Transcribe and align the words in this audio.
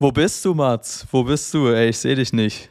Wo 0.00 0.10
bist 0.10 0.44
du, 0.44 0.54
Mats? 0.54 1.06
Wo 1.12 1.22
bist 1.22 1.54
du? 1.54 1.68
Ey, 1.68 1.90
ich 1.90 1.98
sehe 1.98 2.16
dich 2.16 2.32
nicht. 2.32 2.68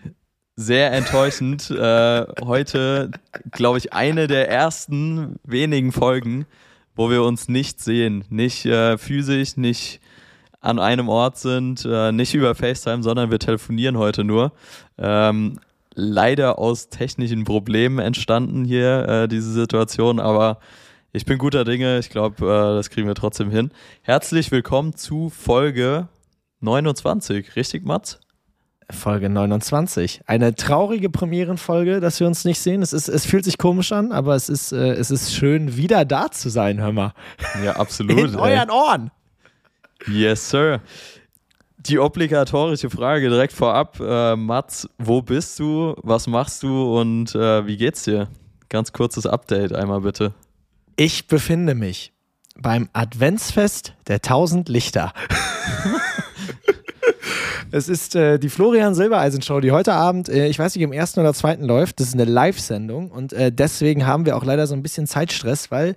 Sehr 0.57 0.91
enttäuschend. 0.91 1.69
äh, 1.71 2.25
heute, 2.43 3.11
glaube 3.51 3.77
ich, 3.77 3.93
eine 3.93 4.27
der 4.27 4.49
ersten 4.49 5.39
wenigen 5.45 5.93
Folgen, 5.93 6.45
wo 6.95 7.09
wir 7.09 7.23
uns 7.23 7.47
nicht 7.47 7.79
sehen. 7.79 8.25
Nicht 8.29 8.65
äh, 8.65 8.97
physisch, 8.97 9.55
nicht 9.55 10.01
an 10.59 10.79
einem 10.79 11.07
Ort 11.07 11.37
sind, 11.37 11.85
äh, 11.89 12.11
nicht 12.11 12.33
über 12.33 12.55
FaceTime, 12.55 13.03
sondern 13.03 13.31
wir 13.31 13.39
telefonieren 13.39 13.97
heute 13.97 14.25
nur. 14.25 14.51
Ähm, 14.97 15.59
leider 15.95 16.59
aus 16.59 16.89
technischen 16.89 17.45
Problemen 17.45 17.99
entstanden 17.99 18.65
hier 18.65 19.07
äh, 19.07 19.27
diese 19.29 19.53
Situation, 19.53 20.19
aber 20.19 20.59
ich 21.13 21.25
bin 21.25 21.37
guter 21.37 21.63
Dinge. 21.63 21.99
Ich 21.99 22.09
glaube, 22.09 22.45
äh, 22.45 22.75
das 22.75 22.89
kriegen 22.89 23.07
wir 23.07 23.15
trotzdem 23.15 23.49
hin. 23.49 23.71
Herzlich 24.01 24.51
willkommen 24.51 24.95
zu 24.95 25.29
Folge 25.29 26.09
29. 26.63 27.55
Richtig, 27.55 27.85
Mats? 27.85 28.19
Folge 28.89 29.29
29. 29.29 30.21
Eine 30.25 30.55
traurige 30.55 31.09
Premierenfolge, 31.09 31.99
dass 31.99 32.19
wir 32.19 32.27
uns 32.27 32.45
nicht 32.45 32.59
sehen. 32.59 32.81
Es, 32.81 32.93
ist, 32.93 33.07
es 33.07 33.25
fühlt 33.25 33.45
sich 33.45 33.57
komisch 33.57 33.91
an, 33.91 34.11
aber 34.11 34.35
es 34.35 34.49
ist, 34.49 34.71
äh, 34.71 34.93
es 34.93 35.11
ist 35.11 35.33
schön, 35.33 35.77
wieder 35.77 36.05
da 36.05 36.31
zu 36.31 36.49
sein, 36.49 36.79
hör 36.79 36.91
mal. 36.91 37.13
Ja, 37.63 37.75
absolut. 37.75 38.17
In 38.19 38.35
euren 38.35 38.69
Ohren. 38.69 39.11
Yes, 40.07 40.49
sir. 40.49 40.81
Die 41.77 41.99
obligatorische 41.99 42.89
Frage 42.89 43.29
direkt 43.29 43.53
vorab. 43.53 43.99
Äh, 43.99 44.35
Mats, 44.35 44.87
wo 44.97 45.21
bist 45.21 45.59
du? 45.59 45.95
Was 46.01 46.27
machst 46.27 46.63
du 46.63 46.97
und 46.97 47.35
äh, 47.35 47.65
wie 47.65 47.77
geht's 47.77 48.03
dir? 48.03 48.27
Ganz 48.69 48.91
kurzes 48.91 49.25
Update 49.25 49.73
einmal 49.73 50.01
bitte. 50.01 50.33
Ich 50.95 51.27
befinde 51.27 51.75
mich 51.75 52.13
beim 52.55 52.89
Adventsfest 52.93 53.93
der 54.07 54.21
tausend 54.21 54.69
Lichter. 54.69 55.13
es 57.73 57.89
ist 57.89 58.15
äh, 58.15 58.37
die 58.37 58.49
Florian 58.49 58.93
Silbereisen 58.93 59.41
Show, 59.41 59.59
die 59.59 59.71
heute 59.71 59.93
Abend, 59.93 60.29
äh, 60.29 60.47
ich 60.47 60.59
weiß 60.59 60.75
nicht, 60.75 60.83
im 60.83 60.93
ersten 60.93 61.19
oder 61.21 61.33
zweiten 61.33 61.63
läuft. 61.63 61.99
Das 61.99 62.07
ist 62.07 62.13
eine 62.13 62.25
Live-Sendung 62.25 63.09
und 63.09 63.33
äh, 63.33 63.51
deswegen 63.51 64.05
haben 64.05 64.27
wir 64.27 64.37
auch 64.37 64.45
leider 64.45 64.67
so 64.67 64.75
ein 64.75 64.83
bisschen 64.83 65.07
Zeitstress, 65.07 65.71
weil 65.71 65.95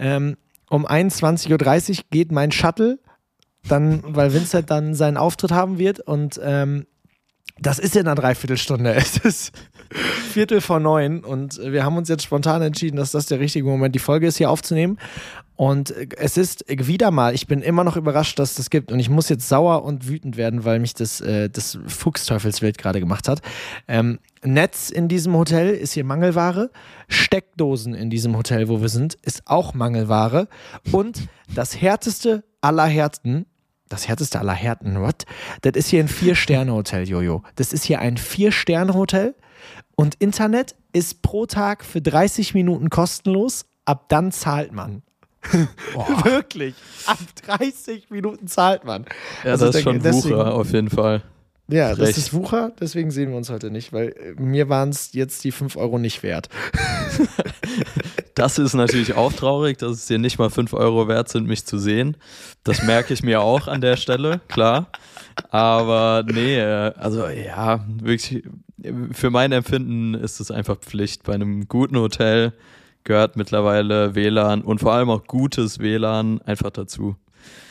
ähm, 0.00 0.36
um 0.68 0.84
21.30 0.84 1.90
Uhr 1.90 2.04
geht 2.10 2.32
mein 2.32 2.50
Shuttle, 2.50 2.98
dann, 3.68 4.02
weil 4.04 4.34
Vincent 4.34 4.68
dann 4.68 4.96
seinen 4.96 5.16
Auftritt 5.16 5.52
haben 5.52 5.78
wird 5.78 6.00
und 6.00 6.40
ähm, 6.42 6.86
das 7.58 7.78
ist 7.78 7.96
in 7.96 8.06
einer 8.06 8.14
Dreiviertelstunde. 8.14 8.94
Es 8.96 9.18
ist 9.18 9.52
Viertel 10.32 10.60
vor 10.60 10.80
neun 10.80 11.22
und 11.22 11.58
wir 11.62 11.84
haben 11.84 11.96
uns 11.96 12.08
jetzt 12.08 12.24
spontan 12.24 12.62
entschieden, 12.62 12.96
dass 12.96 13.12
das 13.12 13.26
der 13.26 13.40
richtige 13.40 13.66
Moment 13.66 13.94
die 13.94 14.00
Folge 14.00 14.26
ist, 14.26 14.38
hier 14.38 14.50
aufzunehmen. 14.50 14.98
Und 15.54 15.94
es 16.16 16.36
ist 16.38 16.64
wieder 16.68 17.10
mal, 17.10 17.34
ich 17.34 17.46
bin 17.46 17.60
immer 17.62 17.84
noch 17.84 17.96
überrascht, 17.96 18.38
dass 18.38 18.54
das 18.54 18.70
gibt. 18.70 18.90
Und 18.90 18.98
ich 18.98 19.10
muss 19.10 19.28
jetzt 19.28 19.48
sauer 19.48 19.84
und 19.84 20.08
wütend 20.08 20.36
werden, 20.36 20.64
weil 20.64 20.80
mich 20.80 20.94
das, 20.94 21.20
äh, 21.20 21.50
das 21.50 21.78
Fuchsteufelswild 21.86 22.78
gerade 22.78 23.00
gemacht 23.00 23.28
hat. 23.28 23.42
Ähm, 23.86 24.18
Netz 24.42 24.90
in 24.90 25.08
diesem 25.08 25.36
Hotel 25.36 25.70
ist 25.70 25.92
hier 25.92 26.04
Mangelware. 26.04 26.70
Steckdosen 27.06 27.94
in 27.94 28.10
diesem 28.10 28.36
Hotel, 28.36 28.68
wo 28.68 28.80
wir 28.80 28.88
sind, 28.88 29.14
ist 29.22 29.42
auch 29.44 29.74
Mangelware. 29.74 30.48
Und 30.90 31.28
das 31.54 31.80
härteste 31.80 32.42
aller 32.60 32.86
Härten 32.86 33.46
das 33.92 34.08
härteste 34.08 34.40
aller 34.40 34.54
Härten, 34.54 35.00
what? 35.00 35.24
Das 35.60 35.74
ist 35.74 35.88
hier 35.88 36.00
ein 36.00 36.08
Vier-Sterne-Hotel, 36.08 37.08
Jojo. 37.08 37.42
Das 37.56 37.72
ist 37.72 37.84
hier 37.84 38.00
ein 38.00 38.16
Vier-Sterne-Hotel 38.16 39.34
und 39.94 40.14
Internet 40.16 40.74
ist 40.92 41.22
pro 41.22 41.46
Tag 41.46 41.84
für 41.84 42.00
30 42.00 42.54
Minuten 42.54 42.90
kostenlos. 42.90 43.66
Ab 43.84 44.08
dann 44.08 44.32
zahlt 44.32 44.72
man. 44.72 45.02
Wirklich. 46.24 46.74
Ab 47.06 47.18
30 47.46 48.10
Minuten 48.10 48.46
zahlt 48.46 48.84
man. 48.84 49.04
Ja, 49.44 49.52
also 49.52 49.66
das 49.66 49.76
ist 49.76 49.82
schon 49.82 50.00
deswegen, 50.00 50.36
Wucher 50.36 50.54
auf 50.54 50.72
jeden 50.72 50.90
Fall. 50.90 51.22
Ja, 51.68 51.88
Recht. 51.88 52.00
das 52.00 52.18
ist 52.18 52.34
Wucher, 52.34 52.72
deswegen 52.80 53.10
sehen 53.10 53.30
wir 53.30 53.36
uns 53.36 53.48
heute 53.48 53.70
nicht, 53.70 53.92
weil 53.92 54.08
äh, 54.08 54.40
mir 54.40 54.68
waren 54.68 54.90
es 54.90 55.12
jetzt 55.12 55.42
die 55.44 55.52
5 55.52 55.76
Euro 55.76 55.98
nicht 55.98 56.22
wert. 56.22 56.48
das 58.34 58.58
ist 58.58 58.74
natürlich 58.74 59.14
auch 59.14 59.32
traurig, 59.32 59.78
dass 59.78 59.92
es 59.92 60.06
dir 60.06 60.18
nicht 60.18 60.38
mal 60.38 60.50
5 60.50 60.72
Euro 60.74 61.08
wert 61.08 61.28
sind, 61.28 61.46
mich 61.46 61.64
zu 61.64 61.78
sehen. 61.78 62.16
Das 62.64 62.82
merke 62.82 63.14
ich 63.14 63.22
mir 63.22 63.40
auch 63.42 63.68
an 63.68 63.80
der 63.80 63.96
Stelle, 63.96 64.40
klar. 64.48 64.86
Aber 65.50 66.24
nee, 66.26 66.58
äh, 66.58 66.92
also 66.96 67.26
ja, 67.26 67.84
wirklich, 68.00 68.42
für 69.12 69.30
mein 69.30 69.52
Empfinden 69.52 70.14
ist 70.14 70.40
es 70.40 70.50
einfach 70.50 70.76
Pflicht. 70.78 71.22
Bei 71.24 71.34
einem 71.34 71.68
guten 71.68 71.96
Hotel 71.96 72.52
gehört 73.04 73.36
mittlerweile 73.36 74.14
WLAN 74.14 74.62
und 74.62 74.80
vor 74.80 74.92
allem 74.92 75.10
auch 75.10 75.24
gutes 75.26 75.78
WLAN 75.78 76.40
einfach 76.42 76.70
dazu. 76.70 77.16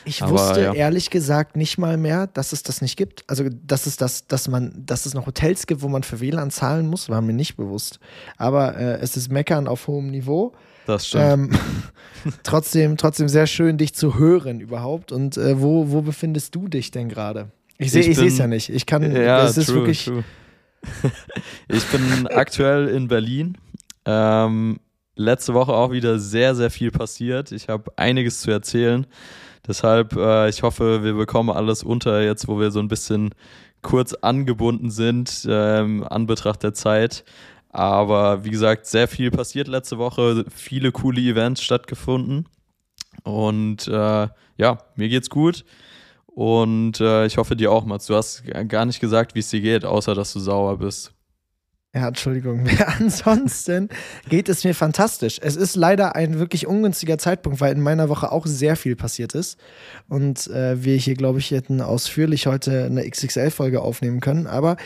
Ich 0.05 0.21
Aber, 0.21 0.33
wusste 0.33 0.61
ja. 0.61 0.73
ehrlich 0.73 1.09
gesagt 1.09 1.55
nicht 1.55 1.77
mal 1.77 1.97
mehr, 1.97 2.27
dass 2.27 2.53
es 2.53 2.63
das 2.63 2.81
nicht 2.81 2.97
gibt. 2.97 3.23
Also, 3.27 3.45
dass 3.49 3.85
es 3.85 3.97
das, 3.97 4.27
dass 4.27 4.47
man, 4.47 4.73
dass 4.85 5.05
es 5.05 5.13
noch 5.13 5.27
Hotels 5.27 5.67
gibt, 5.67 5.81
wo 5.81 5.87
man 5.87 6.03
für 6.03 6.19
WLAN 6.19 6.51
zahlen 6.51 6.87
muss, 6.87 7.09
war 7.09 7.21
mir 7.21 7.33
nicht 7.33 7.57
bewusst. 7.57 7.99
Aber 8.37 8.77
äh, 8.77 8.99
es 8.99 9.17
ist 9.17 9.31
Meckern 9.31 9.67
auf 9.67 9.87
hohem 9.87 10.07
Niveau. 10.07 10.53
Das 10.87 11.07
stimmt. 11.07 11.23
Ähm, 11.23 11.49
trotzdem, 12.43 12.97
trotzdem 12.97 13.29
sehr 13.29 13.47
schön, 13.47 13.77
dich 13.77 13.93
zu 13.93 14.17
hören 14.17 14.59
überhaupt. 14.59 15.11
Und 15.11 15.37
äh, 15.37 15.61
wo, 15.61 15.91
wo 15.91 16.01
befindest 16.01 16.55
du 16.55 16.67
dich 16.67 16.91
denn 16.91 17.09
gerade? 17.09 17.51
Ich 17.77 17.91
sehe, 17.91 18.09
es 18.09 18.37
ja 18.37 18.47
nicht. 18.47 18.69
Ich 18.69 18.85
kann, 18.85 19.03
ja, 19.15 19.43
es 19.45 19.57
ist 19.57 19.67
true, 19.67 19.77
wirklich. 19.77 20.05
True. 20.05 20.23
ich 21.67 21.83
bin 21.85 22.27
aktuell 22.27 22.87
in 22.87 23.07
Berlin. 23.07 23.57
Ähm, 24.05 24.79
letzte 25.15 25.53
Woche 25.53 25.73
auch 25.73 25.91
wieder 25.91 26.19
sehr, 26.19 26.55
sehr 26.55 26.69
viel 26.69 26.91
passiert. 26.91 27.51
Ich 27.51 27.69
habe 27.69 27.91
einiges 27.95 28.41
zu 28.41 28.51
erzählen. 28.51 29.05
Deshalb, 29.67 30.15
äh, 30.15 30.49
ich 30.49 30.63
hoffe, 30.63 31.03
wir 31.03 31.13
bekommen 31.13 31.49
alles 31.49 31.83
unter 31.83 32.21
jetzt, 32.21 32.47
wo 32.47 32.59
wir 32.59 32.71
so 32.71 32.79
ein 32.79 32.87
bisschen 32.87 33.33
kurz 33.81 34.13
angebunden 34.13 34.91
sind, 34.91 35.45
ähm, 35.49 36.05
an 36.07 36.25
Betracht 36.27 36.63
der 36.63 36.73
Zeit. 36.73 37.23
Aber 37.69 38.43
wie 38.43 38.49
gesagt, 38.49 38.85
sehr 38.85 39.07
viel 39.07 39.31
passiert 39.31 39.67
letzte 39.67 39.97
Woche, 39.97 40.45
viele 40.53 40.91
coole 40.91 41.21
Events 41.21 41.61
stattgefunden. 41.61 42.47
Und 43.23 43.87
äh, 43.87 44.27
ja, 44.57 44.77
mir 44.95 45.09
geht's 45.09 45.29
gut. 45.29 45.63
Und 46.25 46.99
äh, 46.99 47.25
ich 47.25 47.37
hoffe 47.37 47.55
dir 47.55 47.71
auch, 47.71 47.85
Mats. 47.85 48.07
Du 48.07 48.15
hast 48.15 48.43
gar 48.67 48.85
nicht 48.85 48.99
gesagt, 48.99 49.35
wie 49.35 49.39
es 49.39 49.49
dir 49.49 49.61
geht, 49.61 49.85
außer 49.85 50.15
dass 50.15 50.33
du 50.33 50.39
sauer 50.39 50.77
bist. 50.77 51.13
Ja, 51.93 52.07
Entschuldigung. 52.07 52.65
Ansonsten 52.99 53.89
geht 54.29 54.47
es 54.47 54.63
mir 54.63 54.73
fantastisch. 54.73 55.39
Es 55.41 55.57
ist 55.57 55.75
leider 55.75 56.15
ein 56.15 56.39
wirklich 56.39 56.65
ungünstiger 56.65 57.17
Zeitpunkt, 57.17 57.59
weil 57.59 57.73
in 57.73 57.81
meiner 57.81 58.07
Woche 58.07 58.31
auch 58.31 58.45
sehr 58.45 58.77
viel 58.77 58.95
passiert 58.95 59.35
ist. 59.35 59.59
Und 60.07 60.47
äh, 60.47 60.81
wir 60.81 60.95
hier, 60.95 61.15
glaube 61.15 61.39
ich, 61.39 61.51
hätten 61.51 61.81
ausführlich 61.81 62.47
heute 62.47 62.85
eine 62.85 63.09
XXL-Folge 63.09 63.81
aufnehmen 63.81 64.21
können. 64.21 64.47
Aber 64.47 64.77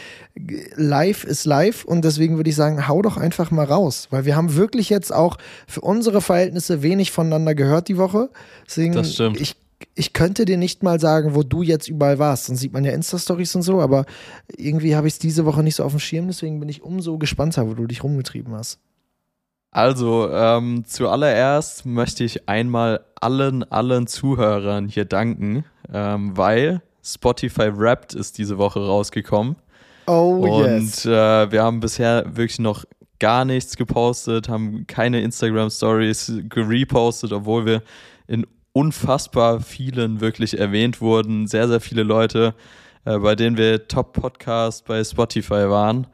live 0.75 1.25
ist 1.25 1.45
live 1.45 1.85
und 1.85 2.03
deswegen 2.03 2.37
würde 2.37 2.49
ich 2.49 2.55
sagen, 2.55 2.87
hau 2.87 3.03
doch 3.03 3.17
einfach 3.17 3.51
mal 3.51 3.65
raus. 3.65 4.07
Weil 4.09 4.25
wir 4.25 4.35
haben 4.35 4.55
wirklich 4.55 4.89
jetzt 4.89 5.13
auch 5.13 5.37
für 5.67 5.81
unsere 5.81 6.21
Verhältnisse 6.21 6.81
wenig 6.81 7.11
voneinander 7.11 7.53
gehört 7.53 7.87
die 7.87 7.97
Woche. 7.97 8.31
Deswegen, 8.65 8.93
das 8.93 9.13
stimmt. 9.13 9.39
ich 9.39 9.55
ich 9.93 10.13
könnte 10.13 10.45
dir 10.45 10.57
nicht 10.57 10.83
mal 10.83 10.99
sagen, 10.99 11.35
wo 11.35 11.43
du 11.43 11.61
jetzt 11.61 11.87
überall 11.87 12.19
warst. 12.19 12.49
Dann 12.49 12.55
sieht 12.55 12.73
man 12.73 12.83
ja 12.83 12.91
Insta-Stories 12.91 13.55
und 13.55 13.61
so, 13.61 13.81
aber 13.81 14.05
irgendwie 14.55 14.95
habe 14.95 15.07
ich 15.07 15.15
es 15.15 15.19
diese 15.19 15.45
Woche 15.45 15.63
nicht 15.63 15.75
so 15.75 15.83
auf 15.83 15.91
dem 15.91 15.99
Schirm, 15.99 16.27
deswegen 16.27 16.59
bin 16.59 16.69
ich 16.69 16.81
umso 16.81 17.17
gespannter, 17.17 17.67
wo 17.67 17.73
du 17.73 17.85
dich 17.85 18.03
rumgetrieben 18.03 18.53
hast. 18.53 18.79
Also, 19.71 20.29
ähm, 20.31 20.85
zuallererst 20.85 21.85
möchte 21.85 22.23
ich 22.23 22.47
einmal 22.47 23.01
allen, 23.19 23.69
allen 23.69 24.07
Zuhörern 24.07 24.87
hier 24.87 25.03
danken, 25.03 25.65
ähm, 25.91 26.37
weil 26.37 26.81
Spotify 27.03 27.69
Wrapped 27.77 28.13
ist 28.13 28.37
diese 28.37 28.57
Woche 28.57 28.79
rausgekommen. 28.79 29.57
Oh, 30.07 30.47
und 30.47 30.65
yes. 30.65 31.05
äh, 31.05 31.51
wir 31.51 31.63
haben 31.63 31.81
bisher 31.81 32.23
wirklich 32.25 32.59
noch 32.59 32.85
gar 33.19 33.43
nichts 33.43 33.75
gepostet, 33.75 34.49
haben 34.49 34.87
keine 34.87 35.21
Instagram 35.21 35.69
Stories 35.69 36.31
gerepostet, 36.47 37.33
obwohl 37.33 37.65
wir 37.65 37.81
in 38.27 38.45
unfassbar 38.75 39.61
vielen 39.61 40.19
wirklich 40.19 40.59
erwähnt 40.59 40.99
wurden. 40.99 41.47
Sehr, 41.47 41.69
sehr 41.69 41.79
viele 41.79 42.03
Leute, 42.03 42.53
äh, 43.05 43.17
bei 43.17 43.35
denen 43.35 43.57
wir 43.57 43.87
Top-Podcast 43.87 44.85
bei 44.85 45.01
Spotify 45.01 45.69
waren. 45.69 46.07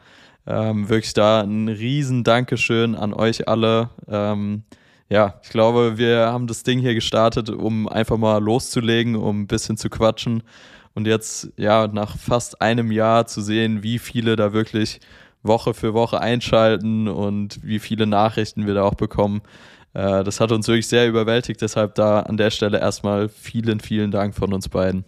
Ähm, 0.46 0.88
wirklich 0.88 1.14
da 1.14 1.42
ein 1.42 1.68
riesen 1.68 2.24
Dankeschön 2.24 2.94
an 2.94 3.16
euch 3.16 3.48
alle. 3.48 3.90
Ähm, 4.08 4.62
ja, 5.10 5.40
ich 5.42 5.50
glaube, 5.50 5.98
wir 5.98 6.28
haben 6.28 6.46
das 6.46 6.62
Ding 6.62 6.78
hier 6.78 6.94
gestartet, 6.94 7.50
um 7.50 7.88
einfach 7.90 8.18
mal 8.18 8.38
loszulegen, 8.38 9.16
um 9.16 9.42
ein 9.42 9.48
bisschen 9.48 9.76
zu 9.76 9.90
quatschen. 9.90 10.44
Und 10.94 11.08
jetzt, 11.08 11.52
ja, 11.58 11.88
nach 11.88 12.16
fast 12.16 12.62
einem 12.62 12.92
Jahr 12.92 13.26
zu 13.26 13.42
sehen, 13.42 13.82
wie 13.82 13.98
viele 13.98 14.36
da 14.36 14.54
wirklich 14.54 15.00
Woche 15.42 15.74
für 15.74 15.96
Woche 15.96 16.22
einschalten 16.22 17.08
und 17.08 17.60
wie 17.64 17.80
viele 17.80 18.06
Nachrichten 18.06 18.68
wir 18.68 18.76
da 18.76 18.84
auch 18.84 18.94
bekommen. 18.94 19.42
Äh, 19.94 20.24
das 20.24 20.40
hat 20.40 20.52
uns 20.52 20.68
wirklich 20.68 20.88
sehr 20.88 21.08
überwältigt. 21.08 21.62
Deshalb 21.62 21.96
da 21.96 22.22
an 22.22 22.38
der 22.38 22.52
Stelle 22.52 22.80
erstmal 22.80 23.30
vielen, 23.30 23.80
vielen 23.80 24.12
Dank 24.12 24.36
von 24.36 24.54
uns 24.54 24.70
beiden. 24.70 25.06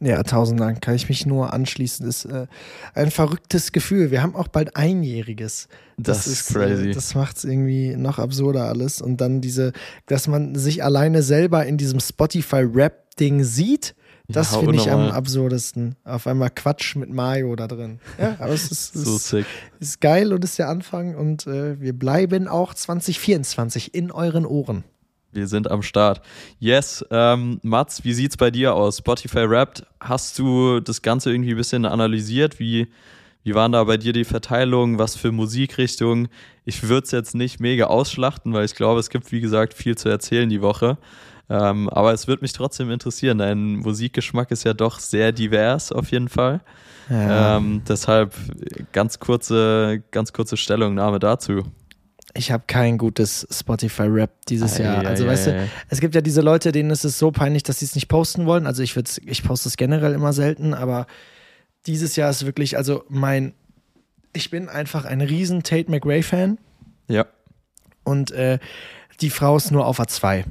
Ja, 0.00 0.22
tausend 0.22 0.60
Dank. 0.60 0.80
Kann 0.80 0.94
ich 0.94 1.08
mich 1.08 1.26
nur 1.26 1.52
anschließen. 1.52 2.06
Ist 2.06 2.24
äh, 2.26 2.46
ein 2.94 3.10
verrücktes 3.10 3.72
Gefühl. 3.72 4.10
Wir 4.10 4.22
haben 4.22 4.36
auch 4.36 4.48
bald 4.48 4.76
Einjähriges. 4.76 5.68
Das, 5.96 6.24
das 6.24 6.26
ist 6.28 6.54
crazy. 6.54 6.90
Äh, 6.90 6.94
das 6.94 7.14
macht 7.14 7.38
es 7.38 7.44
irgendwie 7.44 7.96
noch 7.96 8.18
absurder 8.18 8.66
alles. 8.66 9.02
Und 9.02 9.20
dann 9.20 9.40
diese, 9.40 9.72
dass 10.06 10.28
man 10.28 10.54
sich 10.54 10.84
alleine 10.84 11.22
selber 11.22 11.66
in 11.66 11.78
diesem 11.78 11.98
Spotify-Rap-Ding 11.98 13.42
sieht, 13.42 13.96
Das 14.30 14.52
Ja, 14.52 14.58
finde 14.58 14.76
ich 14.76 14.90
am 14.90 15.08
absurdesten. 15.08 15.96
Auf 16.04 16.26
einmal 16.26 16.50
Quatsch 16.50 16.96
mit 16.96 17.08
Mayo 17.10 17.56
da 17.56 17.66
drin. 17.66 17.98
Ja, 18.18 18.36
aber 18.38 18.52
es 18.52 18.70
ist, 18.70 18.92
So 18.94 19.16
ist, 19.16 19.46
ist 19.80 20.00
geil 20.02 20.34
und 20.34 20.44
ist 20.44 20.58
der 20.58 20.68
Anfang 20.68 21.14
und 21.14 21.46
äh, 21.46 21.80
wir 21.80 21.94
bleiben 21.94 22.46
auch 22.46 22.74
2024 22.74 23.94
in 23.94 24.10
euren 24.10 24.44
Ohren. 24.44 24.84
Wir 25.32 25.46
sind 25.46 25.70
am 25.70 25.82
Start. 25.82 26.20
Yes, 26.58 27.04
ähm, 27.10 27.58
Mats, 27.62 28.04
wie 28.04 28.12
sieht's 28.12 28.36
bei 28.36 28.50
dir 28.50 28.74
aus? 28.74 28.98
Spotify 28.98 29.48
Wrapped, 29.48 29.86
hast 30.00 30.38
du 30.38 30.80
das 30.80 31.00
Ganze 31.00 31.30
irgendwie 31.30 31.52
ein 31.52 31.56
bisschen 31.56 31.86
analysiert? 31.86 32.58
Wie, 32.58 32.88
wie 33.44 33.54
waren 33.54 33.72
da 33.72 33.84
bei 33.84 33.96
dir 33.96 34.12
die 34.12 34.24
Verteilungen? 34.24 34.98
Was 34.98 35.16
für 35.16 35.32
Musikrichtungen? 35.32 36.28
Ich 36.64 36.82
würde 36.82 37.04
es 37.04 37.12
jetzt 37.12 37.34
nicht 37.34 37.60
mega 37.60 37.86
ausschlachten, 37.86 38.52
weil 38.52 38.64
ich 38.66 38.74
glaube, 38.74 39.00
es 39.00 39.08
gibt, 39.08 39.32
wie 39.32 39.40
gesagt, 39.40 39.72
viel 39.72 39.96
zu 39.96 40.08
erzählen 40.10 40.48
die 40.50 40.60
Woche. 40.60 40.98
Ähm, 41.50 41.88
aber 41.88 42.12
es 42.12 42.28
würde 42.28 42.42
mich 42.42 42.52
trotzdem 42.52 42.90
interessieren. 42.90 43.38
Dein 43.38 43.76
Musikgeschmack 43.76 44.50
ist 44.50 44.64
ja 44.64 44.74
doch 44.74 44.98
sehr 45.00 45.32
divers 45.32 45.92
auf 45.92 46.10
jeden 46.10 46.28
Fall. 46.28 46.60
Ähm, 47.10 47.82
deshalb 47.88 48.34
ganz 48.92 49.18
kurze, 49.18 50.02
ganz 50.10 50.32
kurze 50.34 50.58
Stellungnahme 50.58 51.18
dazu. 51.18 51.62
ich 52.34 52.52
habe 52.52 52.64
kein 52.66 52.98
gutes 52.98 53.48
Spotify-Rap 53.50 54.30
dieses 54.46 54.76
Jahr. 54.76 55.06
Also, 55.06 55.24
Ei, 55.24 55.28
weißt 55.28 55.48
ei, 55.48 55.52
du, 55.52 55.68
es 55.88 56.00
gibt 56.00 56.14
ja 56.14 56.20
diese 56.20 56.42
Leute, 56.42 56.70
denen 56.70 56.90
ist 56.90 57.04
es 57.04 57.18
so 57.18 57.30
peinlich, 57.30 57.62
dass 57.62 57.78
sie 57.78 57.86
es 57.86 57.94
nicht 57.94 58.08
posten 58.08 58.44
wollen. 58.44 58.66
Also, 58.66 58.82
ich, 58.82 58.94
ich 59.24 59.42
poste 59.42 59.70
es 59.70 59.78
generell 59.78 60.12
immer 60.12 60.34
selten, 60.34 60.74
aber 60.74 61.06
dieses 61.86 62.14
Jahr 62.16 62.28
ist 62.28 62.44
wirklich, 62.44 62.76
also 62.76 63.04
mein, 63.08 63.54
ich 64.34 64.50
bin 64.50 64.68
einfach 64.68 65.06
ein 65.06 65.22
riesen 65.22 65.62
Tate 65.62 65.90
McRae-Fan 65.90 66.58
Ja, 67.08 67.24
und 68.04 68.30
äh, 68.32 68.58
die 69.22 69.30
Frau 69.30 69.56
ist 69.56 69.70
nur 69.70 69.86
auf 69.86 69.98
A2. 70.00 70.44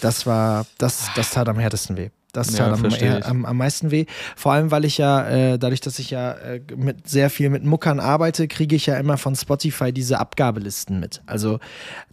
Das 0.00 0.26
war, 0.26 0.66
das, 0.78 1.10
das 1.14 1.30
tat 1.30 1.48
am 1.48 1.58
härtesten 1.58 1.96
weh. 1.96 2.10
Das 2.32 2.52
Ja, 2.52 2.66
tat 2.66 2.74
am, 2.74 2.80
versteh 2.80 3.06
eher, 3.06 3.18
ich. 3.18 3.26
am, 3.26 3.44
am 3.44 3.56
meisten 3.56 3.90
weh. 3.90 4.06
Vor 4.36 4.52
allem, 4.52 4.70
weil 4.70 4.84
ich 4.84 4.98
ja, 4.98 5.28
äh, 5.28 5.58
dadurch, 5.58 5.80
dass 5.80 5.98
ich 5.98 6.10
ja 6.10 6.32
äh, 6.32 6.60
mit 6.76 7.08
sehr 7.08 7.28
viel 7.30 7.50
mit 7.50 7.64
Muckern 7.64 7.98
arbeite, 7.98 8.46
kriege 8.46 8.76
ich 8.76 8.86
ja 8.86 8.96
immer 8.98 9.18
von 9.18 9.34
Spotify 9.34 9.92
diese 9.92 10.18
Abgabelisten 10.18 11.00
mit. 11.00 11.22
Also 11.26 11.58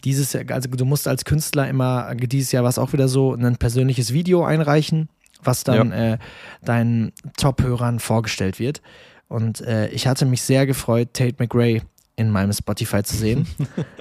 dieses 0.04 0.34
Jahr, 0.34 0.44
also 0.50 0.70
du 0.70 0.86
musst 0.86 1.08
als 1.08 1.26
Künstler 1.26 1.68
immer, 1.68 2.16
dieses 2.16 2.52
Jahr 2.52 2.64
war 2.64 2.70
es 2.70 2.80
auch 2.80 2.94
wieder 2.94 3.08
so, 3.08 3.34
ein 3.34 3.58
persönliches 3.58 4.12
Video 4.14 4.44
einreichen, 4.44 5.10
was 5.44 5.64
dann 5.64 5.92
äh, 5.92 6.18
deinen 6.64 7.12
Top-Hörern 7.38 8.00
vorgestellt 8.00 8.60
wird. 8.60 8.82
Und 9.28 9.62
äh, 9.62 9.90
ich 9.90 10.08
hatte 10.08 10.26
mich 10.26 10.42
sehr 10.42 10.66
gefreut, 10.66 11.10
Tate 11.14 11.36
McRae 11.38 11.82
in 12.18 12.32
meinem 12.32 12.52
Spotify 12.52 13.04
zu 13.04 13.16
sehen. 13.16 13.48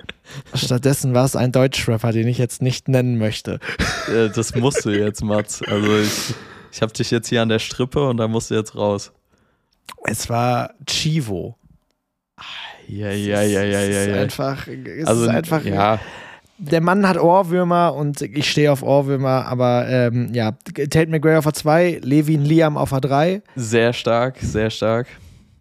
Stattdessen 0.54 1.14
war 1.14 1.24
es 1.24 1.36
ein 1.36 1.52
Deutschrapper, 1.52 2.10
den 2.10 2.26
ich 2.26 2.38
jetzt 2.38 2.60
nicht 2.62 2.88
nennen 2.88 3.18
möchte. 3.18 3.60
Das 4.34 4.54
musst 4.56 4.84
du 4.84 4.90
jetzt, 4.90 5.22
Mats. 5.22 5.62
Also 5.62 5.96
ich, 5.98 6.34
ich 6.72 6.82
habe 6.82 6.92
dich 6.92 7.10
jetzt 7.12 7.28
hier 7.28 7.42
an 7.42 7.48
der 7.48 7.60
Strippe 7.60 8.08
und 8.08 8.16
da 8.16 8.26
musst 8.26 8.50
du 8.50 8.54
jetzt 8.54 8.74
raus. 8.74 9.12
Es 10.04 10.28
war 10.28 10.74
Chivo. 10.86 11.56
Ja, 12.88 13.10
ja, 13.10 13.42
ja, 13.42 13.62
ja, 13.62 13.80
Es 13.80 13.94
ja, 13.94 14.00
ist 14.02 14.08
ja. 14.08 14.22
einfach, 14.22 14.66
es 14.66 15.06
Also 15.06 15.22
ist 15.24 15.28
einfach 15.28 15.64
ja, 15.64 16.00
der 16.58 16.80
Mann 16.80 17.06
hat 17.06 17.18
Ohrwürmer 17.18 17.94
und 17.94 18.22
ich 18.22 18.50
stehe 18.50 18.72
auf 18.72 18.82
Ohrwürmer, 18.82 19.46
aber 19.46 19.86
ähm, 19.88 20.32
ja, 20.32 20.52
Tate 20.74 21.08
McRae 21.08 21.38
auf 21.38 21.46
A2, 21.46 22.04
Levin 22.04 22.44
Liam 22.44 22.76
auf 22.78 22.92
A3, 22.92 23.42
sehr 23.56 23.92
stark, 23.92 24.38
sehr 24.40 24.70
stark. 24.70 25.06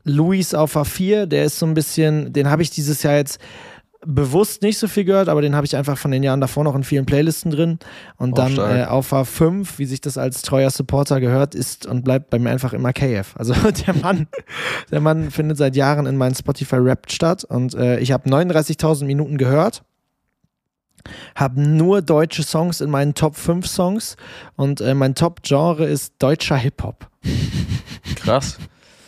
Luis 0.06 0.54
auf 0.54 0.78
A4, 0.78 1.26
der 1.26 1.46
ist 1.46 1.60
so 1.60 1.66
ein 1.66 1.74
bisschen, 1.74 2.32
den 2.32 2.50
habe 2.50 2.62
ich 2.62 2.70
dieses 2.70 3.04
Jahr 3.04 3.16
jetzt 3.16 3.40
bewusst 4.06 4.62
nicht 4.62 4.78
so 4.78 4.88
viel 4.88 5.04
gehört, 5.04 5.30
aber 5.30 5.42
den 5.42 5.56
habe 5.56 5.66
ich 5.66 5.76
einfach 5.76 5.98
von 5.98 6.12
den 6.12 6.24
Jahren 6.24 6.40
davor 6.40 6.64
noch 6.64 6.76
in 6.76 6.84
vielen 6.84 7.06
Playlisten 7.06 7.52
drin. 7.52 7.80
Und 8.18 8.34
Auch 8.34 8.46
dann 8.46 8.58
äh, 8.58 8.86
auf 8.86 9.12
A5, 9.14 9.78
wie 9.78 9.86
sich 9.86 10.00
das 10.00 10.18
als 10.18 10.44
treuer 10.44 10.70
Supporter 10.70 11.20
gehört, 11.20 11.56
ist 11.56 11.86
und 11.86 12.04
bleibt 12.04 12.30
bei 12.30 12.40
mir 12.40 12.52
einfach 12.52 12.74
immer 12.74 12.94
KF. 12.94 13.36
Also 13.36 13.54
der 13.88 13.96
Mann, 13.96 14.28
der 14.92 15.02
Mann 15.02 15.32
findet 15.32 15.58
seit 15.58 15.76
Jahren 15.76 16.06
in 16.06 16.18
meinen 16.18 16.36
Spotify 16.36 16.76
Rap 16.76 17.12
statt 17.12 17.44
und 17.44 17.74
äh, 17.74 18.00
ich 18.00 18.12
habe 18.12 18.30
39.000 18.30 19.06
Minuten 19.06 19.38
gehört. 19.38 19.84
Habe 21.36 21.62
nur 21.62 22.02
deutsche 22.02 22.42
Songs 22.42 22.82
in 22.82 22.90
meinen 22.90 23.14
Top 23.14 23.36
5 23.36 23.68
Songs 23.68 24.18
und 24.56 24.82
äh, 24.82 24.96
mein 24.96 25.14
Top-Genre 25.14 25.86
ist 25.86 26.16
deutscher 26.20 26.58
Hip-Hop. 26.58 27.08
Krass. 28.16 28.58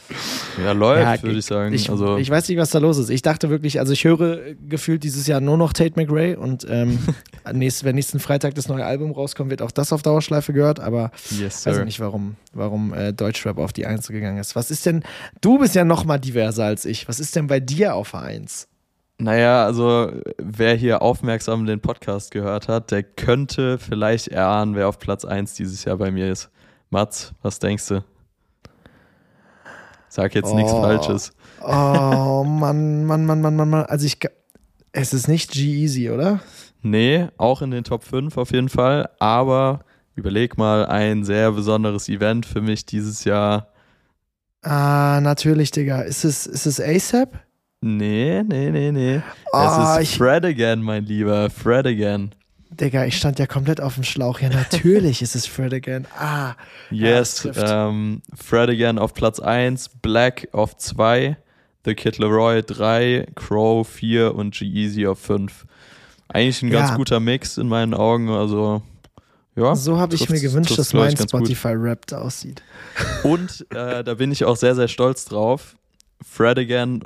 Ja, 0.64 0.72
läuft, 0.72 1.04
Ja, 1.04 1.22
würde 1.22 1.38
ich 1.38 1.46
sagen. 1.46 1.74
Ich, 1.74 1.90
also, 1.90 2.18
ich 2.18 2.30
weiß 2.30 2.50
nicht, 2.50 2.58
was 2.58 2.72
da 2.72 2.80
los 2.80 2.98
ist. 2.98 3.10
Ich 3.10 3.22
dachte 3.22 3.50
wirklich, 3.50 3.80
also 3.80 3.94
ich 3.94 4.04
höre 4.04 4.56
gefühlt 4.68 5.04
dieses 5.04 5.28
Jahr 5.28 5.40
nur 5.40 5.58
noch 5.58 5.72
Tate 5.72 5.94
McRae 5.96 6.36
und 6.36 6.66
ähm, 6.70 6.98
nächst, 7.54 7.84
wenn 7.84 7.96
nächsten 7.96 8.20
Freitag 8.20 8.56
das 8.56 8.68
neue 8.68 8.86
Album 8.86 9.12
rauskommt, 9.12 9.52
wird 9.52 9.62
auch 9.62 9.72
das 9.72 9.94
auf 9.94 10.02
Dauerschleife 10.02 10.54
gehört, 10.54 10.80
aber 10.80 11.12
yes, 11.40 11.66
weiß 11.66 11.84
nicht, 11.86 12.00
warum, 12.00 12.36
warum 12.54 12.94
äh, 12.94 13.14
Deutschrap 13.14 13.60
auf 13.60 13.72
die 13.72 13.86
Eins 13.86 14.08
gegangen 14.08 14.40
ist. 14.40 14.56
Was 14.56 14.72
ist 14.72 14.86
denn, 14.86 15.04
du 15.42 15.60
bist 15.60 15.76
ja 15.76 15.84
noch 15.84 16.06
mal 16.06 16.18
diverser 16.18 16.66
als 16.66 16.86
ich. 16.86 17.08
Was 17.08 17.20
ist 17.20 17.36
denn 17.36 17.48
bei 17.48 17.60
dir 17.60 17.94
auf 17.94 18.16
Eins? 18.16 18.68
Naja, 19.20 19.66
also 19.66 20.12
wer 20.38 20.76
hier 20.76 21.02
aufmerksam 21.02 21.66
den 21.66 21.80
Podcast 21.80 22.30
gehört 22.32 22.68
hat, 22.68 22.92
der 22.92 23.02
könnte 23.02 23.80
vielleicht 23.80 24.28
erahnen, 24.28 24.76
wer 24.76 24.88
auf 24.88 25.00
Platz 25.00 25.26
1 25.26 25.56
dieses 25.56 25.86
Jahr 25.86 25.98
bei 25.98 26.12
mir 26.12 26.32
ist. 26.32 26.52
Mats, 26.92 27.34
was 27.42 27.58
denkst 27.58 27.88
du? 27.88 28.04
Sag 30.18 30.34
jetzt 30.34 30.54
nichts 30.56 30.72
Oh. 30.74 30.82
Falsches. 30.82 31.32
Oh 31.64 32.44
Mann, 32.44 33.06
Mann, 33.06 33.24
Mann, 33.26 33.40
Mann, 33.40 33.56
Mann, 33.56 33.70
Mann. 33.70 33.86
Also 33.86 34.08
ich, 34.08 34.18
es 34.92 35.14
ist 35.14 35.28
nicht 35.28 35.52
G-Easy, 35.52 36.10
oder? 36.10 36.40
Nee, 36.82 37.28
auch 37.38 37.62
in 37.62 37.70
den 37.70 37.84
Top 37.84 38.04
5 38.04 38.36
auf 38.36 38.52
jeden 38.52 38.70
Fall. 38.70 39.10
Aber 39.20 39.82
überleg 40.16 40.58
mal, 40.58 40.88
ein 40.88 41.24
sehr 41.24 41.52
besonderes 41.52 42.10
Event 42.10 42.48
für 42.48 42.62
mich 42.62 42.84
dieses 42.88 43.26
Jahr. 43.26 43.68
Ah, 44.64 45.20
natürlich, 45.22 45.70
Digga. 45.70 46.02
Ist 46.02 46.24
es, 46.26 46.48
ist 46.48 46.66
es 46.66 46.82
ASAP? 46.82 47.40
Nee, 47.82 48.42
nee, 48.42 48.72
nee, 48.72 48.92
nee. 48.92 49.22
Ah, 49.54 49.98
es 50.00 50.04
ist 50.04 50.12
ich- 50.14 50.18
Fred 50.18 50.44
again, 50.46 50.82
mein 50.82 51.06
Lieber. 51.06 51.52
Fred 51.52 51.86
again. 51.86 52.32
Digga, 52.70 53.06
ich 53.06 53.18
stand 53.18 53.40
ja 53.40 53.48
komplett 53.48 53.80
auf 53.82 53.96
dem 53.96 54.04
Schlauch. 54.04 54.40
Ja, 54.40 54.50
natürlich 54.50 55.22
ist 55.22 55.36
es 55.36 55.46
Fred 55.48 55.74
again. 55.74 56.06
Ah, 56.18 56.56
Yes, 56.92 57.48
ähm, 57.56 58.22
Fred 58.36 58.70
again 58.70 59.00
auf 59.00 59.14
Platz 59.14 59.40
1, 59.40 59.90
Black 60.02 60.50
auf 60.52 60.78
2, 60.78 61.38
The 61.86 61.96
Kid 61.96 62.18
Leroy 62.18 62.62
3, 62.64 63.28
Crow 63.36 63.88
4 63.88 64.36
und 64.36 64.54
G-Eazy 64.54 65.08
auf 65.08 65.20
5. 65.20 65.66
Eigentlich 66.28 66.62
ein 66.62 66.70
ganz 66.70 66.90
Ja. 66.92 66.96
guter 66.98 67.20
Mix 67.20 67.58
in 67.58 67.70
meinen 67.70 67.94
Augen. 67.94 68.30
Also, 68.30 68.82
ja. 69.56 69.74
so 69.76 69.98
habe 69.98 70.16
ich 70.16 70.30
mir 70.30 70.40
gewünscht, 70.42 70.78
dass 70.78 70.94
mein. 70.94 71.16
Spotify-Rap 71.16 72.12
aussieht. 72.12 72.62
Und 73.24 73.66
äh, 73.72 74.04
da 74.04 74.14
bin 74.16 74.32
ich 74.32 74.44
auch 74.44 74.58
sehr, 74.58 74.76
sehr 74.76 74.90
stolz 74.90 75.26
drauf. 75.26 75.78
Fred 76.22 76.58
again, 76.60 77.02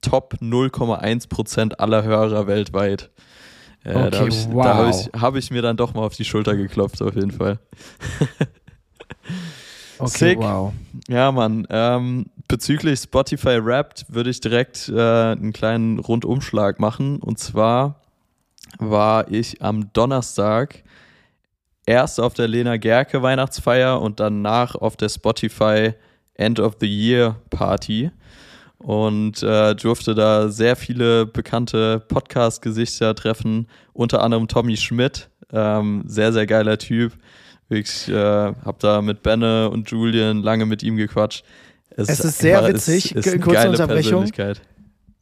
Top 0.00 0.34
0,1% 0.40 1.74
aller 1.74 2.02
Hörer 2.02 2.46
weltweit. 2.46 3.10
Äh, 3.86 3.92
da 3.92 4.06
Okay, 4.06 4.16
habe 4.18 4.28
ich, 4.28 4.48
wow. 4.50 4.64
da 4.64 4.76
hab 4.76 4.90
ich, 4.90 5.20
hab 5.20 5.36
ich 5.36 5.50
mir 5.50 5.62
dann 5.62 5.76
doch 5.76 5.94
mal 5.94 6.02
auf 6.02 6.16
die 6.16 6.24
Schulter 6.24 6.56
geklopft, 6.56 7.00
auf 7.02 7.14
jeden 7.14 7.30
Fall. 7.30 7.58
Okay, 9.98 10.30
Sick. 10.30 10.38
wow. 10.38 10.74
Ja, 11.08 11.32
Mann. 11.32 11.66
Ähm, 11.70 12.26
bezüglich 12.48 13.00
Spotify 13.00 13.64
Wrapped 13.64 14.04
würde 14.08 14.28
ich 14.28 14.40
direkt 14.40 14.90
äh, 14.90 15.00
einen 15.32 15.54
kleinen 15.54 15.98
Rundumschlag 15.98 16.78
machen. 16.80 17.18
Und 17.18 17.38
zwar 17.38 18.02
war 18.78 19.30
ich 19.32 19.62
am 19.62 19.90
Donnerstag 19.94 20.82
erst 21.86 22.20
auf 22.20 22.34
der 22.34 22.46
Lena 22.46 22.76
Gerke 22.76 23.22
Weihnachtsfeier 23.22 24.02
und 24.02 24.20
danach 24.20 24.74
auf 24.74 24.98
der 24.98 25.08
Spotify 25.08 25.94
End 26.34 26.60
of 26.60 26.76
the 26.80 26.86
Year 26.86 27.36
Party 27.48 28.10
und 28.78 29.42
äh, 29.42 29.74
durfte 29.74 30.14
da 30.14 30.48
sehr 30.48 30.76
viele 30.76 31.26
bekannte 31.26 32.00
Podcast-Gesichter 32.00 33.14
treffen, 33.14 33.68
unter 33.92 34.22
anderem 34.22 34.48
Tommy 34.48 34.76
Schmidt, 34.76 35.30
ähm, 35.52 36.04
sehr, 36.06 36.32
sehr 36.32 36.46
geiler 36.46 36.78
Typ. 36.78 37.12
Ich 37.68 38.08
äh, 38.08 38.14
habe 38.14 38.76
da 38.80 39.02
mit 39.02 39.22
Benne 39.22 39.70
und 39.70 39.90
Julian 39.90 40.42
lange 40.42 40.66
mit 40.66 40.82
ihm 40.82 40.96
gequatscht. 40.96 41.44
Es 41.96 42.08
ist 42.08 42.38
sehr 42.38 42.58
einfach- 42.58 42.74
witzig. 42.74 43.14
Ist, 43.14 43.26
ist 43.26 43.40
Kurze 43.42 43.68
Unterbrechung. 43.70 44.30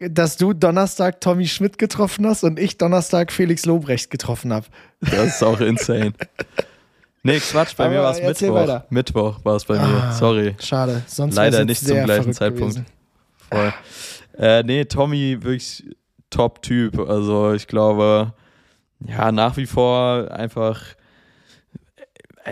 Dass 0.01 0.37
du 0.37 0.53
Donnerstag 0.53 1.21
Tommy 1.21 1.47
Schmidt 1.47 1.79
getroffen 1.79 2.27
hast 2.27 2.43
und 2.45 2.59
ich 2.59 2.77
Donnerstag 2.77 3.33
Felix 3.33 3.65
Lobrecht 3.65 4.11
getroffen 4.11 4.53
habe. 4.53 4.67
Das 5.01 5.37
ist 5.37 5.43
auch 5.45 5.61
insane. 5.61 6.13
Nee, 7.23 7.39
Quatsch, 7.39 7.75
bei 7.77 7.87
Aber 7.87 7.95
mir 7.95 8.03
war 8.03 8.13
es 8.13 8.21
Mittwoch. 8.21 8.83
Mittwoch 8.91 9.45
war 9.45 9.57
es 9.57 9.65
bei 9.65 9.77
mir. 9.77 9.83
Ah. 9.85 10.13
Sorry. 10.13 10.57
Schade. 10.61 11.03
Sonst 11.07 11.37
Leider 11.37 11.65
nicht 11.65 11.87
zum 11.87 12.05
gleichen 12.05 12.35
Zeitpunkt. 12.35 12.75
gewesen. 12.75 12.87
Voll. 13.51 13.73
Äh, 14.39 14.63
nee, 14.65 14.85
Tommy 14.85 15.39
wirklich 15.43 15.85
Top-Typ. 16.31 16.99
Also 16.99 17.53
ich 17.53 17.67
glaube, 17.67 18.33
ja, 19.07 19.31
nach 19.33 19.57
wie 19.57 19.67
vor 19.67 20.31
einfach, 20.31 20.81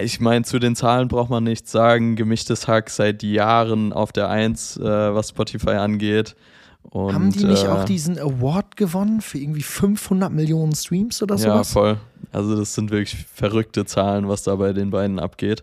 ich 0.01 0.21
meine, 0.21 0.45
zu 0.45 0.59
den 0.59 0.77
Zahlen 0.77 1.09
braucht 1.09 1.31
man 1.31 1.45
nichts 1.45 1.73
sagen. 1.73 2.17
Gemischtes 2.17 2.69
Hack 2.69 2.91
seit 2.91 3.23
Jahren 3.23 3.93
auf 3.93 4.13
der 4.13 4.29
Eins, 4.29 4.77
äh, 4.77 4.83
was 5.15 5.31
Spotify 5.31 5.71
angeht. 5.71 6.35
Und, 6.83 7.15
Haben 7.15 7.31
die 7.33 7.45
nicht 7.45 7.65
äh, 7.65 7.69
auch 7.69 7.85
diesen 7.85 8.19
Award 8.19 8.77
gewonnen 8.77 9.21
für 9.21 9.39
irgendwie 9.39 9.63
500 9.63 10.33
Millionen 10.33 10.75
Streams 10.75 11.23
oder 11.23 11.37
Ja, 11.37 11.41
sowas? 11.55 11.73
voll. 11.73 11.97
Also 12.33 12.57
das 12.57 12.75
sind 12.75 12.91
wirklich 12.91 13.25
verrückte 13.33 13.85
Zahlen, 13.85 14.29
was 14.29 14.43
da 14.43 14.57
bei 14.57 14.73
den 14.73 14.91
beiden 14.91 15.19
abgeht. 15.19 15.63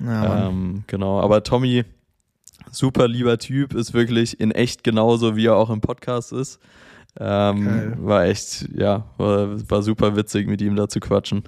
Ja, 0.00 0.48
ähm, 0.48 0.84
genau, 0.86 1.20
aber 1.20 1.42
Tommy, 1.42 1.84
super 2.70 3.08
lieber 3.08 3.38
Typ, 3.38 3.74
ist 3.74 3.94
wirklich 3.94 4.40
in 4.40 4.50
echt 4.50 4.84
genauso, 4.84 5.36
wie 5.36 5.46
er 5.46 5.56
auch 5.56 5.70
im 5.70 5.80
Podcast 5.80 6.32
ist. 6.32 6.60
Ähm, 7.18 7.94
war 7.98 8.24
echt, 8.24 8.68
ja, 8.74 9.04
war, 9.16 9.68
war 9.68 9.82
super 9.82 10.16
witzig, 10.16 10.48
mit 10.48 10.60
ihm 10.62 10.76
da 10.76 10.88
zu 10.88 11.00
quatschen. 11.00 11.44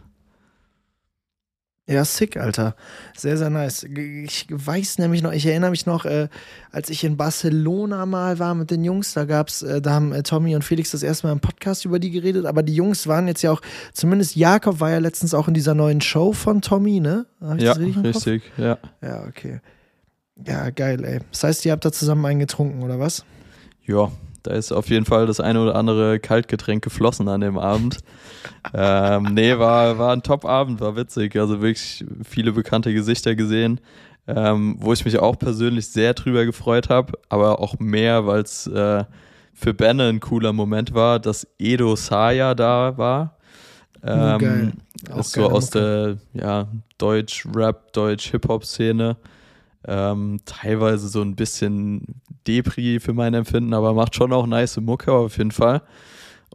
Ja, 1.88 2.04
sick, 2.04 2.36
Alter. 2.36 2.76
Sehr, 3.16 3.36
sehr 3.36 3.50
nice. 3.50 3.82
Ich 3.82 4.46
weiß 4.48 4.98
nämlich 4.98 5.20
noch, 5.20 5.32
ich 5.32 5.46
erinnere 5.46 5.72
mich 5.72 5.84
noch, 5.84 6.04
äh, 6.04 6.28
als 6.70 6.90
ich 6.90 7.02
in 7.02 7.16
Barcelona 7.16 8.06
mal 8.06 8.38
war 8.38 8.54
mit 8.54 8.70
den 8.70 8.84
Jungs, 8.84 9.14
da 9.14 9.24
gab's, 9.24 9.62
äh, 9.62 9.82
da 9.82 9.90
haben 9.90 10.12
äh, 10.12 10.22
Tommy 10.22 10.54
und 10.54 10.62
Felix 10.62 10.92
das 10.92 11.02
erste 11.02 11.26
Mal 11.26 11.32
im 11.32 11.40
Podcast 11.40 11.84
über 11.84 11.98
die 11.98 12.12
geredet, 12.12 12.46
aber 12.46 12.62
die 12.62 12.74
Jungs 12.74 13.08
waren 13.08 13.26
jetzt 13.26 13.42
ja 13.42 13.50
auch, 13.50 13.60
zumindest 13.92 14.36
Jakob 14.36 14.78
war 14.78 14.90
ja 14.90 14.98
letztens 14.98 15.34
auch 15.34 15.48
in 15.48 15.54
dieser 15.54 15.74
neuen 15.74 16.00
Show 16.00 16.32
von 16.32 16.62
Tommy, 16.62 17.00
ne? 17.00 17.26
ja, 17.58 17.72
richtig, 17.72 18.04
richtig, 18.04 18.42
ja. 18.56 18.78
Ja, 19.02 19.24
okay. 19.26 19.60
Ja, 20.46 20.70
geil, 20.70 21.04
ey. 21.04 21.20
Das 21.30 21.44
heißt, 21.44 21.64
ihr 21.66 21.72
habt 21.72 21.84
da 21.84 21.92
zusammen 21.92 22.24
einen 22.26 22.40
getrunken, 22.40 22.82
oder 22.82 22.98
was? 22.98 23.24
Ja, 23.84 24.10
da 24.42 24.52
ist 24.52 24.72
auf 24.72 24.88
jeden 24.88 25.04
Fall 25.04 25.26
das 25.26 25.40
eine 25.40 25.60
oder 25.60 25.76
andere 25.76 26.18
Kaltgetränk 26.18 26.82
geflossen 26.82 27.28
an 27.28 27.40
dem 27.40 27.58
Abend. 27.58 27.98
ähm, 28.74 29.34
nee, 29.34 29.56
war, 29.58 29.98
war 29.98 30.12
ein 30.12 30.22
Top-Abend, 30.22 30.80
war 30.80 30.96
witzig. 30.96 31.36
Also 31.36 31.60
wirklich 31.60 32.04
viele 32.24 32.52
bekannte 32.52 32.92
Gesichter 32.92 33.34
gesehen, 33.34 33.80
ähm, 34.26 34.76
wo 34.78 34.92
ich 34.92 35.04
mich 35.04 35.18
auch 35.18 35.38
persönlich 35.38 35.88
sehr 35.88 36.14
drüber 36.14 36.44
gefreut 36.44 36.88
habe, 36.88 37.12
aber 37.28 37.60
auch 37.60 37.78
mehr, 37.78 38.26
weil 38.26 38.42
es 38.42 38.66
äh, 38.66 39.04
für 39.52 39.74
Benne 39.74 40.08
ein 40.08 40.20
cooler 40.20 40.52
Moment 40.52 40.94
war, 40.94 41.20
dass 41.20 41.46
Edo 41.58 41.94
Saya 41.96 42.54
da 42.54 42.96
war. 42.96 43.36
Oh, 44.02 44.08
ähm, 44.08 44.38
geil. 44.38 44.72
ist 45.18 45.32
so 45.32 45.48
aus 45.48 45.70
der 45.70 46.16
ja, 46.32 46.66
Deutsch-Rap, 46.98 47.92
Deutsch-Hip-Hop-Szene. 47.92 49.16
Ähm, 49.86 50.40
teilweise 50.44 51.08
so 51.08 51.22
ein 51.22 51.34
bisschen 51.34 52.20
Depri 52.46 53.00
für 53.00 53.12
mein 53.12 53.34
Empfinden, 53.34 53.74
aber 53.74 53.94
macht 53.94 54.14
schon 54.14 54.32
auch 54.32 54.46
nice 54.46 54.76
Mucke 54.78 55.12
auf 55.12 55.38
jeden 55.38 55.50
Fall. 55.50 55.82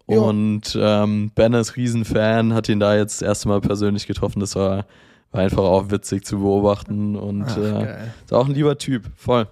Jo. 0.08 0.24
Und 0.24 0.78
ähm, 0.80 1.32
Ben 1.36 1.54
ist 1.54 1.76
Riesenfan, 1.76 2.54
hat 2.54 2.70
ihn 2.70 2.80
da 2.80 2.96
jetzt 2.96 3.22
das 3.22 3.28
erste 3.28 3.50
Mal 3.50 3.60
persönlich 3.62 4.08
getroffen. 4.08 4.40
Das 4.40 4.56
war, 4.56 4.86
war 5.32 5.42
einfach 5.42 5.64
auch 5.64 5.92
witzig 5.92 6.26
zu 6.26 6.40
beobachten 6.40 7.16
und 7.16 7.44
Ach, 7.44 7.58
äh, 7.58 8.08
ist 8.24 8.34
auch 8.34 8.48
ein 8.48 8.54
lieber 8.54 8.78
Typ, 8.78 9.04
voll. 9.16 9.48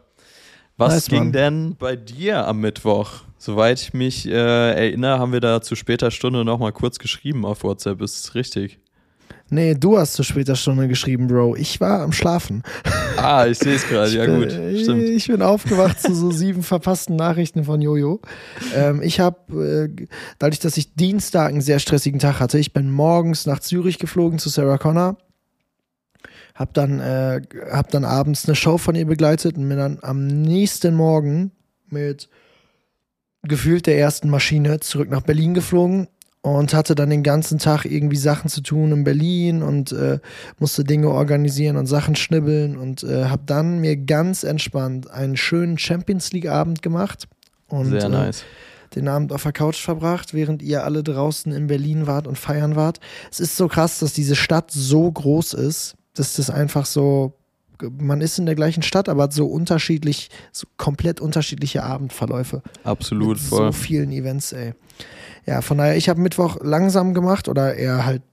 Was 0.78 0.94
nice, 0.94 1.08
ging 1.08 1.24
Mann. 1.26 1.32
denn 1.32 1.76
bei 1.78 1.96
dir 1.96 2.48
am 2.48 2.60
Mittwoch? 2.62 3.22
Soweit 3.38 3.82
ich 3.82 3.94
mich 3.94 4.28
äh, 4.28 4.32
erinnere, 4.32 5.20
haben 5.20 5.32
wir 5.32 5.42
da 5.42 5.62
zu 5.62 5.76
später 5.76 6.12
Stunde 6.12 6.44
nochmal 6.44 6.72
kurz 6.72 7.00
geschrieben 7.00 7.46
auf 7.46 7.64
WhatsApp. 7.64 8.02
Ist 8.02 8.26
es 8.26 8.36
richtig? 8.36 8.80
Nee, 9.50 9.76
du 9.76 9.98
hast 9.98 10.14
zu 10.14 10.24
später 10.24 10.56
Stunde 10.56 10.88
geschrieben, 10.88 11.28
Bro. 11.28 11.56
Ich 11.56 11.80
war 11.80 12.02
am 12.02 12.12
Schlafen. 12.12 12.64
Ah, 13.18 13.46
ich 13.48 13.60
sehe 13.60 13.76
es 13.76 13.88
gerade. 13.88 14.12
Ja, 14.12 14.26
gut. 14.26 14.52
Stimmt. 14.52 15.04
Ich 15.04 15.28
bin 15.28 15.42
aufgewacht 15.42 16.02
zu 16.02 16.14
so 16.14 16.32
sieben 16.32 16.64
verpassten 16.64 17.16
Nachrichten 17.16 17.64
von 17.64 17.82
Jojo. 17.82 18.22
Ähm, 18.76 19.02
ich 19.02 19.20
habe, 19.20 19.90
äh, 19.98 20.06
dadurch, 20.40 20.60
dass 20.60 20.78
ich 20.78 20.96
Dienstag 20.96 21.50
einen 21.50 21.62
sehr 21.62 21.80
stressigen 21.80 22.20
Tag 22.20 22.40
hatte, 22.40 22.58
ich 22.58 22.74
bin 22.74 22.90
morgens 22.90 23.46
nach 23.46 23.60
Zürich 23.60 24.00
geflogen 24.00 24.40
zu 24.40 24.50
Sarah 24.50 24.78
Connor. 24.78 25.18
Hab 26.56 26.74
dann, 26.74 27.00
äh, 27.00 27.42
hab 27.72 27.92
dann 27.92 28.04
abends 28.04 28.48
eine 28.48 28.56
Show 28.56 28.78
von 28.78 28.96
ihr 28.96 29.06
begleitet 29.06 29.58
und 29.58 29.70
bin 29.70 29.78
dann 29.78 30.00
am 30.02 30.26
nächsten 30.26 30.96
Morgen 30.96 31.52
mit 31.90 32.30
gefühlt 33.44 33.86
der 33.86 33.98
ersten 33.98 34.30
Maschine 34.30 34.80
zurück 34.80 35.10
nach 35.10 35.22
Berlin 35.22 35.54
geflogen 35.54 36.08
und 36.46 36.76
hatte 36.76 36.94
dann 36.94 37.10
den 37.10 37.24
ganzen 37.24 37.58
Tag 37.58 37.86
irgendwie 37.86 38.18
Sachen 38.18 38.52
zu 38.52 38.62
tun 38.62 38.92
in 38.92 39.04
Berlin 39.04 39.64
und 39.64 39.92
äh, 39.92 40.20
musste 40.60 40.84
Dinge 40.84 41.10
organisieren 41.10 41.76
und 41.76 41.88
Sachen 41.88 42.16
schnibbeln 42.16 42.78
und 42.78 43.02
äh, 43.02 43.26
habe 43.26 43.42
dann 43.48 43.80
mir 43.80 43.98
ganz 43.98 44.44
entspannt 44.44 45.10
einen 45.10 45.38
schönen 45.38 45.80
Champions 45.80 46.34
League 46.34 46.48
Abend 46.48 46.84
gemacht 46.84 47.28
und 47.68 47.90
Sehr 47.90 48.04
äh, 48.04 48.10
nice. 48.10 48.42
äh, 48.42 48.96
den 48.96 49.08
Abend 49.08 49.34
auf 49.34 49.42
der 49.42 49.54
Couch 49.54 49.82
verbracht, 49.82 50.36
während 50.36 50.62
ihr 50.62 50.84
alle 50.84 51.02
draußen 51.02 51.52
in 51.52 51.66
Berlin 51.66 52.06
wart 52.06 52.28
und 52.28 52.38
feiern 52.38 52.76
wart. 52.76 53.00
Es 53.32 53.40
ist 53.40 53.58
so 53.58 53.68
krass, 53.68 53.98
dass 53.98 54.14
diese 54.14 54.36
Stadt 54.36 54.70
so 54.70 55.12
groß 55.12 55.56
ist, 55.56 55.96
dass 56.14 56.36
das 56.36 56.52
einfach 56.52 56.86
so 56.86 57.34
man 58.00 58.22
ist 58.22 58.40
in 58.40 58.46
der 58.46 58.56
gleichen 58.56 58.84
Stadt, 58.84 59.10
aber 59.10 59.24
hat 59.24 59.34
so 59.34 59.48
unterschiedlich, 59.48 60.30
so 60.54 60.66
komplett 60.78 61.20
unterschiedliche 61.20 61.84
Abendverläufe. 61.84 62.62
Absolut, 62.84 63.38
mit 63.38 63.40
voll. 63.40 63.74
So 63.74 63.78
vielen 63.78 64.12
Events, 64.12 64.54
ey. 64.54 64.76
Ja, 65.46 65.62
von 65.62 65.78
daher, 65.78 65.96
ich 65.96 66.10
habe 66.10 66.22
Mittwoch 66.22 66.58
langsam 66.62 67.14
gemacht 67.14 67.48
oder 67.48 67.76
eher 67.76 68.06
halt 68.06 68.24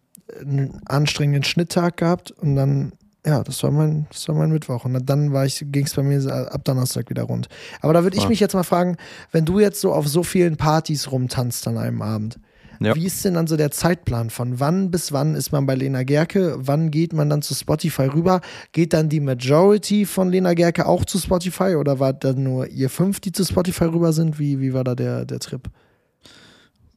einen 0.40 0.80
anstrengenden 0.86 1.44
Schnitttag 1.44 1.98
gehabt 1.98 2.30
und 2.30 2.56
dann, 2.56 2.92
ja, 3.26 3.42
das 3.42 3.62
war 3.62 3.70
mein, 3.70 4.06
das 4.10 4.26
war 4.28 4.34
mein 4.34 4.50
Mittwoch. 4.50 4.84
Und 4.84 4.94
dann 5.08 5.30
ging 5.30 5.84
es 5.84 5.94
bei 5.94 6.02
mir 6.02 6.50
ab 6.50 6.64
Donnerstag 6.64 7.10
wieder 7.10 7.24
rund. 7.24 7.48
Aber 7.80 7.92
da 7.92 8.02
würde 8.02 8.16
ich 8.16 8.28
mich 8.28 8.40
jetzt 8.40 8.54
mal 8.54 8.62
fragen, 8.62 8.96
wenn 9.30 9.44
du 9.44 9.60
jetzt 9.60 9.80
so 9.80 9.92
auf 9.92 10.08
so 10.08 10.22
vielen 10.22 10.56
Partys 10.56 11.12
rumtanzt 11.12 11.68
an 11.68 11.76
einem 11.76 12.02
Abend, 12.02 12.38
ja. 12.84 12.94
Wie 12.96 13.06
ist 13.06 13.24
denn 13.24 13.34
dann 13.34 13.46
so 13.46 13.56
der 13.56 13.70
Zeitplan? 13.70 14.30
Von 14.30 14.58
wann 14.58 14.90
bis 14.90 15.12
wann 15.12 15.34
ist 15.34 15.52
man 15.52 15.66
bei 15.66 15.74
Lena 15.74 16.02
Gerke? 16.02 16.56
Wann 16.58 16.90
geht 16.90 17.12
man 17.12 17.30
dann 17.30 17.42
zu 17.42 17.54
Spotify 17.54 18.06
rüber? 18.06 18.40
Geht 18.72 18.92
dann 18.92 19.08
die 19.08 19.20
Majority 19.20 20.04
von 20.04 20.30
Lena 20.30 20.54
Gerke 20.54 20.86
auch 20.86 21.04
zu 21.04 21.18
Spotify 21.18 21.76
oder 21.76 22.00
war 22.00 22.12
dann 22.12 22.42
nur 22.42 22.66
ihr 22.68 22.90
fünf, 22.90 23.20
die 23.20 23.32
zu 23.32 23.44
Spotify 23.44 23.84
rüber 23.84 24.12
sind? 24.12 24.38
Wie, 24.38 24.60
wie 24.60 24.72
war 24.74 24.84
da 24.84 24.94
der, 24.94 25.24
der 25.24 25.38
Trip? 25.38 25.68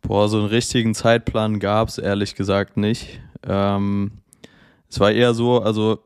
Boah, 0.08 0.30
so 0.30 0.38
einen 0.38 0.46
richtigen 0.46 0.94
Zeitplan 0.94 1.60
gab 1.60 1.88
es 1.88 1.98
ehrlich 1.98 2.36
gesagt 2.36 2.78
nicht. 2.78 3.20
Ähm, 3.42 4.12
es 4.88 5.00
war 5.00 5.12
eher 5.12 5.34
so, 5.34 5.64
also 5.64 5.98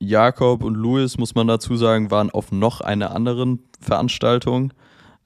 Jakob 0.00 0.64
und 0.64 0.74
Louis, 0.74 1.18
muss 1.18 1.36
man 1.36 1.46
dazu 1.46 1.76
sagen, 1.76 2.10
waren 2.10 2.30
auf 2.30 2.50
noch 2.50 2.80
einer 2.80 3.14
anderen 3.14 3.60
Veranstaltung, 3.80 4.72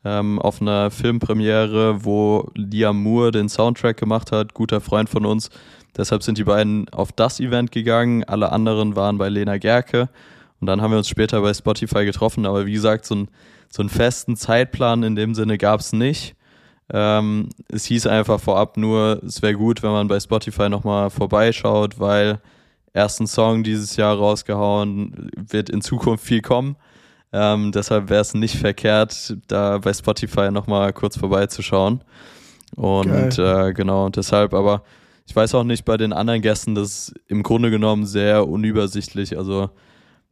ähm, 0.05 0.39
auf 0.41 0.61
einer 0.61 0.91
Filmpremiere, 0.91 2.05
wo 2.05 2.51
Liam 2.55 3.03
Moore 3.03 3.31
den 3.31 3.49
Soundtrack 3.49 3.97
gemacht 3.97 4.31
hat, 4.31 4.53
guter 4.53 4.83
Freund 4.83 5.09
von 5.09 5.25
uns. 5.25 5.49
Deshalb 5.97 6.23
sind 6.23 6.37
die 6.37 6.45
beiden 6.45 6.87
auf 6.91 7.13
das 7.13 7.41
Event 7.41 7.73
gegangen, 7.73 8.25
alle 8.25 8.53
anderen 8.53 8.95
waren 8.95 9.17
bei 9.17 9.31
Lena 9.31 9.57
Gerke. 9.57 10.11
Und 10.61 10.67
dann 10.67 10.83
haben 10.83 10.91
wir 10.91 10.99
uns 10.99 11.09
später 11.09 11.41
bei 11.41 11.55
Spotify 11.55 12.05
getroffen, 12.05 12.45
aber 12.45 12.67
wie 12.67 12.73
gesagt, 12.73 13.07
so, 13.07 13.15
ein, 13.15 13.29
so 13.71 13.81
einen 13.81 13.89
festen 13.89 14.37
Zeitplan 14.37 15.03
in 15.03 15.17
dem 15.17 15.35
Sinne 15.35 15.57
gab 15.57 15.81
es 15.81 15.95
nicht. 15.95 16.35
Ähm, 16.93 17.51
es 17.69 17.85
hieß 17.85 18.07
einfach 18.07 18.41
vorab 18.41 18.77
nur, 18.77 19.23
es 19.25 19.43
wäre 19.43 19.55
gut, 19.55 19.83
wenn 19.83 19.91
man 19.91 20.09
bei 20.09 20.19
Spotify 20.21 20.69
nochmal 20.69 21.11
vorbeischaut, 21.11 22.01
weil 22.01 22.41
ersten 22.93 23.27
Song 23.27 23.63
dieses 23.63 23.97
Jahr 23.97 24.17
rausgehauen, 24.17 25.31
wird 25.37 25.71
in 25.71 25.83
Zukunft 25.83 26.25
viel 26.25 26.41
kommen. 26.41 26.77
Ähm, 27.33 27.73
deshalb 27.73 28.09
wäre 28.09 28.23
es 28.23 28.33
nicht 28.33 28.57
verkehrt, 28.57 29.37
da 29.49 29.79
bei 29.79 29.93
Spotify 29.93 30.51
nochmal 30.51 30.93
kurz 30.93 31.19
vorbeizuschauen. 31.19 32.03
Und 32.75 33.39
äh, 33.39 33.73
genau, 33.75 34.09
deshalb, 34.09 34.55
aber 34.55 34.83
ich 35.27 35.37
weiß 35.37 35.55
auch 35.55 35.65
nicht 35.65 35.85
bei 35.85 35.99
den 35.99 36.15
anderen 36.15 36.41
Gästen, 36.41 36.75
das 36.75 37.11
ist 37.11 37.15
im 37.27 37.43
Grunde 37.43 37.71
genommen 37.71 38.07
sehr 38.07 38.49
unübersichtlich. 38.49 39.37
Also 39.37 39.71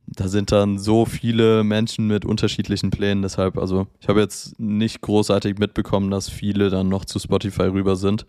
da 0.07 0.29
sind 0.29 0.53
dann 0.53 0.79
so 0.79 1.05
viele 1.05 1.65
Menschen 1.65 2.07
mit 2.07 2.25
unterschiedlichen 2.25 2.91
Plänen. 2.91 3.23
Deshalb, 3.23 3.59
also 3.59 3.87
ich 4.01 4.09
habe 4.09 4.21
jetzt 4.21 4.59
nicht 4.59 5.01
großartig 5.01 5.59
mitbekommen, 5.59 6.11
dass 6.11 6.29
viele 6.29 6.71
dann 6.71 6.89
noch 6.89 7.05
zu 7.05 7.19
Spotify 7.19 7.65
rüber 7.65 7.97
sind. 7.97 8.25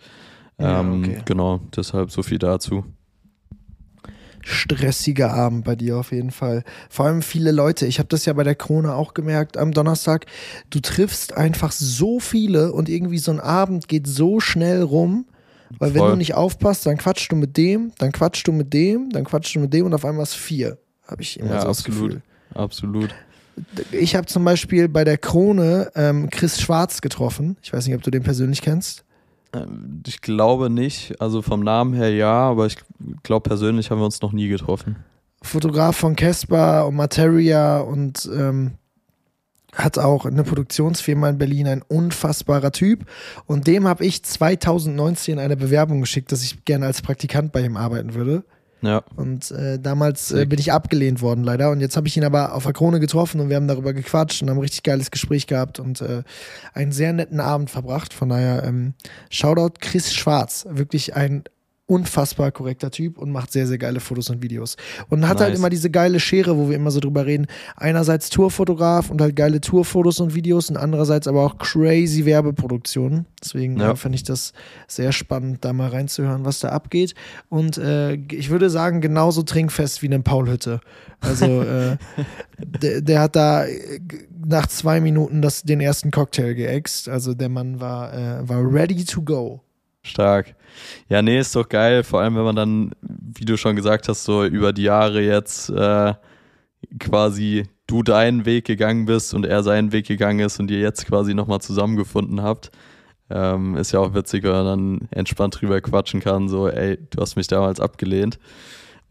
Ja, 0.60 0.80
ähm, 0.80 1.04
okay. 1.04 1.22
Genau, 1.26 1.62
deshalb 1.76 2.12
so 2.12 2.24
viel 2.24 2.40
dazu. 2.40 2.84
Stressiger 4.42 5.34
Abend 5.34 5.66
bei 5.66 5.76
dir 5.76 5.98
auf 5.98 6.12
jeden 6.12 6.32
Fall. 6.32 6.64
Vor 6.90 7.06
allem 7.06 7.22
viele 7.22 7.52
Leute. 7.52 7.86
Ich 7.86 8.00
habe 8.00 8.08
das 8.08 8.26
ja 8.26 8.34
bei 8.34 8.44
der 8.44 8.56
Krone 8.56 8.96
auch 8.96 9.14
gemerkt 9.14 9.58
am 9.58 9.72
Donnerstag. 9.72 10.26
Du 10.70 10.80
triffst 10.80 11.36
einfach 11.36 11.72
so 11.72 12.20
viele 12.20 12.72
und 12.72 12.88
irgendwie 12.88 13.18
so 13.18 13.32
ein 13.32 13.42
Abend 13.42 13.88
geht 13.88 14.08
so 14.08 14.40
schnell 14.40 14.82
rum. 14.82 15.26
Weil 15.80 15.92
Voll. 15.92 16.02
wenn 16.02 16.10
du 16.12 16.16
nicht 16.16 16.34
aufpasst, 16.34 16.86
dann 16.86 16.98
quatschst 16.98 17.30
du 17.30 17.36
mit 17.36 17.58
dem, 17.58 17.92
dann 17.98 18.14
quatschst 18.14 18.48
du 18.48 18.54
mit 18.54 18.74
dem, 18.74 19.10
dann 19.10 19.26
quatschst 19.26 19.56
du 19.56 19.60
mit 19.60 19.74
dem 19.74 19.86
und 19.86 19.94
auf 19.94 20.06
einmal 20.06 20.24
ist 20.24 20.36
vier 20.36 20.78
habe 21.08 21.22
ich 21.22 21.40
immer 21.40 21.52
ja, 21.52 21.62
so 21.62 21.68
das 21.68 21.80
absolut, 21.80 22.10
Gefühl. 22.10 22.22
Absolut. 22.54 23.16
Ich 23.92 24.16
habe 24.16 24.28
zum 24.28 24.44
Beispiel 24.44 24.88
bei 24.88 25.04
der 25.04 25.18
Krone 25.18 25.92
ähm, 25.96 26.30
Chris 26.30 26.62
Schwarz 26.62 27.02
getroffen. 27.02 27.58
Ich 27.62 27.74
weiß 27.74 27.88
nicht, 27.88 27.96
ob 27.96 28.04
du 28.04 28.12
den 28.12 28.24
persönlich 28.24 28.62
kennst. 28.62 29.04
Ähm, 29.54 30.04
ich 30.06 30.22
glaube 30.22 30.70
nicht. 30.70 31.20
Also 31.20 31.42
vom 31.42 31.62
Namen 31.62 31.94
her 31.94 32.14
ja, 32.14 32.34
aber 32.34 32.66
ich 32.66 32.78
glaube 33.24 33.50
persönlich 33.50 33.90
haben 33.90 34.00
wir 34.00 34.06
uns 34.06 34.22
noch 34.22 34.32
nie 34.32 34.48
getroffen. 34.48 34.98
Fotograf 35.42 35.96
von 35.96 36.16
Casper 36.16 36.88
und 36.88 36.96
Materia 36.96 37.80
und 37.80 38.30
ähm, 38.34 38.74
hat 39.74 39.98
auch 40.00 40.26
eine 40.26 40.44
Produktionsfirma 40.44 41.30
in 41.30 41.38
Berlin, 41.38 41.68
ein 41.68 41.82
unfassbarer 41.84 42.72
Typ. 42.72 43.06
Und 43.46 43.68
dem 43.68 43.88
habe 43.88 44.06
ich 44.06 44.24
2019 44.24 45.40
eine 45.40 45.56
Bewerbung 45.56 46.02
geschickt, 46.02 46.32
dass 46.32 46.44
ich 46.44 46.66
gerne 46.66 46.88
als 46.88 47.02
Praktikant 47.02 47.52
bei 47.52 47.62
ihm 47.62 47.78
arbeiten 47.78 48.14
würde. 48.16 48.44
Ja. 48.82 49.04
Und 49.16 49.52
äh, 49.52 49.80
damals 49.80 50.32
äh, 50.32 50.46
bin 50.46 50.60
ich 50.60 50.72
abgelehnt 50.72 51.22
worden, 51.22 51.44
leider. 51.44 51.72
Und 51.72 51.82
jetzt 51.82 51.98
habe 51.98 52.08
ich 52.08 52.16
ihn 52.16 52.24
aber 52.24 52.54
auf 52.54 52.64
der 52.64 52.74
Krone 52.74 53.00
getroffen 53.00 53.42
und 53.42 53.50
wir 53.50 53.56
haben 53.56 53.68
darüber 53.68 53.94
gequatscht 53.94 54.42
und 54.42 54.50
haben 54.50 54.58
ein 54.58 54.62
richtig 54.62 54.84
geiles 54.84 55.12
Gespräch 55.12 55.48
gehabt 55.48 55.80
und 55.80 56.02
äh, 56.02 56.24
einen 56.74 56.92
sehr 56.92 57.14
netten 57.14 57.40
Abend 57.40 57.70
verbracht. 57.70 58.14
Von 58.14 58.30
daher, 58.30 58.64
ähm, 58.64 58.94
Shoutout 59.30 59.80
Chris 59.80 60.14
Schwarz. 60.14 60.66
Wirklich 60.70 61.16
ein 61.16 61.44
unfassbar 61.88 62.52
korrekter 62.52 62.92
Typ 62.92 63.18
und 63.18 63.32
macht 63.32 63.52
sehr, 63.52 63.66
sehr 63.66 63.78
geile 63.78 64.02
Fotos 64.02 64.30
und 64.30 64.44
Videos. 64.44 64.76
Und 65.10 65.22
hat 65.24 65.30
halt 65.30 65.40
Nice. 65.40 65.46
halt 65.48 65.56
immer 65.58 65.70
diese 65.70 65.90
geile 65.90 66.20
Schere, 66.20 66.58
wo 66.58 66.70
wir 66.70 66.76
immer 66.76 66.92
so 66.92 67.00
drüber 67.00 67.26
reden. 67.26 67.48
Einerseits 67.78 68.30
Tourfotograf 68.30 69.10
und 69.10 69.22
halt 69.22 69.36
geile 69.38 69.62
Tourfotos 69.62 70.20
und 70.20 70.36
Videos 70.36 70.70
und 70.70 70.76
andererseits 70.76 71.28
aber 71.28 71.46
auch 71.46 71.58
crazy 71.58 72.26
Werbeproduktionen. 72.26 73.26
Deswegen 73.42 73.80
Ja. 73.80 73.96
fand 73.96 74.16
ich 74.16 74.24
das 74.24 74.52
sehr 74.88 75.14
spannend, 75.14 75.64
da 75.64 75.72
mal 75.72 75.88
reinzuhören, 75.90 76.44
was 76.44 76.60
da 76.60 76.70
abgeht. 76.70 77.16
Und 77.48 77.78
äh, 77.78 78.16
ich 78.16 78.50
würde 78.50 78.70
sagen, 78.70 79.00
genauso 79.00 79.44
trinkfest 79.44 80.02
wie 80.02 80.08
eine 80.08 80.20
Paulhütte. 80.20 80.82
Also 81.22 81.64
äh, 81.64 81.98
der, 82.82 83.02
der 83.02 83.20
hat 83.22 83.36
da 83.38 83.66
äh, 83.66 84.00
nach 84.46 84.68
zwei 84.68 85.00
Minuten 85.00 85.42
das, 85.42 85.64
den 85.64 85.80
ersten 85.80 86.12
Cocktail 86.12 86.54
geäxt. 86.54 87.08
Also 87.08 87.34
der 87.34 87.50
Mann 87.50 87.80
war, 87.80 88.14
äh, 88.14 88.48
war 88.50 88.62
ready 88.74 89.06
to 89.06 89.22
go. 89.22 89.62
Stark. 90.08 90.56
Ja, 91.10 91.22
nee, 91.22 91.40
ist 91.40 91.56
doch 91.56 91.68
geil, 91.68 92.04
vor 92.04 92.22
allem 92.22 92.36
wenn 92.36 92.44
man 92.44 92.56
dann, 92.56 92.92
wie 93.02 93.46
du 93.46 93.58
schon 93.58 93.76
gesagt 93.76 94.08
hast, 94.08 94.24
so 94.24 94.46
über 94.46 94.74
die 94.74 94.84
Jahre 94.84 95.22
jetzt 95.22 95.70
äh, 95.70 96.14
quasi 97.00 97.64
du 97.88 98.04
deinen 98.04 98.46
Weg 98.46 98.66
gegangen 98.66 99.06
bist 99.06 99.34
und 99.34 99.46
er 99.46 99.64
seinen 99.64 99.92
Weg 99.92 100.08
gegangen 100.08 100.40
ist 100.40 100.60
und 100.60 100.70
ihr 100.70 100.80
jetzt 100.80 101.06
quasi 101.08 101.34
nochmal 101.34 101.62
zusammengefunden 101.62 102.42
habt. 102.42 102.72
Ähm, 103.30 103.76
ist 103.76 103.92
ja 103.92 104.00
auch 104.00 104.14
witzig, 104.14 104.44
wenn 104.44 104.52
man 104.52 104.66
dann 104.66 105.08
entspannt 105.12 105.60
drüber 105.60 105.82
quatschen 105.82 106.22
kann, 106.22 106.48
so, 106.48 106.70
ey, 106.70 106.98
du 107.10 107.22
hast 107.22 107.36
mich 107.36 107.48
damals 107.48 107.80
abgelehnt. 107.80 108.40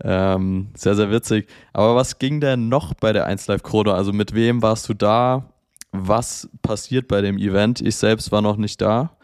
Ähm, 0.03 0.69
sehr, 0.75 0.95
sehr 0.95 1.11
witzig. 1.11 1.49
Aber 1.73 1.97
was 1.97 2.19
ging 2.19 2.41
denn 2.41 2.69
noch 2.69 2.95
bei 2.95 3.13
der 3.13 3.27
1 3.27 3.47
Live 3.47 3.63
Chrono? 3.63 3.93
Also 3.93 4.13
mit 4.13 4.35
wem 4.35 4.63
warst 4.63 4.89
du 4.89 4.95
da? 4.95 5.51
Was 5.93 6.49
passiert 6.63 7.09
bei 7.09 7.23
dem 7.23 7.39
Event? 7.39 7.81
Ich 7.81 7.97
selbst 7.97 8.31
war 8.33 8.43
noch 8.43 8.57
nicht 8.57 8.81
da. 8.81 9.16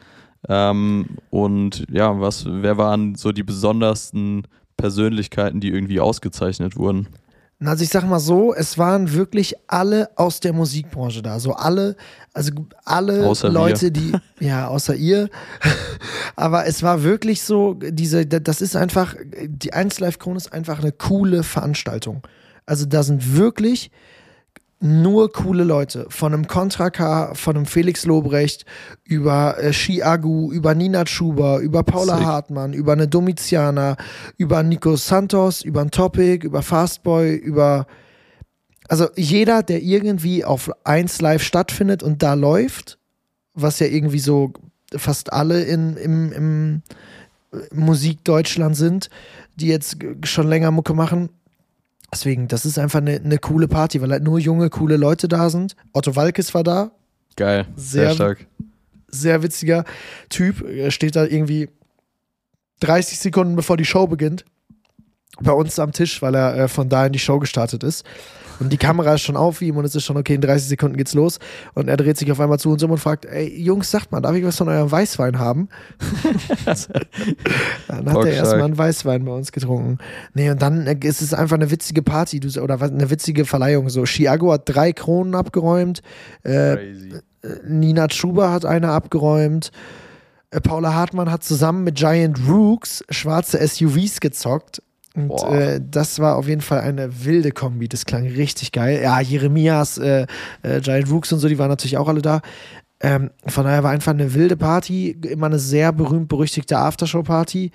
Ähm, 0.48 1.06
und 1.30 1.86
ja, 1.90 2.20
was, 2.20 2.44
wer 2.46 2.78
waren 2.78 3.14
so 3.14 3.32
die 3.32 3.42
besondersten 3.42 4.46
Persönlichkeiten, 4.76 5.60
die 5.60 5.68
irgendwie 5.68 6.00
ausgezeichnet 6.00 6.76
wurden? 6.76 7.08
Also 7.64 7.84
ich 7.84 7.90
sag 7.90 8.08
mal 8.08 8.18
so, 8.18 8.52
es 8.52 8.76
waren 8.76 9.12
wirklich 9.12 9.54
alle 9.68 10.10
aus 10.16 10.40
der 10.40 10.52
Musikbranche 10.52 11.22
da. 11.22 11.38
So 11.38 11.52
alle, 11.52 11.96
also 12.32 12.50
alle 12.84 13.26
Außer 13.26 13.48
wir. 13.48 13.52
Leute, 13.52 13.92
die, 13.92 14.12
ja, 14.40 14.66
außer 14.66 14.96
ihr. 14.96 15.28
Aber 16.34 16.66
es 16.66 16.82
war 16.82 17.04
wirklich 17.04 17.42
so, 17.42 17.74
diese, 17.74 18.26
das 18.26 18.60
ist 18.62 18.74
einfach, 18.74 19.14
die 19.46 19.72
1 19.72 20.00
Live 20.00 20.18
Krone 20.18 20.38
ist 20.38 20.52
einfach 20.52 20.80
eine 20.80 20.92
coole 20.92 21.44
Veranstaltung. 21.44 22.26
Also 22.66 22.84
da 22.86 23.02
sind 23.02 23.36
wirklich 23.36 23.90
nur 24.82 25.32
coole 25.32 25.64
Leute. 25.64 26.06
Von 26.08 26.34
einem 26.34 26.46
Contra 26.46 26.90
K, 26.90 27.34
von 27.34 27.56
einem 27.56 27.66
Felix 27.66 28.04
Lobrecht, 28.04 28.66
über 29.04 29.58
äh, 29.58 29.72
Shi 29.72 30.02
Agu, 30.02 30.52
über 30.52 30.74
Nina 30.74 31.06
Schuber, 31.06 31.60
über 31.60 31.82
Paula 31.84 32.18
Sick. 32.18 32.26
Hartmann, 32.26 32.72
über 32.72 32.92
eine 32.92 33.08
Domiziana, 33.08 33.96
über 34.36 34.62
Nico 34.62 34.96
Santos, 34.96 35.62
über 35.62 35.82
ein 35.82 35.90
Topic, 35.90 36.44
über 36.44 36.62
Fastboy, 36.62 37.34
über. 37.34 37.86
Also 38.88 39.08
jeder, 39.16 39.62
der 39.62 39.80
irgendwie 39.80 40.44
auf 40.44 40.70
1 40.84 41.20
Live 41.20 41.42
stattfindet 41.42 42.02
und 42.02 42.22
da 42.22 42.34
läuft, 42.34 42.98
was 43.54 43.78
ja 43.78 43.86
irgendwie 43.86 44.18
so 44.18 44.52
fast 44.94 45.32
alle 45.32 45.62
in, 45.62 45.96
im, 45.96 46.32
im 46.32 46.82
Musik 47.72 48.24
Deutschland 48.24 48.76
sind, 48.76 49.08
die 49.56 49.68
jetzt 49.68 49.98
schon 50.24 50.48
länger 50.48 50.70
Mucke 50.70 50.94
machen. 50.94 51.30
Deswegen, 52.12 52.46
das 52.48 52.66
ist 52.66 52.78
einfach 52.78 52.98
eine, 53.00 53.16
eine 53.16 53.38
coole 53.38 53.68
Party, 53.68 54.00
weil 54.02 54.10
halt 54.10 54.22
nur 54.22 54.38
junge, 54.38 54.68
coole 54.70 54.96
Leute 54.96 55.28
da 55.28 55.48
sind. 55.50 55.74
Otto 55.92 56.14
Walkes 56.14 56.52
war 56.54 56.62
da, 56.62 56.90
Geil, 57.36 57.66
sehr, 57.76 58.06
Sehr- 58.08 58.14
stark. 58.14 58.46
sehr 59.08 59.42
witziger 59.42 59.84
Typ. 60.28 60.62
Er 60.68 60.90
steht 60.90 61.16
da 61.16 61.24
irgendwie 61.24 61.70
30 62.80 63.18
Sekunden 63.18 63.56
bevor 63.56 63.76
die 63.78 63.86
Show 63.86 64.06
beginnt. 64.06 64.44
Bei 65.40 65.52
uns 65.52 65.78
am 65.78 65.92
Tisch, 65.92 66.20
weil 66.20 66.34
er 66.34 66.56
äh, 66.56 66.68
von 66.68 66.90
da 66.90 67.06
in 67.06 67.12
die 67.14 67.18
Show 67.18 67.38
gestartet 67.38 67.82
ist. 67.84 68.04
Und 68.60 68.72
die 68.72 68.76
Kamera 68.76 69.14
ist 69.14 69.22
schon 69.22 69.36
auf 69.36 69.62
ihm 69.62 69.76
und 69.76 69.84
es 69.84 69.94
ist 69.94 70.04
schon 70.04 70.16
okay, 70.16 70.34
in 70.34 70.40
30 70.40 70.68
Sekunden 70.68 70.96
geht's 70.96 71.14
los. 71.14 71.38
Und 71.74 71.88
er 71.88 71.96
dreht 71.96 72.16
sich 72.16 72.30
auf 72.32 72.40
einmal 72.40 72.58
zu 72.58 72.70
uns 72.70 72.82
um 72.82 72.90
und 72.90 72.98
fragt: 72.98 73.24
Ey, 73.24 73.48
Jungs, 73.60 73.90
sagt 73.90 74.12
mal, 74.12 74.20
darf 74.20 74.34
ich 74.34 74.44
was 74.44 74.56
von 74.56 74.68
eurem 74.68 74.90
Weißwein 74.90 75.38
haben? 75.38 75.68
dann 76.64 78.10
hat 78.10 78.24
er 78.24 78.32
erstmal 78.32 78.62
einen 78.64 78.78
Weißwein 78.78 79.24
bei 79.24 79.32
uns 79.32 79.52
getrunken. 79.52 79.98
Nee, 80.34 80.50
und 80.50 80.60
dann 80.62 80.86
äh, 80.86 80.96
ist 81.02 81.22
es 81.22 81.34
einfach 81.34 81.56
eine 81.56 81.70
witzige 81.70 82.02
Party 82.02 82.40
du, 82.40 82.60
oder 82.60 82.80
eine 82.80 83.10
witzige 83.10 83.44
Verleihung. 83.44 83.88
So, 83.88 84.04
Chiago 84.04 84.52
hat 84.52 84.62
drei 84.66 84.92
Kronen 84.92 85.34
abgeräumt. 85.34 86.02
Äh, 86.42 86.76
Crazy. 86.76 87.12
Nina 87.66 88.08
Schuber 88.10 88.52
hat 88.52 88.64
eine 88.64 88.90
abgeräumt. 88.90 89.72
Äh, 90.50 90.60
Paula 90.60 90.94
Hartmann 90.94 91.30
hat 91.30 91.42
zusammen 91.42 91.84
mit 91.84 91.96
Giant 91.96 92.38
Rooks 92.48 93.04
schwarze 93.10 93.66
SUVs 93.66 94.20
gezockt. 94.20 94.82
Und 95.14 95.30
äh, 95.44 95.80
das 95.82 96.18
war 96.20 96.36
auf 96.36 96.48
jeden 96.48 96.62
Fall 96.62 96.80
eine 96.80 97.24
wilde 97.24 97.52
Kombi. 97.52 97.88
Das 97.88 98.06
klang 98.06 98.26
richtig 98.26 98.72
geil. 98.72 99.00
Ja, 99.02 99.20
Jeremias, 99.20 99.98
äh, 99.98 100.26
äh, 100.62 100.80
Giant 100.80 101.10
Rooks 101.10 101.32
und 101.32 101.38
so, 101.38 101.48
die 101.48 101.58
waren 101.58 101.68
natürlich 101.68 101.98
auch 101.98 102.08
alle 102.08 102.22
da. 102.22 102.40
Ähm, 103.00 103.30
von 103.46 103.64
daher 103.64 103.82
war 103.82 103.90
einfach 103.90 104.12
eine 104.12 104.32
wilde 104.34 104.56
Party. 104.56 105.10
Immer 105.10 105.46
eine 105.46 105.58
sehr 105.58 105.92
berühmt-berüchtigte 105.92 106.78
Aftershow-Party. 106.78 107.72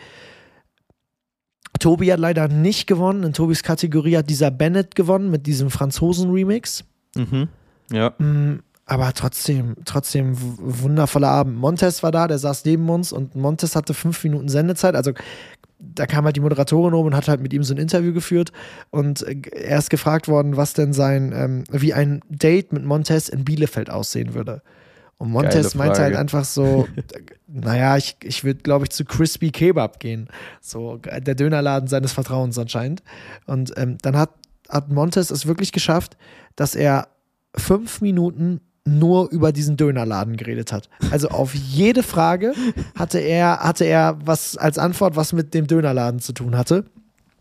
Tobi 1.79 2.11
hat 2.11 2.19
leider 2.19 2.47
nicht 2.47 2.87
gewonnen. 2.87 3.23
In 3.23 3.33
Tobis 3.33 3.61
Kategorie 3.61 4.17
hat 4.17 4.29
dieser 4.29 4.51
Bennett 4.51 4.95
gewonnen 4.95 5.29
mit 5.29 5.45
diesem 5.45 5.69
Franzosen-Remix. 5.69 6.85
Mhm. 7.15 7.49
Ja, 7.91 8.13
Mm, 8.17 8.59
Aber 8.89 9.11
trotzdem, 9.13 9.75
trotzdem 9.83 10.33
wundervoller 10.37 11.27
Abend. 11.27 11.57
Montes 11.57 12.03
war 12.03 12.11
da, 12.11 12.27
der 12.27 12.37
saß 12.37 12.63
neben 12.63 12.89
uns 12.89 13.11
und 13.11 13.35
Montes 13.35 13.75
hatte 13.75 13.93
fünf 13.93 14.23
Minuten 14.23 14.47
Sendezeit. 14.47 14.95
Also 14.95 15.11
da 15.77 16.05
kam 16.05 16.23
halt 16.23 16.37
die 16.37 16.41
Moderatorin 16.41 16.93
um 16.93 17.05
und 17.05 17.15
hat 17.15 17.27
halt 17.27 17.41
mit 17.41 17.53
ihm 17.53 17.63
so 17.63 17.73
ein 17.73 17.79
Interview 17.79 18.13
geführt 18.13 18.51
und 18.89 19.23
äh, 19.23 19.41
er 19.51 19.77
ist 19.77 19.89
gefragt 19.89 20.29
worden, 20.29 20.55
was 20.55 20.73
denn 20.73 20.93
sein, 20.93 21.33
ähm, 21.35 21.63
wie 21.69 21.93
ein 21.93 22.21
Date 22.29 22.71
mit 22.71 22.85
Montes 22.85 23.27
in 23.27 23.43
Bielefeld 23.43 23.89
aussehen 23.89 24.33
würde. 24.33 24.61
Und 25.17 25.31
Montes 25.31 25.75
meinte 25.75 26.01
halt 26.01 26.15
einfach 26.15 26.45
so, 26.45 26.87
naja, 27.47 27.97
ich, 27.97 28.15
ich 28.23 28.43
würde, 28.43 28.61
glaube 28.61 28.85
ich, 28.85 28.91
zu 28.91 29.03
Crispy 29.03 29.49
Kebab 29.51 29.99
gehen. 29.99 30.29
So 30.61 30.97
der 30.97 31.35
Dönerladen 31.35 31.87
seines 31.89 32.13
Vertrauens 32.13 32.57
anscheinend. 32.57 33.01
Und 33.47 33.73
ähm, 33.77 33.97
dann 34.01 34.15
hat, 34.15 34.29
hat 34.69 34.91
Montes 34.91 35.31
es 35.31 35.47
wirklich 35.47 35.71
geschafft, 35.71 36.17
dass 36.55 36.75
er 36.75 37.07
fünf 37.55 38.01
Minuten 38.01 38.61
nur 38.87 39.29
über 39.31 39.51
diesen 39.51 39.77
Dönerladen 39.77 40.37
geredet 40.37 40.71
hat. 40.71 40.89
Also 41.11 41.29
auf 41.29 41.53
jede 41.53 42.03
Frage 42.03 42.53
hatte 42.95 43.19
er, 43.19 43.59
hatte 43.59 43.85
er 43.85 44.17
was 44.23 44.57
als 44.57 44.77
Antwort, 44.77 45.15
was 45.15 45.33
mit 45.33 45.53
dem 45.53 45.67
Dönerladen 45.67 46.19
zu 46.19 46.33
tun 46.33 46.57
hatte. 46.57 46.85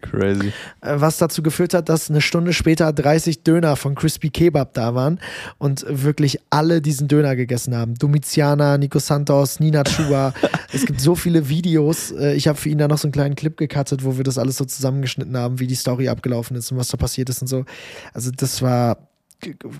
crazy. 0.02 0.52
Äh, 0.82 1.00
Was 1.00 1.18
dazu 1.18 1.42
geführt 1.42 1.74
hat, 1.74 1.88
dass 1.88 2.10
eine 2.10 2.20
Stunde 2.20 2.52
später 2.52 2.92
30 2.92 3.42
Döner 3.42 3.76
von 3.76 3.94
Crispy 3.94 4.30
Kebab 4.30 4.74
da 4.74 4.94
waren 4.94 5.20
und 5.58 5.84
wirklich 5.88 6.38
alle 6.50 6.80
diesen 6.80 7.08
Döner 7.08 7.34
gegessen 7.34 7.74
haben. 7.74 7.94
Domiziana, 7.94 8.78
Nico 8.78 8.98
Santos, 8.98 9.58
Nina 9.60 9.84
Chuba. 9.84 10.34
es 10.72 10.86
gibt 10.86 11.00
so 11.00 11.14
viele 11.14 11.48
Videos. 11.48 12.12
Äh, 12.12 12.34
Ich 12.34 12.46
habe 12.48 12.58
für 12.58 12.68
ihn 12.68 12.78
da 12.78 12.88
noch 12.88 12.98
so 12.98 13.06
einen 13.08 13.12
kleinen 13.12 13.34
Clip 13.36 13.56
gecuttet, 13.56 14.04
wo 14.04 14.16
wir 14.16 14.24
das 14.24 14.38
alles 14.38 14.56
so 14.56 14.64
zusammengeschnitten 14.64 15.36
haben, 15.36 15.58
wie 15.60 15.66
die 15.66 15.74
Story 15.74 16.08
abgelaufen 16.08 16.56
ist 16.56 16.70
und 16.72 16.78
was 16.78 16.88
da 16.88 16.96
passiert 16.96 17.28
ist 17.30 17.42
und 17.42 17.48
so. 17.48 17.64
Also 18.12 18.30
das 18.30 18.62
war 18.62 18.98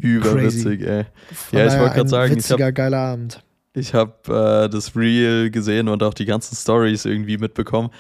Überwitzig, 0.01 0.83
ey. 0.83 1.05
von 1.33 1.59
Ja, 1.59 1.67
ich 1.67 1.79
wollte 1.79 1.95
gerade 1.95 2.09
sagen, 2.09 2.33
ich 2.33 2.39
witziger, 2.39 2.73
geiler 2.73 2.99
Abend. 2.99 3.43
Ich 3.75 3.95
habe 3.95 4.13
äh, 4.67 4.69
das 4.71 4.97
Reel 4.97 5.51
gesehen 5.51 5.89
und 5.89 6.03
auch 6.03 6.15
die 6.15 6.25
ganzen 6.25 6.57
Stories 6.57 7.05
irgendwie 7.05 7.37
mitbekommen 7.39 7.91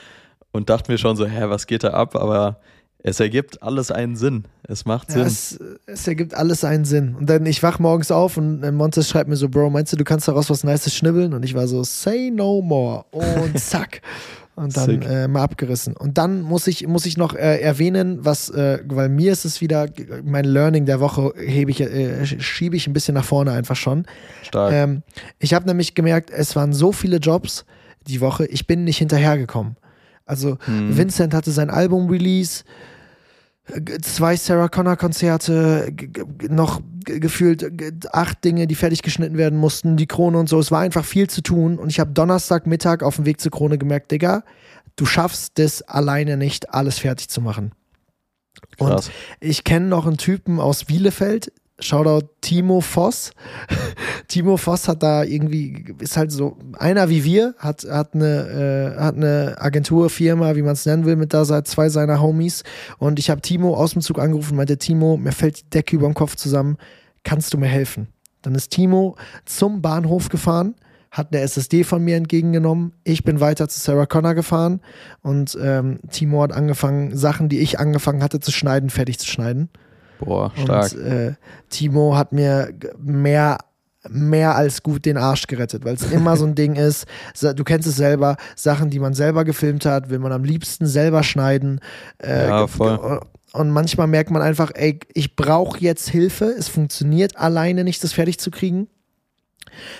und 0.52 0.70
dachte 0.70 0.90
mir 0.90 0.98
schon 0.98 1.16
so, 1.16 1.26
hä, 1.26 1.44
was 1.48 1.66
geht 1.66 1.84
da 1.84 1.90
ab? 1.90 2.16
Aber 2.16 2.60
es 2.98 3.20
ergibt 3.20 3.62
alles 3.62 3.90
einen 3.90 4.16
Sinn. 4.16 4.44
Es 4.64 4.84
macht 4.86 5.10
Ja, 5.10 5.16
Sinn. 5.16 5.26
es, 5.26 5.60
es 5.86 6.08
ergibt 6.08 6.34
alles 6.34 6.64
einen 6.64 6.84
Sinn. 6.84 7.14
Und 7.14 7.28
dann, 7.28 7.44
ich 7.46 7.62
wach 7.62 7.78
morgens 7.78 8.10
auf 8.10 8.36
und 8.36 8.62
äh, 8.62 8.72
Montes 8.72 9.08
schreibt 9.08 9.28
mir 9.28 9.36
so, 9.36 9.48
Bro, 9.48 9.70
meinst 9.70 9.92
du, 9.92 9.96
du 9.96 10.04
kannst 10.04 10.28
daraus 10.28 10.48
was 10.50 10.64
Nices 10.64 10.94
schnibbeln? 10.94 11.34
Und 11.34 11.44
ich 11.44 11.54
war 11.54 11.68
so, 11.68 11.84
say 11.84 12.30
no 12.30 12.62
more. 12.62 13.04
Und 13.12 13.58
zack. 13.60 14.00
Und 14.56 14.74
dann 14.74 15.02
äh, 15.02 15.28
mal 15.28 15.42
abgerissen. 15.42 15.94
Und 15.96 16.16
dann 16.16 16.40
muss 16.40 16.66
ich, 16.66 16.86
muss 16.86 17.04
ich 17.04 17.16
noch 17.18 17.34
äh, 17.34 17.60
erwähnen, 17.60 18.24
was, 18.24 18.48
äh, 18.48 18.78
weil 18.86 19.10
mir 19.10 19.30
ist 19.32 19.44
es 19.44 19.60
wieder, 19.60 19.86
mein 20.24 20.46
Learning 20.46 20.86
der 20.86 20.98
Woche 20.98 21.32
hebe 21.36 21.70
ich, 21.70 21.80
äh, 21.82 22.24
schiebe 22.26 22.74
ich 22.74 22.86
ein 22.86 22.94
bisschen 22.94 23.14
nach 23.14 23.24
vorne 23.24 23.52
einfach 23.52 23.76
schon. 23.76 24.06
Stark. 24.42 24.72
Ähm, 24.72 25.02
ich 25.38 25.52
habe 25.52 25.66
nämlich 25.66 25.94
gemerkt, 25.94 26.30
es 26.30 26.56
waren 26.56 26.72
so 26.72 26.92
viele 26.92 27.18
Jobs 27.18 27.66
die 28.06 28.20
Woche, 28.22 28.46
ich 28.46 28.66
bin 28.66 28.84
nicht 28.84 28.98
hinterhergekommen. 28.98 29.76
Also 30.24 30.56
Hm. 30.64 30.96
Vincent 30.96 31.34
hatte 31.34 31.50
sein 31.50 31.68
Album-Release, 31.70 32.64
zwei 34.02 34.36
Sarah 34.36 34.68
Connor-Konzerte, 34.68 35.92
g- 35.92 36.06
g- 36.06 36.24
noch 36.48 36.80
gefühlt 37.04 38.12
acht 38.14 38.44
Dinge, 38.44 38.66
die 38.66 38.74
fertig 38.74 39.02
geschnitten 39.02 39.36
werden 39.36 39.58
mussten, 39.58 39.96
die 39.96 40.06
Krone 40.06 40.38
und 40.38 40.48
so. 40.48 40.58
Es 40.58 40.70
war 40.70 40.80
einfach 40.80 41.04
viel 41.04 41.28
zu 41.28 41.42
tun 41.42 41.78
und 41.78 41.90
ich 41.90 41.98
habe 42.00 42.12
Donnerstagmittag 42.12 43.02
auf 43.02 43.16
dem 43.16 43.26
Weg 43.26 43.40
zur 43.40 43.50
Krone 43.50 43.78
gemerkt, 43.78 44.10
Digga, 44.12 44.44
du 44.96 45.04
schaffst 45.04 45.58
das 45.58 45.82
alleine 45.82 46.36
nicht, 46.36 46.72
alles 46.74 46.98
fertig 46.98 47.28
zu 47.28 47.40
machen. 47.40 47.72
Und 48.78 48.88
Krass. 48.88 49.10
ich 49.40 49.64
kenne 49.64 49.86
noch 49.86 50.06
einen 50.06 50.16
Typen 50.16 50.60
aus 50.60 50.84
Bielefeld, 50.84 51.52
Shoutout 51.78 52.28
Timo 52.40 52.80
Voss. 52.80 53.32
Timo 54.28 54.56
Voss 54.56 54.88
hat 54.88 55.02
da 55.02 55.24
irgendwie, 55.24 55.94
ist 55.98 56.16
halt 56.16 56.32
so 56.32 56.56
einer 56.78 57.08
wie 57.10 57.24
wir, 57.24 57.54
hat, 57.58 57.84
hat, 57.84 58.14
eine, 58.14 58.94
äh, 58.96 59.00
hat 59.00 59.16
eine 59.16 59.56
Agenturfirma, 59.58 60.56
wie 60.56 60.62
man 60.62 60.72
es 60.72 60.86
nennen 60.86 61.04
will, 61.04 61.16
mit 61.16 61.34
da 61.34 61.44
seit 61.44 61.68
zwei 61.68 61.88
seiner 61.88 62.20
Homies. 62.20 62.64
Und 62.98 63.18
ich 63.18 63.28
habe 63.28 63.42
Timo 63.42 63.74
aus 63.74 63.92
dem 63.92 64.02
Zug 64.02 64.18
angerufen 64.18 64.52
und 64.52 64.56
meinte, 64.56 64.78
Timo, 64.78 65.16
mir 65.16 65.32
fällt 65.32 65.60
die 65.60 65.70
Decke 65.70 65.96
über 65.96 66.06
den 66.06 66.14
Kopf 66.14 66.36
zusammen, 66.36 66.78
kannst 67.24 67.52
du 67.52 67.58
mir 67.58 67.68
helfen? 67.68 68.08
Dann 68.42 68.54
ist 68.54 68.70
Timo 68.70 69.16
zum 69.44 69.82
Bahnhof 69.82 70.28
gefahren 70.28 70.74
hat 71.16 71.32
eine 71.32 71.42
SSD 71.42 71.84
von 71.84 72.04
mir 72.04 72.16
entgegengenommen. 72.16 72.92
Ich 73.02 73.24
bin 73.24 73.40
weiter 73.40 73.68
zu 73.68 73.80
Sarah 73.80 74.04
Connor 74.06 74.34
gefahren 74.34 74.80
und 75.22 75.56
ähm, 75.60 76.00
Timo 76.10 76.42
hat 76.42 76.52
angefangen, 76.52 77.16
Sachen, 77.16 77.48
die 77.48 77.60
ich 77.60 77.78
angefangen 77.80 78.22
hatte 78.22 78.40
zu 78.40 78.52
schneiden, 78.52 78.90
fertig 78.90 79.18
zu 79.18 79.26
schneiden. 79.26 79.70
Boah, 80.18 80.52
stark. 80.56 80.92
Und 80.92 81.00
äh, 81.00 81.34
Timo 81.68 82.16
hat 82.16 82.32
mir 82.32 82.72
mehr 82.98 83.58
mehr 84.08 84.54
als 84.54 84.84
gut 84.84 85.04
den 85.04 85.16
Arsch 85.16 85.48
gerettet, 85.48 85.84
weil 85.84 85.94
es 85.94 86.10
immer 86.12 86.36
so 86.36 86.44
ein 86.46 86.54
Ding 86.56 86.76
ist, 86.76 87.06
du 87.40 87.64
kennst 87.64 87.88
es 87.88 87.96
selber, 87.96 88.36
Sachen, 88.54 88.88
die 88.88 89.00
man 89.00 89.14
selber 89.14 89.44
gefilmt 89.44 89.84
hat, 89.84 90.10
will 90.10 90.18
man 90.20 90.30
am 90.30 90.44
liebsten 90.44 90.86
selber 90.86 91.24
schneiden. 91.24 91.80
Äh, 92.18 92.48
ja, 92.48 92.66
voll. 92.66 93.20
Und 93.52 93.70
manchmal 93.70 94.06
merkt 94.06 94.30
man 94.30 94.42
einfach, 94.42 94.70
ey, 94.74 95.00
ich 95.14 95.34
brauche 95.34 95.78
jetzt 95.80 96.08
Hilfe, 96.08 96.44
es 96.44 96.68
funktioniert 96.68 97.36
alleine 97.36 97.84
nicht, 97.84 98.04
das 98.04 98.12
fertig 98.12 98.38
zu 98.38 98.50
kriegen. 98.50 98.88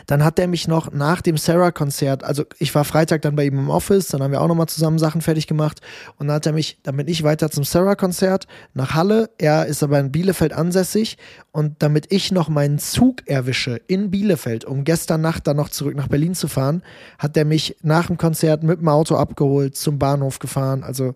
Dann 0.07 0.25
hat 0.25 0.39
er 0.39 0.49
mich 0.49 0.69
noch 0.69 0.93
nach 0.93 1.21
dem 1.21 1.37
Sarah-Konzert, 1.37 2.25
also 2.25 2.45
ich 2.59 2.75
war 2.75 2.85
Freitag 2.85 3.23
dann 3.23 3.37
bei 3.37 3.45
ihm 3.45 3.59
im 3.59 3.71
Office, 3.71 4.09
dann 4.09 4.23
haben 4.23 4.33
wir 4.33 4.41
auch 4.41 4.49
nochmal 4.49 4.69
zusammen 4.69 4.99
Sachen 4.99 5.21
fertig 5.21 5.47
gemacht 5.47 5.81
und 6.17 6.29
dann 6.29 6.37
hat 6.37 6.47
er 6.47 6.53
mich, 6.53 6.83
bin 6.83 7.09
ich 7.09 7.23
weiter 7.23 7.51
zum 7.51 7.65
Sarah-Konzert 7.65 8.47
nach 8.75 8.95
Halle. 8.95 9.31
Er 9.39 9.67
ist 9.67 9.83
aber 9.83 9.99
in 10.01 10.13
Bielefeld 10.13 10.53
ansässig 10.53 11.19
und 11.53 11.77
damit 11.81 12.13
ich 12.13 12.33
noch 12.33 12.49
meinen 12.49 12.79
Zug 12.79 13.27
erwische 13.27 13.81
in 13.87 14.11
Bielefeld, 14.11 14.65
um 14.65 14.85
gestern 14.85 15.21
Nacht 15.21 15.47
dann 15.47 15.57
noch 15.57 15.69
zurück 15.69 15.97
nach 15.97 16.09
Berlin 16.09 16.35
zu 16.35 16.49
fahren, 16.49 16.83
hat 17.19 17.37
er 17.37 17.45
mich 17.45 17.77
nach 17.83 18.07
dem 18.07 18.17
Konzert 18.17 18.63
mit 18.63 18.81
dem 18.81 18.89
Auto 18.89 19.17
abgeholt, 19.17 19.77
zum 19.77 19.99
Bahnhof 19.99 20.39
gefahren. 20.39 20.83
Also 20.83 21.15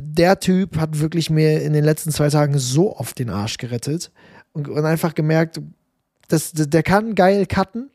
der 0.00 0.40
Typ 0.40 0.76
hat 0.76 1.00
wirklich 1.00 1.30
mir 1.30 1.62
in 1.62 1.72
den 1.72 1.84
letzten 1.84 2.10
zwei 2.10 2.28
Tagen 2.28 2.58
so 2.58 2.96
oft 2.96 3.18
den 3.18 3.30
Arsch 3.30 3.58
gerettet 3.58 4.10
und, 4.52 4.68
und 4.68 4.84
einfach 4.84 5.14
gemerkt, 5.14 5.60
das, 6.28 6.52
der 6.52 6.82
kann 6.82 7.14
geil 7.14 7.46
cutten. 7.46 7.90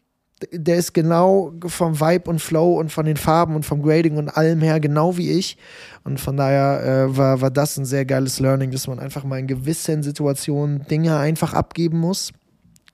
Der 0.51 0.75
ist 0.75 0.93
genau 0.93 1.53
vom 1.67 2.01
Vibe 2.01 2.29
und 2.29 2.39
Flow 2.39 2.77
und 2.77 2.91
von 2.91 3.05
den 3.05 3.15
Farben 3.15 3.55
und 3.55 3.65
vom 3.65 3.81
Grading 3.81 4.17
und 4.17 4.29
allem 4.29 4.59
her 4.59 4.81
genau 4.81 5.15
wie 5.15 5.31
ich. 5.31 5.57
Und 6.03 6.19
von 6.19 6.35
daher 6.35 6.83
äh, 6.83 7.17
war, 7.17 7.39
war 7.39 7.51
das 7.51 7.77
ein 7.77 7.85
sehr 7.85 8.03
geiles 8.03 8.39
Learning, 8.41 8.71
dass 8.71 8.87
man 8.87 8.99
einfach 8.99 9.23
mal 9.23 9.39
in 9.39 9.47
gewissen 9.47 10.03
Situationen 10.03 10.85
Dinge 10.87 11.17
einfach 11.17 11.53
abgeben 11.53 11.99
muss. 11.99 12.33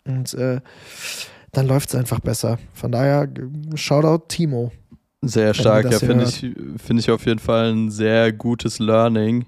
Und 0.05 0.33
äh, 0.35 0.61
dann 1.51 1.67
läuft 1.67 1.89
es 1.89 1.95
einfach 1.95 2.19
besser. 2.19 2.59
Von 2.73 2.91
daher, 2.91 3.27
Shoutout 3.73 4.25
Timo. 4.27 4.71
Sehr 5.21 5.53
stark, 5.53 5.91
ja, 5.91 5.99
finde 5.99 6.25
ich, 6.25 6.55
find 6.77 6.99
ich 6.99 7.11
auf 7.11 7.25
jeden 7.25 7.39
Fall 7.39 7.73
ein 7.73 7.89
sehr 7.89 8.31
gutes 8.31 8.79
Learning. 8.79 9.45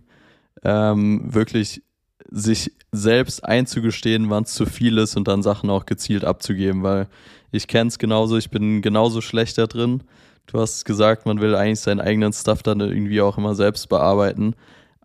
Ähm, 0.64 1.34
wirklich 1.34 1.84
sich 2.32 2.72
selbst 2.92 3.44
einzugestehen, 3.46 4.30
wann 4.30 4.44
es 4.44 4.54
zu 4.54 4.66
viel 4.66 4.98
ist 4.98 5.16
und 5.18 5.28
dann 5.28 5.44
Sachen 5.44 5.70
auch 5.70 5.86
gezielt 5.86 6.24
abzugeben, 6.24 6.82
weil 6.82 7.08
ich 7.52 7.68
kenne 7.68 7.90
es 7.90 8.00
genauso, 8.00 8.38
ich 8.38 8.50
bin 8.50 8.82
genauso 8.82 9.22
schlecht 9.22 9.58
da 9.58 9.68
drin. 9.68 10.04
Du 10.48 10.60
hast 10.60 10.86
gesagt, 10.86 11.26
man 11.26 11.42
will 11.42 11.56
eigentlich 11.56 11.82
seinen 11.82 12.00
eigenen 12.00 12.34
Stuff 12.34 12.64
dann 12.64 12.80
irgendwie 12.80 13.22
auch 13.22 13.38
immer 13.38 13.54
selbst 13.54 13.90
bearbeiten, 13.90 14.56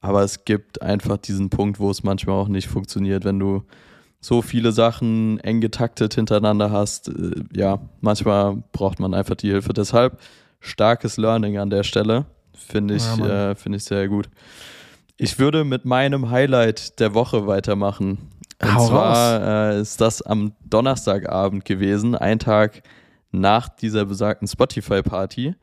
aber 0.00 0.22
es 0.22 0.44
gibt 0.44 0.82
einfach 0.82 1.16
diesen 1.16 1.50
Punkt, 1.50 1.80
wo 1.80 1.90
es 1.90 2.04
manchmal 2.04 2.36
auch 2.36 2.48
nicht 2.48 2.68
funktioniert, 2.68 3.24
wenn 3.24 3.40
du 3.40 3.64
so 4.20 4.42
viele 4.42 4.72
Sachen 4.72 5.38
eng 5.40 5.60
getaktet 5.60 6.14
hintereinander 6.14 6.70
hast. 6.70 7.08
Äh, 7.08 7.44
ja, 7.52 7.80
manchmal 8.00 8.62
braucht 8.72 8.98
man 8.98 9.14
einfach 9.14 9.34
die 9.34 9.50
Hilfe. 9.50 9.72
Deshalb 9.72 10.18
starkes 10.60 11.16
Learning 11.16 11.58
an 11.58 11.70
der 11.70 11.82
Stelle, 11.82 12.26
finde 12.54 12.94
ich, 12.94 13.04
ja, 13.18 13.50
äh, 13.50 13.54
finde 13.54 13.78
ich 13.78 13.84
sehr 13.84 14.08
gut. 14.08 14.28
Ich 15.18 15.38
würde 15.38 15.64
mit 15.64 15.84
meinem 15.84 16.30
Highlight 16.30 17.00
der 17.00 17.14
Woche 17.14 17.46
weitermachen. 17.46 18.18
Und 18.62 18.74
Hau 18.74 18.86
zwar 18.86 19.72
äh, 19.72 19.80
ist 19.80 20.00
das 20.00 20.22
am 20.22 20.52
Donnerstagabend 20.64 21.64
gewesen, 21.64 22.14
ein 22.14 22.38
Tag 22.38 22.82
nach 23.30 23.68
dieser 23.68 24.04
besagten 24.04 24.48
Spotify-Party. 24.48 25.54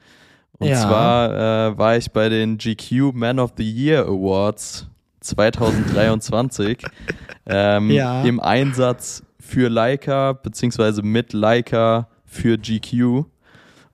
Und 0.60 0.68
ja. 0.68 0.82
zwar 0.82 1.32
äh, 1.72 1.78
war 1.78 1.98
ich 1.98 2.12
bei 2.12 2.30
den 2.30 2.58
GQ 2.58 3.14
Man 3.14 3.40
of 3.40 3.54
the 3.58 3.70
Year 3.70 4.06
Awards 4.06 4.88
2023 5.22 6.84
ähm, 7.46 7.90
ja. 7.90 8.24
im 8.24 8.40
Einsatz 8.40 9.24
für 9.40 9.70
Leica, 9.70 10.34
beziehungsweise 10.34 11.02
mit 11.02 11.34
Leica 11.34 12.08
für 12.26 12.58
GQ. 12.58 13.26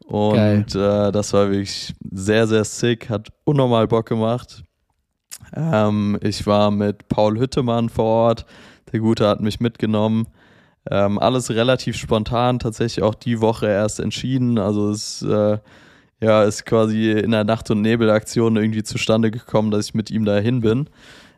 Und 0.06 0.76
äh, 0.76 1.12
das 1.12 1.34
war 1.34 1.50
wirklich 1.50 1.94
sehr, 2.12 2.48
sehr 2.48 2.64
sick, 2.64 3.10
hat 3.10 3.30
unnormal 3.46 3.88
Bock 3.88 4.08
gemacht. 4.08 4.64
Ähm, 5.56 6.18
ich 6.22 6.46
war 6.48 6.72
mit 6.72 7.08
Paul 7.08 7.40
Hüttemann 7.40 7.90
vor 7.90 8.06
Ort. 8.06 8.46
Der 8.92 9.00
Gute 9.00 9.28
hat 9.28 9.42
mich 9.42 9.60
mitgenommen. 9.60 10.28
Ähm, 10.90 11.20
alles 11.20 11.50
relativ 11.50 11.98
spontan, 11.98 12.60
tatsächlich 12.60 13.04
auch 13.04 13.16
die 13.16 13.42
Woche 13.42 13.68
erst 13.68 14.00
entschieden. 14.00 14.58
Also 14.58 14.90
es 14.90 15.22
äh, 15.22 15.58
ja, 16.22 16.44
ist 16.44 16.66
quasi 16.66 17.12
in 17.12 17.32
der 17.32 17.44
Nacht- 17.44 17.70
und 17.72 17.82
Nebelaktion 17.82 18.56
irgendwie 18.58 18.84
zustande 18.84 19.32
gekommen, 19.32 19.72
dass 19.72 19.88
ich 19.88 19.94
mit 19.94 20.12
ihm 20.12 20.26
dahin 20.26 20.62
bin. 20.62 20.90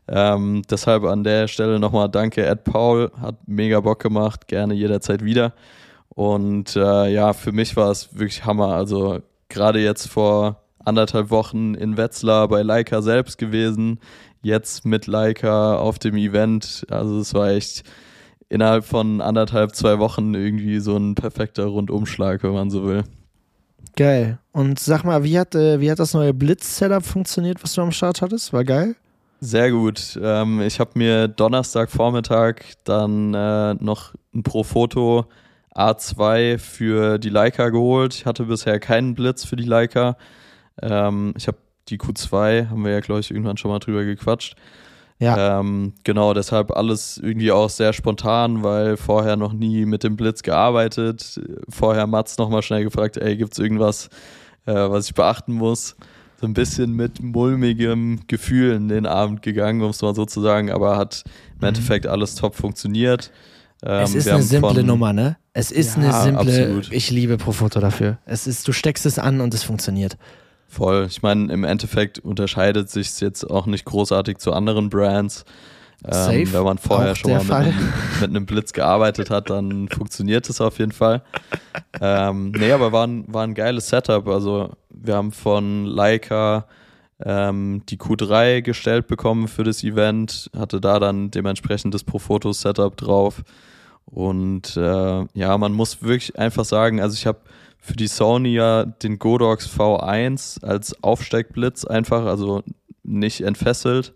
Ähm, 0.07 0.63
deshalb 0.69 1.03
an 1.03 1.23
der 1.23 1.47
Stelle 1.47 1.79
nochmal 1.79 2.09
danke, 2.09 2.45
Ed 2.45 2.63
Paul, 2.63 3.11
hat 3.19 3.47
mega 3.47 3.79
Bock 3.79 3.99
gemacht, 3.99 4.47
gerne 4.47 4.73
jederzeit 4.73 5.23
wieder. 5.23 5.53
Und 6.09 6.75
äh, 6.75 7.09
ja, 7.11 7.33
für 7.33 7.51
mich 7.51 7.75
war 7.77 7.91
es 7.91 8.17
wirklich 8.17 8.45
Hammer. 8.45 8.73
Also 8.73 9.21
gerade 9.49 9.79
jetzt 9.79 10.07
vor 10.09 10.61
anderthalb 10.85 11.29
Wochen 11.29 11.73
in 11.75 11.97
Wetzlar 11.97 12.47
bei 12.47 12.61
Leica 12.61 13.01
selbst 13.01 13.37
gewesen, 13.37 13.99
jetzt 14.41 14.85
mit 14.85 15.07
Leica 15.07 15.75
auf 15.75 15.99
dem 15.99 16.15
Event. 16.15 16.85
Also 16.89 17.19
es 17.19 17.33
war 17.33 17.49
echt 17.49 17.83
innerhalb 18.49 18.85
von 18.85 19.21
anderthalb, 19.21 19.75
zwei 19.75 19.99
Wochen 19.99 20.33
irgendwie 20.33 20.79
so 20.79 20.97
ein 20.97 21.15
perfekter 21.15 21.65
Rundumschlag, 21.65 22.43
wenn 22.43 22.53
man 22.53 22.69
so 22.69 22.85
will. 22.85 23.03
Geil. 23.95 24.39
Und 24.51 24.79
sag 24.79 25.03
mal, 25.03 25.23
wie 25.23 25.37
hat, 25.37 25.55
äh, 25.55 25.79
wie 25.79 25.91
hat 25.91 25.99
das 25.99 26.13
neue 26.13 26.33
Blitz-Setup 26.33 27.05
funktioniert, 27.05 27.63
was 27.63 27.73
du 27.73 27.81
am 27.81 27.91
Start 27.91 28.21
hattest? 28.21 28.53
War 28.53 28.63
geil? 28.63 28.95
Sehr 29.39 29.71
gut. 29.71 30.19
Ähm, 30.21 30.61
ich 30.61 30.79
habe 30.79 30.91
mir 30.95 31.27
Donnerstagvormittag 31.27 32.55
dann 32.83 33.33
äh, 33.33 33.73
noch 33.75 34.13
ein 34.33 34.43
Pro-Foto 34.43 35.25
A2 35.75 36.57
für 36.57 37.17
die 37.17 37.29
Leica 37.29 37.69
geholt. 37.69 38.13
Ich 38.13 38.25
hatte 38.25 38.45
bisher 38.45 38.79
keinen 38.79 39.15
Blitz 39.15 39.45
für 39.45 39.55
die 39.55 39.63
Leica. 39.63 40.15
Ähm, 40.81 41.33
ich 41.37 41.47
habe 41.47 41.57
die 41.89 41.97
Q2, 41.97 42.69
haben 42.69 42.85
wir 42.85 42.91
ja, 42.91 42.99
glaube 42.99 43.21
ich, 43.21 43.31
irgendwann 43.31 43.57
schon 43.57 43.71
mal 43.71 43.79
drüber 43.79 44.03
gequatscht. 44.03 44.55
Ja. 45.19 45.59
Ähm, 45.59 45.93
genau, 46.03 46.33
deshalb 46.33 46.71
alles 46.71 47.19
irgendwie 47.21 47.51
auch 47.51 47.69
sehr 47.69 47.93
spontan, 47.93 48.63
weil 48.63 48.97
vorher 48.97 49.35
noch 49.35 49.53
nie 49.53 49.85
mit 49.85 50.03
dem 50.03 50.15
Blitz 50.15 50.41
gearbeitet. 50.41 51.39
Vorher 51.69 52.07
Mats 52.07 52.39
nochmal 52.39 52.63
schnell 52.63 52.83
gefragt, 52.83 53.17
ey, 53.17 53.37
gibt 53.37 53.53
es 53.53 53.59
irgendwas, 53.59 54.09
äh, 54.65 54.73
was 54.73 55.07
ich 55.07 55.13
beachten 55.13 55.53
muss? 55.53 55.95
So 56.39 56.47
ein 56.47 56.55
bisschen 56.55 56.93
mit 56.95 57.21
mulmigem 57.21 58.21
Gefühl 58.25 58.73
in 58.73 58.87
den 58.87 59.05
Abend 59.05 59.43
gegangen, 59.43 59.83
um 59.83 59.91
es 59.91 60.01
mal 60.01 60.15
so 60.15 60.25
zu 60.25 60.41
sagen, 60.41 60.71
aber 60.71 60.97
hat 60.97 61.23
im 61.25 61.59
mhm. 61.59 61.67
Endeffekt 61.67 62.07
alles 62.07 62.33
top 62.33 62.55
funktioniert. 62.55 63.31
Ähm, 63.83 64.03
es 64.03 64.15
ist 64.15 64.27
eine 64.27 64.41
simple 64.41 64.73
von, 64.73 64.85
Nummer, 64.87 65.13
ne? 65.13 65.37
Es 65.53 65.71
ist 65.71 65.97
ja, 65.97 66.03
eine 66.03 66.13
simple, 66.13 66.63
absolut. 66.63 66.91
ich 66.91 67.11
liebe 67.11 67.37
Profoto 67.37 67.79
dafür. 67.79 68.17
Es 68.25 68.47
ist, 68.47 68.67
du 68.67 68.71
steckst 68.71 69.05
es 69.05 69.19
an 69.19 69.39
und 69.39 69.53
es 69.53 69.61
funktioniert. 69.61 70.17
Voll. 70.71 71.05
Ich 71.09 71.21
meine, 71.21 71.51
im 71.51 71.65
Endeffekt 71.65 72.19
unterscheidet 72.19 72.89
sich 72.89 73.09
es 73.09 73.19
jetzt 73.19 73.43
auch 73.43 73.65
nicht 73.65 73.83
großartig 73.83 74.37
zu 74.37 74.53
anderen 74.53 74.89
Brands. 74.89 75.43
Ähm, 76.05 76.53
wenn 76.53 76.63
man 76.63 76.77
vorher 76.77 77.13
schon 77.13 77.31
mal 77.31 77.43
mit 77.43 77.51
einem, 77.51 77.93
mit 78.21 78.29
einem, 78.29 78.45
Blitz 78.45 78.71
gearbeitet 78.71 79.29
hat, 79.29 79.49
dann 79.49 79.89
funktioniert 79.89 80.49
es 80.49 80.61
auf 80.61 80.79
jeden 80.79 80.93
Fall. 80.93 81.23
Ähm, 81.99 82.53
nee, 82.57 82.71
aber 82.71 82.93
war 82.93 83.05
ein, 83.05 83.25
war 83.27 83.43
ein 83.43 83.53
geiles 83.53 83.89
Setup. 83.89 84.25
Also 84.29 84.71
wir 84.89 85.15
haben 85.15 85.33
von 85.33 85.85
Leica 85.85 86.67
ähm, 87.21 87.83
die 87.89 87.97
Q3 87.97 88.61
gestellt 88.61 89.07
bekommen 89.07 89.49
für 89.49 89.65
das 89.65 89.83
Event, 89.83 90.49
hatte 90.57 90.79
da 90.79 90.99
dann 90.99 91.31
dementsprechend 91.31 91.93
das 91.93 92.05
Profoto-Setup 92.05 92.95
drauf. 92.95 93.43
Und 94.05 94.77
äh, 94.77 95.25
ja, 95.33 95.57
man 95.57 95.73
muss 95.73 96.01
wirklich 96.01 96.39
einfach 96.39 96.63
sagen, 96.63 97.01
also 97.01 97.13
ich 97.13 97.27
habe 97.27 97.39
für 97.81 97.95
die 97.95 98.07
Sony 98.07 98.53
ja 98.53 98.85
den 98.85 99.17
Godox 99.19 99.67
V1 99.67 100.63
als 100.63 101.03
Aufsteigblitz 101.03 101.83
einfach, 101.83 102.25
also 102.25 102.63
nicht 103.03 103.41
entfesselt. 103.41 104.13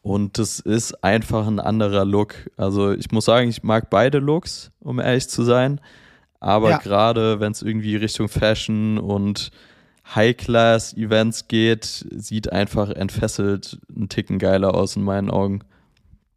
Und 0.00 0.38
das 0.38 0.60
ist 0.60 1.04
einfach 1.04 1.46
ein 1.46 1.60
anderer 1.60 2.04
Look. 2.04 2.34
Also 2.56 2.92
ich 2.92 3.10
muss 3.10 3.26
sagen, 3.26 3.48
ich 3.48 3.62
mag 3.62 3.90
beide 3.90 4.18
Looks, 4.18 4.70
um 4.80 4.98
ehrlich 4.98 5.28
zu 5.28 5.42
sein. 5.42 5.80
Aber 6.40 6.70
ja. 6.70 6.78
gerade 6.78 7.38
wenn 7.38 7.52
es 7.52 7.62
irgendwie 7.62 7.96
Richtung 7.96 8.28
Fashion 8.28 8.98
und 8.98 9.50
High-Class-Events 10.14 11.48
geht, 11.48 12.06
sieht 12.10 12.50
einfach 12.52 12.90
entfesselt 12.90 13.78
ein 13.94 14.08
Ticken 14.08 14.38
geiler 14.38 14.74
aus 14.74 14.96
in 14.96 15.02
meinen 15.02 15.30
Augen. 15.30 15.60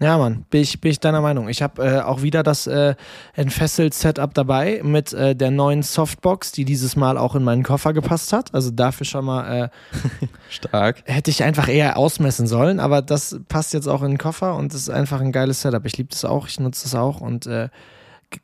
Ja, 0.01 0.17
Mann, 0.17 0.45
bin 0.49 0.61
ich, 0.61 0.79
bin 0.79 0.91
ich 0.91 1.01
deiner 1.01 1.19
Meinung. 1.19 1.49
Ich 1.49 1.61
habe 1.61 1.83
äh, 1.83 1.99
auch 1.99 2.21
wieder 2.21 2.41
das 2.41 2.67
äh, 2.67 2.95
Entfesselt-Setup 3.33 4.33
dabei 4.33 4.79
mit 4.81 5.11
äh, 5.11 5.35
der 5.35 5.51
neuen 5.51 5.83
Softbox, 5.83 6.53
die 6.53 6.63
dieses 6.63 6.95
Mal 6.95 7.17
auch 7.17 7.35
in 7.35 7.43
meinen 7.43 7.63
Koffer 7.63 7.91
gepasst 7.91 8.31
hat. 8.31 8.53
Also 8.53 8.71
dafür 8.71 9.05
schon 9.05 9.25
mal 9.25 9.63
äh, 9.65 9.69
stark. 10.49 11.03
Hätte 11.03 11.31
ich 11.31 11.43
einfach 11.43 11.67
eher 11.67 11.97
ausmessen 11.97 12.47
sollen, 12.47 12.79
aber 12.79 13.01
das 13.01 13.41
passt 13.49 13.73
jetzt 13.73 13.87
auch 13.87 14.01
in 14.01 14.11
den 14.11 14.17
Koffer 14.17 14.55
und 14.55 14.73
ist 14.73 14.89
einfach 14.89 15.19
ein 15.19 15.33
geiles 15.33 15.61
Setup. 15.63 15.85
Ich 15.85 15.97
liebe 15.97 16.09
das 16.11 16.23
auch, 16.23 16.47
ich 16.47 16.61
nutze 16.61 16.83
das 16.83 16.95
auch 16.95 17.19
und 17.19 17.45
äh, 17.45 17.67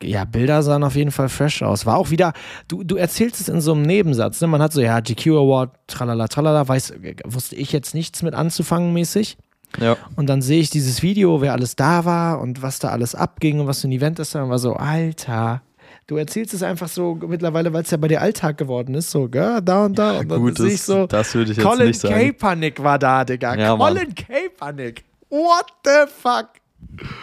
ja, 0.03 0.25
Bilder 0.25 0.61
sahen 0.61 0.83
auf 0.83 0.95
jeden 0.95 1.11
Fall 1.11 1.29
fresh 1.29 1.61
aus. 1.61 1.85
War 1.85 1.95
auch 1.95 2.09
wieder, 2.09 2.33
du, 2.67 2.83
du 2.83 2.97
erzählst 2.97 3.39
es 3.39 3.47
in 3.47 3.61
so 3.61 3.71
einem 3.71 3.83
Nebensatz. 3.83 4.41
Ne? 4.41 4.47
Man 4.47 4.61
hat 4.61 4.73
so, 4.73 4.81
ja, 4.81 4.99
GQ 4.99 5.27
Award, 5.27 5.71
tralala, 5.87 6.27
tralala, 6.27 6.67
weiß, 6.67 6.95
wusste 7.23 7.55
ich 7.55 7.71
jetzt 7.71 7.93
nichts 7.93 8.23
mit 8.23 8.33
anzufangen 8.33 8.91
mäßig. 8.91 9.37
Ja. 9.79 9.97
Und 10.15 10.27
dann 10.27 10.41
sehe 10.41 10.59
ich 10.59 10.69
dieses 10.69 11.01
Video, 11.01 11.41
wer 11.41 11.53
alles 11.53 11.75
da 11.75 12.05
war 12.05 12.39
und 12.39 12.61
was 12.61 12.79
da 12.79 12.89
alles 12.89 13.15
abging 13.15 13.59
und 13.59 13.67
was 13.67 13.81
für 13.81 13.87
ein 13.87 13.91
Event 13.91 14.19
ist. 14.19 14.35
Und 14.35 14.49
war 14.49 14.59
so, 14.59 14.73
Alter, 14.73 15.61
du 16.07 16.17
erzählst 16.17 16.53
es 16.53 16.63
einfach 16.63 16.87
so 16.87 17.15
mittlerweile, 17.15 17.73
weil 17.73 17.83
es 17.83 17.91
ja 17.91 17.97
bei 17.97 18.07
dir 18.07 18.21
Alltag 18.21 18.57
geworden 18.57 18.95
ist, 18.95 19.11
so, 19.11 19.27
gell, 19.27 19.61
da 19.61 19.85
und 19.85 19.97
da. 19.97 20.13
Ja, 20.13 20.19
und 20.19 20.29
dann 20.29 20.41
gut, 20.41 20.57
sehe 20.57 20.71
ich 20.71 20.81
so, 20.81 21.07
das 21.07 21.33
würde 21.33 21.51
ich 21.51 21.57
jetzt 21.57 21.65
Colin 21.65 21.87
nicht 21.87 21.99
sagen. 21.99 22.13
Kaepernick 22.13 22.83
war 22.83 22.99
da, 22.99 23.25
Digga. 23.25 23.55
Ja, 23.55 23.75
Colin 23.75 24.13
Kaepernick. 24.13 25.03
What 25.29 25.65
the 25.83 26.11
fuck? 26.21 26.49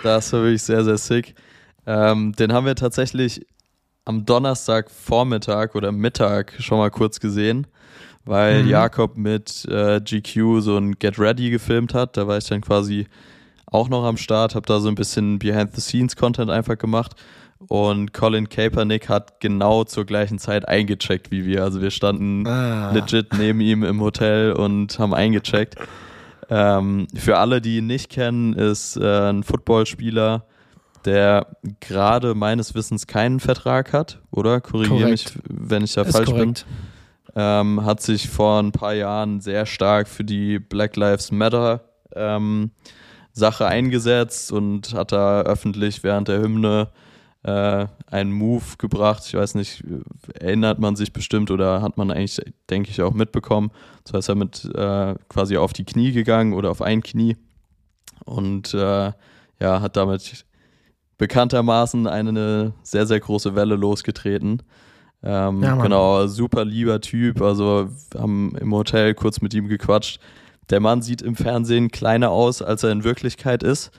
Das 0.03 0.33
war 0.33 0.43
wirklich 0.43 0.63
sehr, 0.63 0.85
sehr 0.85 0.99
sick. 0.99 1.35
Ähm, 1.87 2.33
den 2.33 2.53
haben 2.53 2.67
wir 2.67 2.75
tatsächlich 2.75 3.47
am 4.05 4.25
Donnerstag 4.27 4.91
Vormittag 4.91 5.75
oder 5.75 5.93
Mittag 5.93 6.55
schon 6.59 6.79
mal 6.79 6.91
kurz 6.91 7.21
gesehen 7.21 7.67
weil 8.25 8.63
mhm. 8.63 8.69
Jakob 8.69 9.17
mit 9.17 9.67
äh, 9.69 10.01
GQ 10.01 10.61
so 10.61 10.77
ein 10.77 10.99
Get 10.99 11.19
Ready 11.19 11.51
gefilmt 11.51 11.95
hat. 11.95 12.17
Da 12.17 12.27
war 12.27 12.39
ich 12.39 12.49
dann 12.49 12.61
quasi 12.61 13.07
auch 13.67 13.89
noch 13.89 14.05
am 14.05 14.17
Start, 14.17 14.55
habe 14.55 14.67
da 14.67 14.81
so 14.81 14.89
ein 14.89 14.95
bisschen 14.95 15.39
Behind-the-Scenes-Content 15.39 16.51
einfach 16.51 16.79
gemacht. 16.79 17.17
Und 17.69 18.13
Colin 18.13 18.49
Kaepernick 18.49 19.09
hat 19.09 19.41
genau 19.41 19.85
zur 19.85 20.05
gleichen 20.05 20.39
Zeit 20.39 20.69
eingecheckt 20.69 21.31
wie 21.31 21.47
wir. 21.47 21.63
Also 21.63 21.81
wir 21.81 21.91
standen 21.91 22.47
ah. 22.47 22.91
legit 22.93 23.35
neben 23.39 23.61
ihm 23.61 23.85
im 23.85 24.01
Hotel 24.01 24.53
und 24.53 24.99
haben 24.99 25.15
eingecheckt. 25.15 25.77
Ähm, 26.51 27.07
für 27.15 27.39
alle, 27.39 27.61
die 27.61 27.79
ihn 27.79 27.87
nicht 27.87 28.11
kennen, 28.11 28.53
ist 28.55 28.97
äh, 28.97 29.31
ein 29.31 29.45
Footballspieler, 29.45 30.45
der 31.05 31.47
gerade 31.81 32.35
meines 32.35 32.75
Wissens 32.75 33.07
keinen 33.07 33.41
Vertrag 33.41 33.93
hat, 33.93 34.21
oder? 34.31 34.61
Korrigiere 34.61 35.09
mich, 35.09 35.27
wenn 35.49 35.85
ich 35.85 35.95
da 35.95 36.03
ist 36.03 36.13
falsch 36.17 36.27
korrekt. 36.27 36.67
bin 36.67 36.92
ähm, 37.35 37.85
hat 37.85 38.03
sich 38.03 38.29
vor 38.29 38.61
ein 38.61 38.73
paar 38.73 38.95
Jahren 38.95 39.41
sehr 39.41 39.67
stark 39.67 40.09
für 40.09 40.25
die 40.25 40.59
Black 40.59 40.97
Lives 40.97 41.31
Matter 41.31 41.81
ähm, 42.15 42.71
Sache 43.33 43.67
eingesetzt 43.67 44.53
und 44.53 44.95
hat 44.95 45.13
da 45.13 45.43
öffentlich 45.43 46.03
während 46.03 46.29
der 46.29 46.41
Hymne 46.41 46.89
äh, 47.45 47.87
einen 48.07 48.33
Move 48.33 48.77
gebracht. 48.79 49.25
Ich 49.27 49.35
weiß 49.35 49.55
nicht, 49.55 49.83
erinnert 50.35 50.79
man 50.79 50.97
sich 50.97 51.13
bestimmt 51.13 51.51
oder 51.51 51.83
hat 51.83 51.97
man 51.97 52.11
eigentlich, 52.11 52.41
denke 52.71 52.91
ich, 52.91 53.01
auch 53.03 53.15
mitbekommen. 53.15 53.71
Das 54.05 54.15
heißt, 54.15 54.29
er 54.29 54.35
mit 54.35 54.65
äh, 54.75 55.15
quasi 55.29 55.57
auf 55.57 55.73
die 55.73 55.85
Knie 55.85 56.13
gegangen 56.13 56.53
oder 56.53 56.71
auf 56.71 56.83
ein 56.83 57.03
Knie 57.03 57.37
und 58.25 58.75
äh, 58.75 59.13
ja, 59.61 59.81
hat 59.81 59.97
damit 59.97 60.45
bekanntermaßen 61.19 62.07
eine 62.07 62.75
sehr, 62.83 63.07
sehr 63.07 63.21
große 63.21 63.55
Welle 63.55 63.77
losgetreten. 63.77 64.63
Ähm, 65.25 65.63
ja, 65.63 65.77
genau, 65.77 66.27
super 66.27 66.65
lieber 66.65 67.01
Typ. 67.01 67.41
Also 67.41 67.89
haben 68.17 68.57
im 68.61 68.73
Hotel 68.73 69.15
kurz 69.15 69.41
mit 69.41 69.55
ihm 69.55 69.69
gequatscht. 69.69 70.21
Der 70.71 70.81
Mann 70.81 71.03
sieht 71.03 71.23
im 71.23 71.37
Fernsehen 71.37 71.91
kleiner 71.91 72.31
aus, 72.31 72.63
als 72.63 72.83
er 72.83 72.91
in 72.91 73.05
Wirklichkeit 73.05 73.63
ist. 73.63 73.91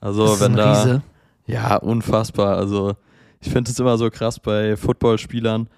Also 0.00 0.26
das 0.26 0.40
wenn 0.40 0.56
da 0.56 0.72
Riese. 0.72 1.02
ja 1.46 1.76
unfassbar. 1.76 2.56
Also 2.56 2.94
ich 3.40 3.50
finde 3.50 3.70
es 3.70 3.78
immer 3.78 3.98
so 3.98 4.10
krass 4.10 4.40
bei 4.40 4.76
Footballspielern, 4.76 5.68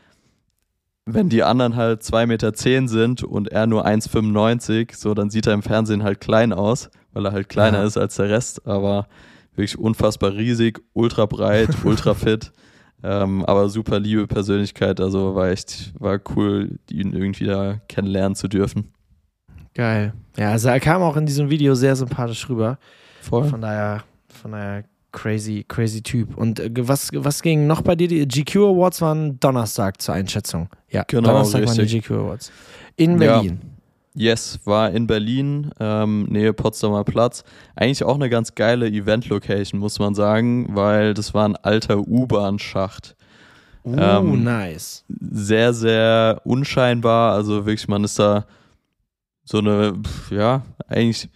wenn 1.06 1.28
die 1.28 1.42
anderen 1.42 1.76
halt 1.76 2.02
2,10 2.02 2.26
Meter 2.26 2.54
zehn 2.54 2.88
sind 2.88 3.22
und 3.22 3.48
er 3.48 3.66
nur 3.66 3.86
1,95, 3.86 4.96
so 4.96 5.12
dann 5.14 5.30
sieht 5.30 5.46
er 5.46 5.52
im 5.52 5.62
Fernsehen 5.62 6.02
halt 6.02 6.20
klein 6.20 6.52
aus, 6.52 6.90
weil 7.12 7.26
er 7.26 7.32
halt 7.32 7.48
kleiner 7.48 7.78
ja. 7.78 7.84
ist 7.84 7.98
als 7.98 8.16
der 8.16 8.30
Rest, 8.30 8.66
aber 8.66 9.06
wirklich 9.54 9.78
unfassbar 9.78 10.32
riesig, 10.32 10.80
ultra 10.94 11.26
breit, 11.26 11.70
ultra 11.84 12.14
fit. 12.14 12.52
Ähm, 13.06 13.44
aber 13.44 13.68
super 13.68 14.00
liebe 14.00 14.26
Persönlichkeit, 14.26 14.98
also 14.98 15.34
war 15.34 15.50
echt, 15.50 15.92
war 16.00 16.18
cool, 16.34 16.78
ihn 16.90 17.12
irgendwie 17.12 17.44
da 17.44 17.78
kennenlernen 17.86 18.34
zu 18.34 18.48
dürfen. 18.48 18.94
Geil. 19.74 20.14
Ja, 20.38 20.52
also 20.52 20.70
er 20.70 20.80
kam 20.80 21.02
auch 21.02 21.18
in 21.18 21.26
diesem 21.26 21.50
Video 21.50 21.74
sehr 21.74 21.94
sympathisch 21.96 22.48
rüber. 22.48 22.78
Voll. 23.20 23.44
Von 23.44 23.60
daher, 23.60 24.04
von 24.28 24.52
daher 24.52 24.84
crazy, 25.12 25.66
crazy 25.68 26.00
Typ. 26.00 26.34
Und 26.34 26.60
äh, 26.60 26.70
was, 26.76 27.10
was 27.12 27.42
ging 27.42 27.66
noch 27.66 27.82
bei 27.82 27.94
dir? 27.94 28.08
Die 28.08 28.26
GQ 28.26 28.56
Awards 28.56 29.02
waren 29.02 29.38
Donnerstag 29.38 30.00
zur 30.00 30.14
Einschätzung. 30.14 30.70
Ja, 30.88 31.04
genau, 31.06 31.28
Donnerstag 31.28 31.60
richtig. 31.60 31.78
waren 31.78 31.86
die 31.86 32.00
GQ 32.00 32.10
Awards. 32.12 32.52
In 32.96 33.18
Berlin. 33.18 33.58
Ja. 33.62 33.73
Yes, 34.16 34.60
war 34.64 34.92
in 34.92 35.08
Berlin, 35.08 35.72
ähm, 35.80 36.26
Nähe 36.26 36.52
Potsdamer 36.52 37.02
Platz. 37.02 37.42
Eigentlich 37.74 38.04
auch 38.04 38.14
eine 38.14 38.30
ganz 38.30 38.54
geile 38.54 38.86
Event-Location, 38.86 39.80
muss 39.80 39.98
man 39.98 40.14
sagen, 40.14 40.68
weil 40.76 41.14
das 41.14 41.34
war 41.34 41.48
ein 41.48 41.56
alter 41.56 41.98
U-Bahn-Schacht. 41.98 43.16
Uh, 43.84 43.96
ähm, 43.98 44.44
nice. 44.44 45.04
Sehr, 45.08 45.74
sehr 45.74 46.40
unscheinbar. 46.44 47.34
Also 47.34 47.66
wirklich, 47.66 47.88
man 47.88 48.04
ist 48.04 48.18
da 48.18 48.46
so 49.44 49.58
eine, 49.58 50.00
ja, 50.30 50.62
eigentlich 50.86 51.28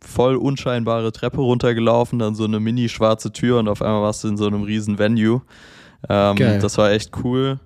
voll 0.00 0.36
unscheinbare 0.36 1.12
Treppe 1.12 1.40
runtergelaufen, 1.40 2.18
dann 2.18 2.34
so 2.34 2.44
eine 2.44 2.60
mini 2.60 2.88
schwarze 2.88 3.32
Tür 3.32 3.58
und 3.58 3.68
auf 3.68 3.82
einmal 3.82 4.02
warst 4.02 4.24
du 4.24 4.28
in 4.28 4.36
so 4.36 4.46
einem 4.46 4.62
riesen 4.62 4.98
Venue. 4.98 5.42
Ähm, 6.08 6.36
das 6.36 6.78
war 6.78 6.90
echt 6.90 7.12
cool. 7.22 7.60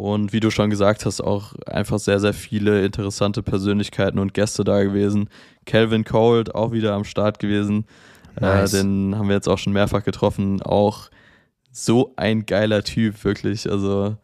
Und 0.00 0.32
wie 0.32 0.40
du 0.40 0.50
schon 0.50 0.70
gesagt 0.70 1.04
hast, 1.04 1.20
auch 1.20 1.52
einfach 1.66 1.98
sehr, 1.98 2.20
sehr 2.20 2.32
viele 2.32 2.86
interessante 2.86 3.42
Persönlichkeiten 3.42 4.18
und 4.18 4.32
Gäste 4.32 4.64
da 4.64 4.82
gewesen. 4.82 5.28
Calvin 5.66 6.04
Cold 6.04 6.54
auch 6.54 6.72
wieder 6.72 6.94
am 6.94 7.04
Start 7.04 7.38
gewesen. 7.38 7.84
Äh, 8.36 8.40
nice. 8.40 8.72
Äh, 8.72 8.78
den 8.78 9.18
haben 9.18 9.28
wir 9.28 9.34
jetzt 9.34 9.46
auch 9.46 9.58
schon 9.58 9.74
mehrfach 9.74 10.02
getroffen. 10.02 10.62
Auch 10.62 11.10
so 11.70 12.14
ein 12.16 12.46
geiler 12.46 12.82
Typ, 12.82 13.22
wirklich. 13.24 13.70
Also 13.70 14.16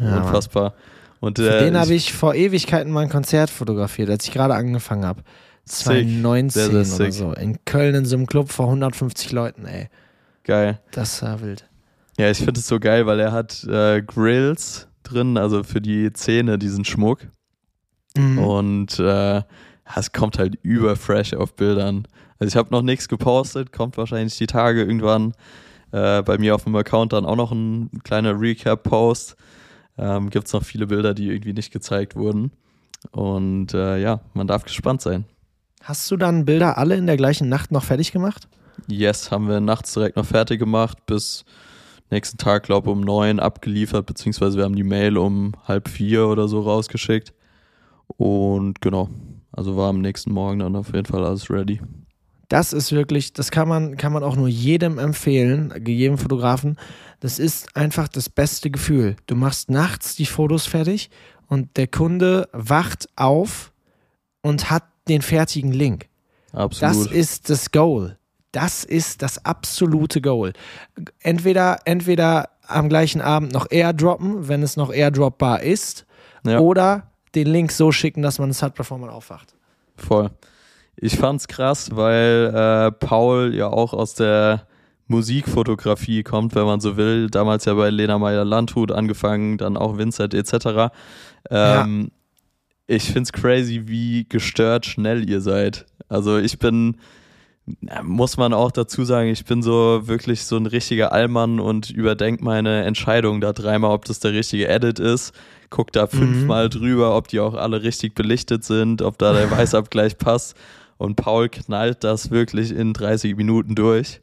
ja, 0.00 0.16
unfassbar. 0.16 0.74
Und, 1.20 1.38
Für 1.38 1.58
äh, 1.58 1.64
den 1.64 1.78
habe 1.78 1.94
ich 1.94 2.12
vor 2.12 2.34
Ewigkeiten 2.34 2.90
mal 2.90 3.02
ein 3.02 3.08
Konzert 3.08 3.50
fotografiert, 3.50 4.10
als 4.10 4.24
ich 4.24 4.32
gerade 4.32 4.54
angefangen 4.54 5.04
habe. 5.04 5.22
2019 5.64 6.50
sehr, 6.50 6.84
sehr 6.84 7.06
oder 7.06 7.12
so. 7.12 7.32
In 7.34 7.64
Köln 7.64 7.94
in 7.94 8.04
so 8.04 8.16
einem 8.16 8.26
Club 8.26 8.50
vor 8.50 8.66
150 8.66 9.30
Leuten, 9.30 9.64
ey. 9.66 9.90
Geil. 10.42 10.80
Das 10.90 11.22
war 11.22 11.40
wild. 11.40 11.68
Ja, 12.18 12.28
ich 12.32 12.38
finde 12.38 12.58
es 12.58 12.66
so 12.66 12.80
geil, 12.80 13.06
weil 13.06 13.20
er 13.20 13.30
hat 13.30 13.62
äh, 13.62 14.02
Grills 14.02 14.88
drin, 15.02 15.36
also 15.36 15.62
für 15.62 15.80
die 15.80 16.12
Zähne 16.12 16.58
diesen 16.58 16.84
Schmuck. 16.84 17.26
Mhm. 18.16 18.38
Und 18.38 18.98
äh, 18.98 19.42
es 19.96 20.12
kommt 20.12 20.38
halt 20.38 20.56
überfresh 20.62 21.34
auf 21.34 21.54
Bildern. 21.54 22.06
Also 22.38 22.48
ich 22.48 22.56
habe 22.56 22.70
noch 22.70 22.82
nichts 22.82 23.08
gepostet, 23.08 23.72
kommt 23.72 23.96
wahrscheinlich 23.96 24.36
die 24.38 24.46
Tage 24.46 24.80
irgendwann 24.80 25.34
äh, 25.92 26.22
bei 26.22 26.38
mir 26.38 26.54
auf 26.54 26.64
dem 26.64 26.76
Account 26.76 27.12
dann 27.12 27.26
auch 27.26 27.36
noch 27.36 27.52
ein 27.52 27.90
kleiner 28.04 28.40
Recap-Post. 28.40 29.36
Ähm, 29.98 30.30
Gibt 30.30 30.46
es 30.46 30.52
noch 30.52 30.64
viele 30.64 30.86
Bilder, 30.86 31.14
die 31.14 31.28
irgendwie 31.28 31.52
nicht 31.52 31.72
gezeigt 31.72 32.16
wurden. 32.16 32.52
Und 33.10 33.74
äh, 33.74 33.98
ja, 33.98 34.20
man 34.34 34.46
darf 34.46 34.64
gespannt 34.64 35.02
sein. 35.02 35.24
Hast 35.82 36.10
du 36.10 36.16
dann 36.16 36.44
Bilder 36.44 36.78
alle 36.78 36.96
in 36.96 37.06
der 37.06 37.16
gleichen 37.16 37.48
Nacht 37.48 37.72
noch 37.72 37.84
fertig 37.84 38.12
gemacht? 38.12 38.48
Yes, 38.86 39.30
haben 39.30 39.48
wir 39.48 39.60
nachts 39.60 39.92
direkt 39.94 40.16
noch 40.16 40.26
fertig 40.26 40.58
gemacht 40.58 40.98
bis 41.06 41.44
nächsten 42.10 42.38
Tag, 42.38 42.64
glaube 42.64 42.88
ich, 42.88 42.92
um 42.92 43.00
neun 43.00 43.40
abgeliefert, 43.40 44.06
beziehungsweise 44.06 44.56
wir 44.56 44.64
haben 44.64 44.76
die 44.76 44.84
Mail 44.84 45.16
um 45.16 45.52
halb 45.66 45.88
vier 45.88 46.26
oder 46.26 46.48
so 46.48 46.60
rausgeschickt. 46.60 47.32
Und 48.16 48.80
genau, 48.80 49.08
also 49.52 49.76
war 49.76 49.88
am 49.88 50.00
nächsten 50.00 50.32
Morgen 50.32 50.60
dann 50.60 50.76
auf 50.76 50.92
jeden 50.92 51.06
Fall 51.06 51.24
alles 51.24 51.50
ready. 51.50 51.80
Das 52.48 52.72
ist 52.72 52.90
wirklich, 52.90 53.32
das 53.32 53.52
kann 53.52 53.68
man, 53.68 53.96
kann 53.96 54.12
man 54.12 54.24
auch 54.24 54.34
nur 54.34 54.48
jedem 54.48 54.98
empfehlen, 54.98 55.72
jedem 55.86 56.18
Fotografen. 56.18 56.76
Das 57.20 57.38
ist 57.38 57.76
einfach 57.76 58.08
das 58.08 58.28
beste 58.28 58.70
Gefühl. 58.70 59.14
Du 59.26 59.36
machst 59.36 59.70
nachts 59.70 60.16
die 60.16 60.26
Fotos 60.26 60.66
fertig 60.66 61.10
und 61.46 61.76
der 61.76 61.86
Kunde 61.86 62.48
wacht 62.52 63.08
auf 63.14 63.72
und 64.42 64.68
hat 64.70 64.84
den 65.06 65.22
fertigen 65.22 65.72
Link. 65.72 66.08
Absolut. 66.52 67.06
Das 67.06 67.12
ist 67.12 67.50
das 67.50 67.70
Goal. 67.70 68.18
Das 68.52 68.84
ist 68.84 69.22
das 69.22 69.44
absolute 69.44 70.20
Goal. 70.20 70.52
Entweder, 71.20 71.78
entweder 71.84 72.50
am 72.66 72.88
gleichen 72.88 73.20
Abend 73.20 73.52
noch 73.52 73.70
airdroppen, 73.70 74.48
wenn 74.48 74.62
es 74.62 74.76
noch 74.76 74.92
airdropbar 74.92 75.62
ist, 75.62 76.06
ja. 76.44 76.58
oder 76.58 77.10
den 77.34 77.46
Link 77.46 77.72
so 77.72 77.92
schicken, 77.92 78.22
dass 78.22 78.38
man 78.38 78.50
es 78.50 78.62
hat, 78.62 78.74
bevor 78.74 78.98
man 78.98 79.10
aufwacht. 79.10 79.54
Voll. 79.96 80.30
Ich 80.96 81.16
fand's 81.16 81.48
krass, 81.48 81.90
weil 81.94 82.52
äh, 82.54 82.92
Paul 82.92 83.54
ja 83.54 83.68
auch 83.68 83.92
aus 83.92 84.14
der 84.14 84.66
Musikfotografie 85.06 86.22
kommt, 86.22 86.54
wenn 86.54 86.66
man 86.66 86.80
so 86.80 86.96
will. 86.96 87.28
Damals 87.28 87.64
ja 87.64 87.74
bei 87.74 87.90
Lena 87.90 88.18
Meyer 88.18 88.44
Landhut 88.44 88.92
angefangen, 88.92 89.58
dann 89.58 89.76
auch 89.76 89.98
Vincent 89.98 90.34
etc. 90.34 90.92
Ähm, 91.50 92.10
ja. 92.10 92.96
Ich 92.96 93.12
find's 93.12 93.32
crazy, 93.32 93.82
wie 93.86 94.28
gestört 94.28 94.86
schnell 94.86 95.28
ihr 95.28 95.40
seid. 95.40 95.86
Also 96.08 96.38
ich 96.38 96.58
bin 96.58 96.96
muss 98.02 98.36
man 98.36 98.52
auch 98.52 98.70
dazu 98.70 99.04
sagen, 99.04 99.28
ich 99.28 99.44
bin 99.44 99.62
so 99.62 100.02
wirklich 100.04 100.44
so 100.44 100.56
ein 100.56 100.66
richtiger 100.66 101.12
Allmann 101.12 101.60
und 101.60 101.90
überdenke 101.90 102.44
meine 102.44 102.84
Entscheidung 102.84 103.40
da 103.40 103.52
dreimal, 103.52 103.92
ob 103.92 104.04
das 104.04 104.20
der 104.20 104.32
richtige 104.32 104.68
Edit 104.68 104.98
ist. 104.98 105.32
Guck 105.70 105.92
da 105.92 106.06
fünfmal 106.06 106.66
mhm. 106.66 106.70
drüber, 106.70 107.16
ob 107.16 107.28
die 107.28 107.40
auch 107.40 107.54
alle 107.54 107.82
richtig 107.82 108.14
belichtet 108.14 108.64
sind, 108.64 109.02
ob 109.02 109.18
da 109.18 109.32
der 109.32 109.50
Weißabgleich 109.56 110.18
passt. 110.18 110.56
Und 110.98 111.16
Paul 111.16 111.48
knallt 111.48 112.04
das 112.04 112.30
wirklich 112.30 112.72
in 112.72 112.92
30 112.92 113.36
Minuten 113.36 113.74
durch. 113.74 114.20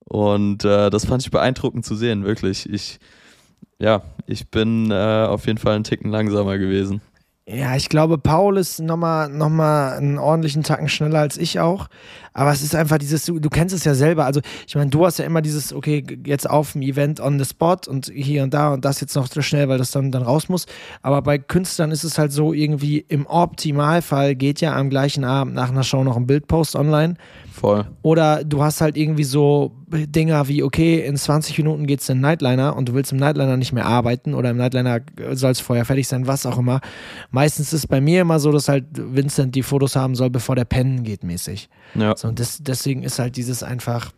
Und 0.00 0.64
äh, 0.64 0.90
das 0.90 1.04
fand 1.04 1.22
ich 1.22 1.30
beeindruckend 1.30 1.84
zu 1.84 1.94
sehen, 1.94 2.24
wirklich. 2.24 2.68
Ich, 2.68 2.98
ja, 3.78 4.02
ich 4.26 4.48
bin 4.50 4.90
äh, 4.90 5.26
auf 5.28 5.46
jeden 5.46 5.58
Fall 5.58 5.74
einen 5.74 5.84
Ticken 5.84 6.10
langsamer 6.10 6.58
gewesen. 6.58 7.00
Ja, 7.48 7.76
ich 7.76 7.88
glaube, 7.88 8.18
Paul 8.18 8.58
ist 8.58 8.80
nochmal 8.80 9.28
noch 9.28 9.48
mal 9.48 9.92
einen 9.96 10.18
ordentlichen 10.18 10.64
Tacken 10.64 10.88
schneller 10.88 11.20
als 11.20 11.36
ich 11.36 11.60
auch. 11.60 11.86
Aber 12.32 12.50
es 12.50 12.60
ist 12.60 12.74
einfach 12.74 12.98
dieses, 12.98 13.24
du, 13.24 13.38
du 13.38 13.48
kennst 13.50 13.72
es 13.72 13.84
ja 13.84 13.94
selber. 13.94 14.24
Also, 14.24 14.40
ich 14.66 14.74
meine, 14.74 14.90
du 14.90 15.06
hast 15.06 15.18
ja 15.20 15.24
immer 15.24 15.42
dieses, 15.42 15.72
okay, 15.72 16.04
jetzt 16.24 16.50
auf 16.50 16.72
dem 16.72 16.82
Event 16.82 17.20
on 17.20 17.38
the 17.38 17.44
spot 17.44 17.76
und 17.86 18.10
hier 18.12 18.42
und 18.42 18.52
da 18.52 18.74
und 18.74 18.84
das 18.84 19.00
jetzt 19.00 19.14
noch 19.14 19.28
schnell, 19.32 19.68
weil 19.68 19.78
das 19.78 19.92
dann, 19.92 20.10
dann 20.10 20.24
raus 20.24 20.48
muss. 20.48 20.66
Aber 21.02 21.22
bei 21.22 21.38
Künstlern 21.38 21.92
ist 21.92 22.02
es 22.02 22.18
halt 22.18 22.32
so, 22.32 22.52
irgendwie 22.52 22.98
im 23.06 23.26
Optimalfall 23.28 24.34
geht 24.34 24.60
ja 24.60 24.74
am 24.76 24.90
gleichen 24.90 25.22
Abend 25.22 25.54
nach 25.54 25.70
einer 25.70 25.84
Show 25.84 26.02
noch 26.02 26.16
ein 26.16 26.26
Bildpost 26.26 26.74
online. 26.74 27.14
Voll. 27.58 27.86
Oder 28.02 28.44
du 28.44 28.62
hast 28.62 28.82
halt 28.82 28.98
irgendwie 28.98 29.24
so 29.24 29.72
Dinger 29.88 30.46
wie, 30.46 30.62
okay, 30.62 31.00
in 31.06 31.16
20 31.16 31.56
Minuten 31.56 31.86
geht 31.86 32.02
es 32.02 32.08
in 32.10 32.18
den 32.18 32.20
Nightliner 32.20 32.76
und 32.76 32.90
du 32.90 32.92
willst 32.92 33.12
im 33.12 33.18
Nightliner 33.18 33.56
nicht 33.56 33.72
mehr 33.72 33.86
arbeiten 33.86 34.34
oder 34.34 34.50
im 34.50 34.58
Nightliner 34.58 35.00
soll 35.32 35.52
es 35.52 35.60
vorher 35.60 35.86
fertig 35.86 36.06
sein, 36.06 36.26
was 36.26 36.44
auch 36.44 36.58
immer. 36.58 36.80
Meistens 37.30 37.68
ist 37.68 37.84
es 37.84 37.86
bei 37.86 38.02
mir 38.02 38.20
immer 38.20 38.40
so, 38.40 38.52
dass 38.52 38.68
halt 38.68 38.84
Vincent 38.92 39.54
die 39.54 39.62
Fotos 39.62 39.96
haben 39.96 40.14
soll, 40.14 40.28
bevor 40.28 40.54
der 40.54 40.66
pennen 40.66 41.02
geht, 41.02 41.24
mäßig. 41.24 41.70
Ja. 41.94 42.14
So, 42.14 42.28
und 42.28 42.38
das, 42.40 42.58
deswegen 42.60 43.02
ist 43.02 43.18
halt 43.18 43.36
dieses 43.36 43.62
einfach, 43.62 44.12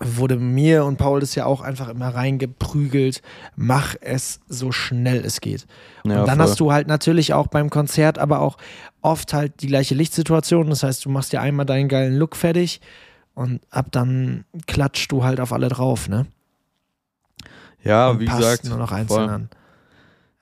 wurde 0.00 0.36
mir 0.36 0.84
und 0.84 0.96
Paul 0.96 1.20
das 1.20 1.34
ja 1.34 1.46
auch 1.46 1.60
einfach 1.60 1.88
immer 1.88 2.08
reingeprügelt, 2.08 3.22
mach 3.56 3.94
es 4.00 4.40
so 4.48 4.72
schnell 4.72 5.24
es 5.24 5.40
geht. 5.40 5.66
Ja, 6.04 6.20
und 6.20 6.28
dann 6.28 6.38
voll. 6.38 6.46
hast 6.46 6.60
du 6.60 6.72
halt 6.72 6.88
natürlich 6.88 7.34
auch 7.34 7.48
beim 7.48 7.70
Konzert, 7.70 8.18
aber 8.18 8.40
auch 8.40 8.58
oft 9.02 9.32
halt 9.32 9.60
die 9.62 9.66
gleiche 9.66 9.94
Lichtsituation. 9.94 10.70
Das 10.70 10.82
heißt, 10.82 11.04
du 11.04 11.10
machst 11.10 11.32
dir 11.32 11.40
einmal 11.40 11.66
deinen 11.66 11.88
geilen 11.88 12.16
Look 12.16 12.36
fertig 12.36 12.80
und 13.34 13.60
ab 13.70 13.86
dann 13.90 14.44
klatscht 14.66 15.10
du 15.10 15.24
halt 15.24 15.40
auf 15.40 15.52
alle 15.52 15.68
drauf, 15.68 16.08
ne? 16.08 16.26
Ja, 17.84 18.10
und 18.10 18.20
wie 18.20 18.26
gesagt, 18.26 18.64
nur 18.64 18.78
noch 18.78 18.92
einzeln 18.92 19.28
an. 19.28 19.48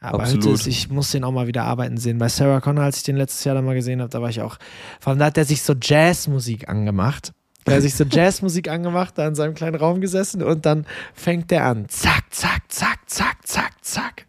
Aber 0.00 0.22
Absolut. 0.22 0.54
Ist, 0.54 0.66
ich 0.66 0.90
muss 0.90 1.10
den 1.10 1.24
auch 1.24 1.32
mal 1.32 1.46
wieder 1.46 1.64
arbeiten 1.64 1.96
sehen. 1.96 2.18
Bei 2.18 2.28
Sarah 2.28 2.60
Connor, 2.60 2.84
als 2.84 2.98
ich 2.98 3.02
den 3.02 3.16
letztes 3.16 3.44
Jahr 3.44 3.54
dann 3.54 3.64
mal 3.64 3.74
gesehen 3.74 4.00
habe, 4.00 4.10
da 4.10 4.20
war 4.20 4.28
ich 4.28 4.40
auch. 4.40 4.56
Vor 5.00 5.10
allem 5.10 5.18
da 5.18 5.26
hat 5.26 5.38
er 5.38 5.44
sich 5.44 5.62
so 5.62 5.74
Jazzmusik 5.80 6.68
angemacht. 6.68 7.32
Er 7.66 7.76
hat 7.76 7.82
sich 7.82 7.94
so 7.96 8.04
Jazzmusik 8.04 8.68
angemacht, 8.68 9.18
da 9.18 9.26
in 9.26 9.34
seinem 9.34 9.54
kleinen 9.54 9.76
Raum 9.76 10.00
gesessen 10.00 10.42
und 10.42 10.64
dann 10.64 10.86
fängt 11.14 11.50
der 11.50 11.64
an. 11.64 11.88
Zack, 11.88 12.24
zack, 12.30 12.62
zack, 12.68 13.00
zack, 13.06 13.46
zack, 13.46 13.72
zack. 13.82 14.26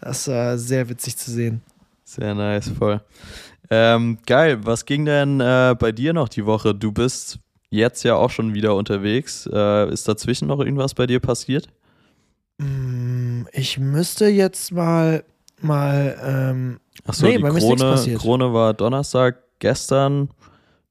Das 0.00 0.26
war 0.28 0.58
sehr 0.58 0.88
witzig 0.88 1.16
zu 1.16 1.30
sehen. 1.30 1.62
Sehr 2.04 2.34
nice, 2.34 2.68
voll. 2.68 3.00
Ähm, 3.70 4.18
geil, 4.26 4.58
was 4.62 4.84
ging 4.84 5.04
denn 5.04 5.40
äh, 5.40 5.74
bei 5.78 5.92
dir 5.92 6.12
noch 6.12 6.28
die 6.28 6.44
Woche? 6.44 6.74
Du 6.74 6.92
bist 6.92 7.38
jetzt 7.70 8.02
ja 8.04 8.14
auch 8.16 8.30
schon 8.30 8.54
wieder 8.54 8.74
unterwegs. 8.74 9.48
Äh, 9.52 9.92
ist 9.92 10.08
dazwischen 10.08 10.48
noch 10.48 10.60
irgendwas 10.60 10.94
bei 10.94 11.06
dir 11.06 11.20
passiert? 11.20 11.68
Mm, 12.58 13.42
ich 13.52 13.78
müsste 13.78 14.26
jetzt 14.26 14.72
mal 14.72 15.24
mal 15.60 16.16
ähm, 16.22 16.80
Achso, 17.06 17.26
nee, 17.26 17.36
die 17.36 17.42
Krone, 17.42 18.16
Krone 18.16 18.52
war 18.52 18.74
Donnerstag, 18.74 19.38
gestern 19.58 20.30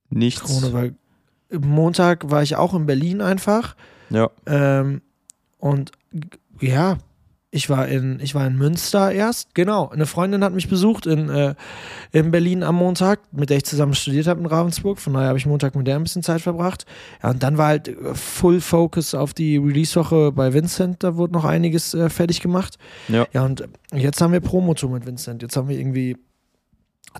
nichts. 0.09 0.41
Krone 0.41 0.73
war 0.73 0.89
Montag 1.51 2.29
war 2.29 2.43
ich 2.43 2.55
auch 2.55 2.73
in 2.73 2.85
Berlin 2.85 3.21
einfach. 3.21 3.75
Ja. 4.09 4.29
Ähm, 4.45 5.01
und 5.59 5.91
ja, 6.59 6.97
ich 7.55 7.69
war 7.69 7.87
in, 7.87 8.19
ich 8.19 8.35
war 8.35 8.45
in 8.45 8.57
Münster 8.57 9.13
erst, 9.13 9.55
genau. 9.55 9.87
Eine 9.87 10.05
Freundin 10.05 10.43
hat 10.43 10.53
mich 10.53 10.67
besucht 10.67 11.05
in, 11.05 11.29
äh, 11.29 11.55
in 12.11 12.29
Berlin 12.29 12.63
am 12.63 12.75
Montag, 12.75 13.21
mit 13.31 13.49
der 13.49 13.57
ich 13.57 13.63
zusammen 13.63 13.93
studiert 13.93 14.27
habe 14.27 14.41
in 14.41 14.45
Ravensburg. 14.45 14.99
Von 14.99 15.13
daher 15.13 15.29
habe 15.29 15.37
ich 15.37 15.45
Montag 15.45 15.73
mit 15.73 15.87
der 15.87 15.95
ein 15.95 16.03
bisschen 16.03 16.21
Zeit 16.21 16.41
verbracht. 16.41 16.85
Ja, 17.23 17.29
und 17.29 17.41
dann 17.43 17.57
war 17.57 17.67
halt 17.67 17.87
äh, 17.87 18.13
Full 18.13 18.59
Focus 18.59 19.15
auf 19.15 19.33
die 19.33 19.55
Release-Woche 19.55 20.33
bei 20.33 20.53
Vincent. 20.53 21.01
Da 21.01 21.15
wurde 21.15 21.31
noch 21.31 21.45
einiges 21.45 21.93
äh, 21.93 22.09
fertig 22.09 22.41
gemacht. 22.41 22.77
Ja. 23.07 23.25
ja, 23.31 23.45
und 23.45 23.63
jetzt 23.93 24.19
haben 24.19 24.33
wir 24.33 24.41
Promotour 24.41 24.89
mit 24.89 25.05
Vincent. 25.05 25.41
Jetzt 25.41 25.55
haben 25.55 25.69
wir 25.69 25.79
irgendwie 25.79 26.17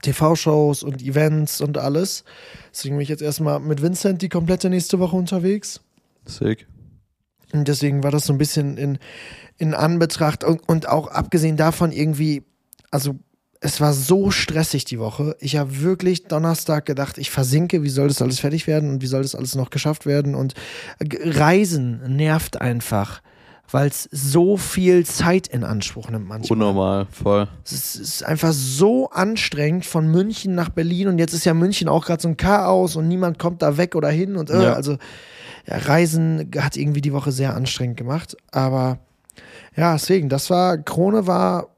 TV-Shows 0.01 0.83
und 0.83 1.01
Events 1.01 1.61
und 1.61 1.77
alles. 1.77 2.23
Deswegen 2.71 2.95
bin 2.95 3.03
ich 3.03 3.09
jetzt 3.09 3.21
erstmal 3.21 3.59
mit 3.59 3.81
Vincent 3.81 4.21
die 4.21 4.29
komplette 4.29 4.69
nächste 4.69 4.99
Woche 4.99 5.15
unterwegs. 5.15 5.81
Sick. 6.25 6.67
Und 7.53 7.67
deswegen 7.67 8.03
war 8.03 8.11
das 8.11 8.25
so 8.25 8.33
ein 8.33 8.37
bisschen 8.37 8.77
in, 8.77 8.97
in 9.57 9.73
Anbetracht 9.73 10.43
und, 10.43 10.67
und 10.67 10.89
auch 10.89 11.07
abgesehen 11.07 11.57
davon 11.57 11.91
irgendwie, 11.91 12.43
also 12.91 13.15
es 13.61 13.81
war 13.81 13.93
so 13.93 14.29
stressig 14.31 14.85
die 14.85 14.99
Woche. 14.99 15.35
Ich 15.39 15.55
habe 15.57 15.81
wirklich 15.81 16.25
Donnerstag 16.25 16.85
gedacht, 16.85 17.17
ich 17.17 17.31
versinke, 17.31 17.81
wie 17.83 17.89
soll 17.89 18.09
das 18.09 18.21
alles 18.21 18.39
fertig 18.39 18.67
werden 18.67 18.89
und 18.89 19.01
wie 19.01 19.07
soll 19.07 19.21
das 19.21 19.35
alles 19.35 19.55
noch 19.55 19.69
geschafft 19.69 20.05
werden? 20.05 20.35
Und 20.35 20.53
Reisen 20.99 22.15
nervt 22.15 22.61
einfach, 22.61 23.21
weil 23.71 23.87
es 23.87 24.07
so 24.11 24.57
viel 24.57 25.05
Zeit 25.05 25.47
in 25.47 25.63
Anspruch 25.63 26.09
nimmt 26.09 26.27
manchmal. 26.27 26.51
Unnormal, 26.51 27.07
voll. 27.11 27.47
Es 27.63 27.95
ist 27.95 28.23
einfach 28.23 28.53
so 28.53 29.09
anstrengend 29.09 29.85
von 29.85 30.07
München 30.07 30.55
nach 30.55 30.69
Berlin 30.69 31.07
und 31.07 31.19
jetzt 31.19 31.33
ist 31.33 31.45
ja 31.45 31.53
München 31.53 31.87
auch 31.87 32.05
gerade 32.05 32.21
so 32.21 32.27
ein 32.27 32.37
Chaos 32.37 32.95
und 32.95 33.07
niemand 33.07 33.39
kommt 33.39 33.61
da 33.61 33.77
weg 33.77 33.95
oder 33.95 34.09
hin 34.09 34.35
und 34.35 34.49
äh, 34.49 34.63
ja. 34.63 34.73
also 34.73 34.97
ja, 35.67 35.77
Reisen 35.77 36.51
hat 36.57 36.77
irgendwie 36.77 37.01
die 37.01 37.13
Woche 37.13 37.31
sehr 37.31 37.55
anstrengend 37.55 37.97
gemacht, 37.97 38.37
aber 38.51 38.99
ja, 39.75 39.93
deswegen, 39.93 40.29
das 40.29 40.49
war, 40.49 40.77
Krone 40.77 41.27
war 41.27 41.75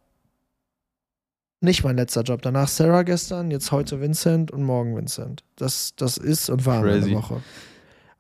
nicht 1.61 1.83
mein 1.83 1.95
letzter 1.95 2.21
Job. 2.21 2.41
Danach 2.41 2.67
Sarah 2.67 3.03
gestern, 3.03 3.49
jetzt 3.49 3.71
heute 3.71 3.99
Vincent 3.99 4.51
und 4.51 4.63
morgen 4.63 4.95
Vincent. 4.95 5.43
Das, 5.55 5.93
das 5.95 6.17
ist 6.17 6.49
und 6.49 6.65
war 6.65 6.83
Crazy. 6.83 7.09
eine 7.09 7.15
Woche. 7.15 7.41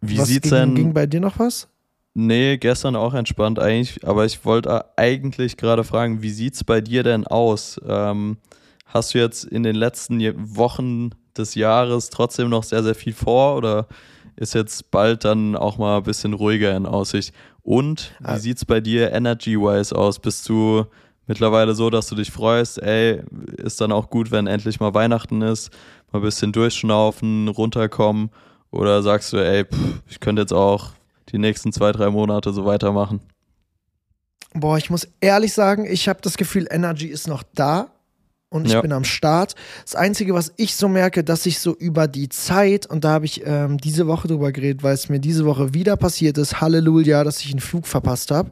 Wie 0.01 0.17
was 0.17 0.27
sieht's 0.27 0.49
ging, 0.49 0.51
denn? 0.51 0.75
Ging 0.75 0.93
bei 0.93 1.05
dir 1.05 1.19
noch 1.19 1.37
was? 1.39 1.67
Nee, 2.19 2.57
gestern 2.57 2.95
auch 2.95 3.13
entspannt 3.13 3.59
eigentlich, 3.59 4.03
aber 4.03 4.25
ich 4.25 4.43
wollte 4.43 4.85
eigentlich 4.97 5.55
gerade 5.55 5.83
fragen, 5.83 6.23
wie 6.23 6.31
sieht's 6.31 6.63
bei 6.63 6.81
dir 6.81 7.03
denn 7.03 7.27
aus? 7.27 7.79
Ähm, 7.87 8.37
hast 8.87 9.13
du 9.13 9.19
jetzt 9.19 9.43
in 9.43 9.61
den 9.61 9.75
letzten 9.75 10.19
Wochen 10.57 11.11
des 11.37 11.53
Jahres 11.53 12.09
trotzdem 12.09 12.49
noch 12.49 12.63
sehr, 12.63 12.81
sehr 12.81 12.95
viel 12.95 13.13
vor 13.13 13.55
oder 13.55 13.85
ist 14.35 14.55
jetzt 14.55 14.89
bald 14.89 15.25
dann 15.25 15.55
auch 15.55 15.77
mal 15.77 15.97
ein 15.97 16.03
bisschen 16.03 16.33
ruhiger 16.33 16.75
in 16.75 16.87
Aussicht? 16.87 17.35
Und 17.61 18.15
wie 18.19 18.25
ah. 18.25 18.39
sieht 18.39 18.57
es 18.57 18.65
bei 18.65 18.81
dir 18.81 19.11
energy-wise 19.11 19.95
aus? 19.95 20.17
Bist 20.17 20.49
du 20.49 20.85
mittlerweile 21.27 21.75
so, 21.75 21.91
dass 21.91 22.07
du 22.07 22.15
dich 22.15 22.31
freust, 22.31 22.81
ey, 22.81 23.21
ist 23.57 23.79
dann 23.79 23.91
auch 23.91 24.09
gut, 24.09 24.31
wenn 24.31 24.47
endlich 24.47 24.79
mal 24.79 24.95
Weihnachten 24.95 25.43
ist, 25.43 25.69
mal 26.11 26.17
ein 26.17 26.25
bisschen 26.25 26.51
durchschnaufen, 26.51 27.47
runterkommen? 27.47 28.31
Oder 28.71 29.03
sagst 29.03 29.33
du, 29.33 29.37
ey, 29.37 29.65
pff, 29.65 30.01
ich 30.09 30.19
könnte 30.19 30.41
jetzt 30.41 30.53
auch 30.53 30.96
die 31.29 31.37
nächsten 31.37 31.71
zwei, 31.71 31.91
drei 31.91 32.09
Monate 32.09 32.53
so 32.53 32.65
weitermachen? 32.65 33.21
Boah, 34.53 34.77
ich 34.77 34.89
muss 34.89 35.07
ehrlich 35.19 35.53
sagen, 35.53 35.85
ich 35.85 36.07
habe 36.07 36.19
das 36.21 36.37
Gefühl, 36.37 36.67
Energy 36.71 37.07
ist 37.07 37.27
noch 37.27 37.43
da 37.53 37.91
und 38.49 38.65
ich 38.65 38.73
ja. 38.73 38.81
bin 38.81 38.93
am 38.93 39.03
Start. 39.03 39.55
Das 39.83 39.95
Einzige, 39.95 40.33
was 40.33 40.53
ich 40.55 40.75
so 40.75 40.87
merke, 40.87 41.23
dass 41.23 41.45
ich 41.45 41.59
so 41.59 41.75
über 41.75 42.07
die 42.07 42.29
Zeit, 42.29 42.85
und 42.85 43.03
da 43.03 43.09
habe 43.09 43.25
ich 43.25 43.45
ähm, 43.45 43.77
diese 43.77 44.07
Woche 44.07 44.29
drüber 44.29 44.53
geredet, 44.53 44.83
weil 44.83 44.93
es 44.93 45.09
mir 45.09 45.19
diese 45.19 45.45
Woche 45.45 45.73
wieder 45.73 45.97
passiert 45.97 46.37
ist, 46.37 46.61
Halleluja, 46.61 47.25
dass 47.25 47.41
ich 47.41 47.51
einen 47.51 47.59
Flug 47.59 47.87
verpasst 47.87 48.31
habe. 48.31 48.51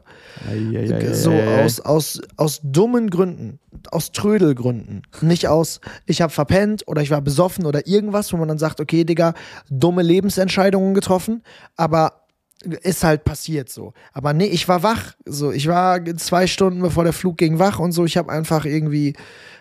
So 1.14 1.32
aus, 1.32 1.80
aus, 1.80 2.20
aus 2.36 2.60
dummen 2.62 3.08
Gründen, 3.08 3.58
aus 3.90 4.12
Trödelgründen. 4.12 5.02
Nicht 5.22 5.48
aus, 5.48 5.80
ich 6.04 6.20
habe 6.20 6.32
verpennt 6.32 6.86
oder 6.86 7.00
ich 7.00 7.10
war 7.10 7.22
besoffen 7.22 7.64
oder 7.64 7.86
irgendwas, 7.86 8.32
wo 8.34 8.36
man 8.36 8.48
dann 8.48 8.58
sagt, 8.58 8.80
okay, 8.80 9.04
Digga, 9.04 9.32
dumme 9.70 10.02
Lebensentscheidungen 10.02 10.92
getroffen, 10.92 11.42
aber 11.74 12.25
ist 12.64 13.04
halt 13.04 13.24
passiert 13.24 13.68
so. 13.68 13.92
Aber 14.12 14.32
nee, 14.32 14.46
ich 14.46 14.66
war 14.68 14.82
wach. 14.82 15.14
So, 15.24 15.52
ich 15.52 15.68
war 15.68 16.04
zwei 16.16 16.46
Stunden 16.46 16.80
bevor 16.80 17.04
der 17.04 17.12
Flug 17.12 17.36
ging 17.36 17.58
wach 17.58 17.78
und 17.78 17.92
so. 17.92 18.04
Ich 18.04 18.16
habe 18.16 18.32
einfach 18.32 18.64
irgendwie 18.64 19.14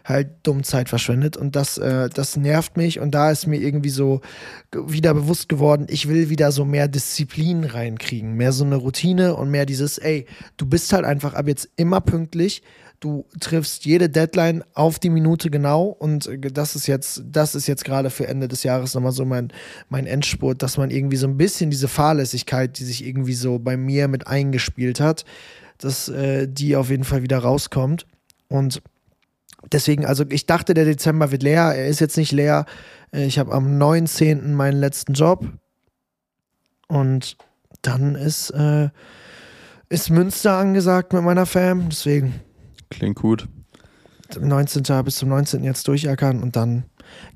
halt 0.05 0.29
dumm 0.43 0.63
Zeit 0.63 0.87
verschwendet 0.87 1.35
und 1.35 1.55
das, 1.55 1.77
äh, 1.77 2.09
das 2.09 2.37
nervt 2.37 2.77
mich 2.77 2.99
und 2.99 3.11
da 3.11 3.31
ist 3.31 3.47
mir 3.47 3.57
irgendwie 3.57 3.89
so 3.89 4.21
wieder 4.71 5.13
bewusst 5.15 5.49
geworden, 5.49 5.87
ich 5.89 6.07
will 6.07 6.29
wieder 6.29 6.51
so 6.51 6.63
mehr 6.63 6.87
Disziplin 6.87 7.63
reinkriegen, 7.63 8.35
mehr 8.35 8.51
so 8.51 8.63
eine 8.63 8.75
Routine 8.75 9.35
und 9.35 9.49
mehr 9.49 9.65
dieses, 9.65 9.97
ey, 9.97 10.27
du 10.57 10.67
bist 10.67 10.93
halt 10.93 11.05
einfach 11.05 11.33
ab 11.33 11.47
jetzt 11.47 11.69
immer 11.75 12.01
pünktlich, 12.01 12.61
du 13.05 13.23
triffst 13.39 13.85
jede 13.85 14.09
Deadline 14.09 14.63
auf 14.73 14.97
die 14.97 15.11
Minute 15.11 15.51
genau 15.51 15.85
und 15.85 16.27
das 16.51 16.75
ist 16.75 16.87
jetzt, 16.87 17.21
das 17.23 17.53
ist 17.53 17.67
jetzt 17.67 17.85
gerade 17.85 18.09
für 18.09 18.27
Ende 18.27 18.47
des 18.47 18.63
Jahres 18.63 18.95
nochmal 18.95 19.11
so 19.11 19.25
mein, 19.25 19.53
mein 19.89 20.07
Endspurt, 20.07 20.63
dass 20.63 20.77
man 20.77 20.89
irgendwie 20.89 21.17
so 21.17 21.27
ein 21.27 21.37
bisschen 21.37 21.69
diese 21.69 21.87
Fahrlässigkeit, 21.87 22.79
die 22.79 22.83
sich 22.83 23.05
irgendwie 23.05 23.35
so 23.35 23.59
bei 23.59 23.77
mir 23.77 24.07
mit 24.07 24.25
eingespielt 24.25 24.99
hat, 24.99 25.23
dass 25.77 26.09
äh, 26.09 26.47
die 26.47 26.75
auf 26.75 26.89
jeden 26.89 27.03
Fall 27.03 27.21
wieder 27.21 27.37
rauskommt 27.37 28.07
und 28.47 28.81
Deswegen, 29.71 30.05
also 30.05 30.25
ich 30.29 30.45
dachte, 30.45 30.75
der 30.75 30.85
Dezember 30.85 31.31
wird 31.31 31.41
leer. 31.41 31.73
Er 31.75 31.87
ist 31.87 31.99
jetzt 31.99 32.17
nicht 32.17 32.31
leer. 32.31 32.67
Äh, 33.11 33.25
ich 33.25 33.39
habe 33.39 33.51
am 33.51 33.79
19. 33.79 34.53
meinen 34.53 34.79
letzten 34.79 35.13
Job. 35.13 35.43
Und 36.87 37.35
dann 37.81 38.13
ist, 38.13 38.51
äh, 38.51 38.89
ist 39.89 40.11
Münster 40.11 40.55
angesagt 40.57 41.13
mit 41.13 41.23
meiner 41.23 41.47
Fam. 41.47 41.89
Deswegen. 41.89 42.41
Klingt 42.97 43.17
gut. 43.17 43.47
19. 44.39 44.83
bis 45.03 45.17
zum 45.17 45.29
19. 45.29 45.63
jetzt 45.63 45.87
durchackern 45.87 46.41
und 46.41 46.55
dann 46.55 46.85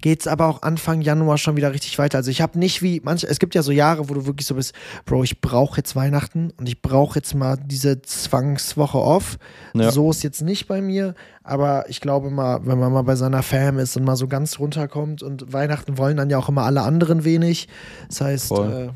geht 0.02 0.22
es 0.22 0.28
aber 0.28 0.48
auch 0.48 0.62
Anfang 0.62 1.02
Januar 1.02 1.38
schon 1.38 1.56
wieder 1.56 1.72
richtig 1.72 1.98
weiter. 2.00 2.18
Also 2.18 2.32
ich 2.32 2.42
habe 2.42 2.58
nicht 2.58 2.82
wie 2.82 3.02
manche, 3.04 3.28
es 3.28 3.40
gibt 3.40 3.56
ja 3.56 3.62
so 3.62 3.72
Jahre, 3.72 4.10
wo 4.10 4.14
du 4.14 4.26
wirklich 4.26 4.48
so 4.48 4.56
bist, 4.56 4.74
Bro, 5.06 5.24
ich 5.24 5.42
brauche 5.42 5.78
jetzt 5.78 5.96
Weihnachten 5.96 6.52
und 6.58 6.68
ich 6.68 6.82
brauche 6.82 7.20
jetzt 7.20 7.36
mal 7.36 7.58
diese 7.58 8.02
Zwangswoche 8.02 8.98
off. 8.98 9.38
Ja. 9.74 9.92
So 9.92 10.10
ist 10.10 10.24
jetzt 10.24 10.42
nicht 10.42 10.68
bei 10.68 10.82
mir, 10.82 11.16
aber 11.44 11.90
ich 11.90 12.02
glaube 12.02 12.30
mal, 12.30 12.66
wenn 12.66 12.80
man 12.80 12.92
mal 12.92 13.04
bei 13.04 13.16
seiner 13.16 13.44
Fam 13.44 13.80
ist 13.80 13.96
und 13.96 14.04
mal 14.04 14.16
so 14.16 14.28
ganz 14.28 14.60
runterkommt 14.60 15.22
und 15.24 15.54
Weihnachten 15.54 15.98
wollen 15.98 16.18
dann 16.18 16.30
ja 16.30 16.38
auch 16.38 16.50
immer 16.50 16.64
alle 16.64 16.82
anderen 16.82 17.24
wenig. 17.24 17.68
Das 18.08 18.22
heißt, 18.22 18.52
äh, 18.52 18.90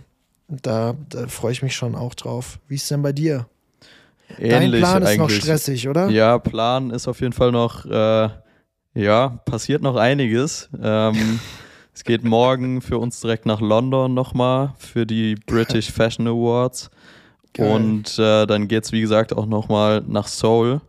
da, 0.47 0.95
da 1.09 1.28
freue 1.28 1.51
ich 1.51 1.61
mich 1.61 1.76
schon 1.76 1.95
auch 1.95 2.16
drauf. 2.16 2.59
Wie 2.68 2.76
ist 2.76 2.89
denn 2.89 3.01
bei 3.01 3.14
dir? 3.14 3.47
Ähnlich 4.40 4.82
Dein 4.82 4.92
Plan 4.92 5.04
ist 5.04 5.10
eigentlich. 5.10 5.18
noch 5.18 5.30
stressig, 5.30 5.88
oder? 5.88 6.10
Ja, 6.10 6.40
Plan 6.40 6.90
ist 6.92 7.08
auf 7.08 7.22
jeden 7.22 7.34
Fall 7.34 7.52
noch, 7.52 7.86
äh, 7.86 8.30
ja, 8.96 9.30
passiert 9.46 9.82
noch 9.82 9.96
einiges. 9.96 10.70
Ähm, 10.82 11.40
es 11.94 12.04
geht 12.04 12.24
morgen 12.24 12.82
für 12.82 12.98
uns 12.98 13.20
direkt 13.20 13.46
nach 13.46 13.62
London 13.62 14.14
nochmal 14.14 14.74
für 14.78 15.06
die 15.06 15.36
British 15.36 15.92
Fashion 15.92 16.28
Awards. 16.28 16.90
Geil. 17.54 17.72
Und 17.72 18.18
äh, 18.18 18.48
dann 18.48 18.68
geht 18.68 18.84
es, 18.84 18.92
wie 18.92 19.02
gesagt, 19.02 19.36
auch 19.36 19.46
nochmal 19.46 20.04
nach 20.08 20.28
Seoul. 20.28 20.82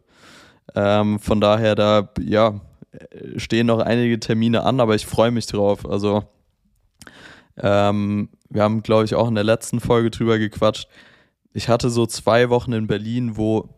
Ähm, 0.75 1.19
von 1.19 1.41
daher, 1.41 1.75
da, 1.75 2.09
ja, 2.21 2.61
stehen 3.37 3.67
noch 3.67 3.81
einige 3.81 4.19
Termine 4.19 4.63
an, 4.65 4.81
aber 4.81 4.95
ich 4.95 5.07
freue 5.07 5.31
mich 5.31 5.47
drauf. 5.47 5.89
Also, 5.89 6.25
ähm, 7.59 8.31
wir 8.49 8.63
haben, 8.63 8.83
glaube 8.83 9.05
ich, 9.05 9.15
auch 9.15 9.29
in 9.29 9.35
der 9.35 9.45
letzten 9.45 9.81
Folge 9.81 10.11
drüber 10.11 10.39
gequatscht 10.39 10.89
ich 11.55 11.69
hatte 11.69 11.89
so 11.89 12.05
zwei 12.05 12.51
Wochen 12.51 12.73
in 12.73 12.87
Berlin, 12.87 13.37
wo 13.37 13.71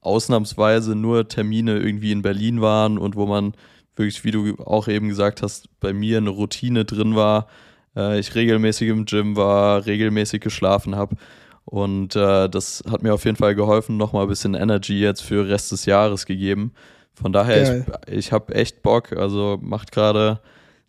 ausnahmsweise 0.00 0.94
nur 0.94 1.26
Termine 1.26 1.78
irgendwie 1.78 2.12
in 2.12 2.22
Berlin 2.22 2.60
waren 2.60 2.98
und 2.98 3.16
wo 3.16 3.26
man 3.26 3.54
wirklich, 3.96 4.22
wie 4.24 4.30
du 4.30 4.56
auch 4.58 4.86
eben 4.86 5.08
gesagt 5.08 5.42
hast, 5.42 5.68
bei 5.80 5.92
mir 5.92 6.18
eine 6.18 6.30
Routine 6.30 6.84
drin 6.84 7.16
war. 7.16 7.48
Äh, 7.96 8.20
ich 8.20 8.34
regelmäßig 8.34 8.88
im 8.88 9.06
Gym 9.06 9.34
war, 9.36 9.86
regelmäßig 9.86 10.40
geschlafen 10.40 10.94
habe. 10.94 11.16
Und 11.64 12.16
äh, 12.16 12.48
das 12.48 12.82
hat 12.90 13.02
mir 13.02 13.14
auf 13.14 13.24
jeden 13.24 13.36
Fall 13.36 13.54
geholfen, 13.54 13.96
nochmal 13.96 14.24
ein 14.24 14.28
bisschen 14.28 14.54
Energy 14.54 15.00
jetzt 15.00 15.22
für 15.22 15.36
den 15.36 15.46
Rest 15.46 15.72
des 15.72 15.86
Jahres 15.86 16.26
gegeben. 16.26 16.72
Von 17.14 17.32
daher, 17.32 17.62
Geil. 17.62 17.86
ich, 18.08 18.12
ich 18.12 18.32
habe 18.32 18.54
echt 18.54 18.82
Bock. 18.82 19.12
Also 19.12 19.58
macht 19.62 19.92
gerade 19.92 20.40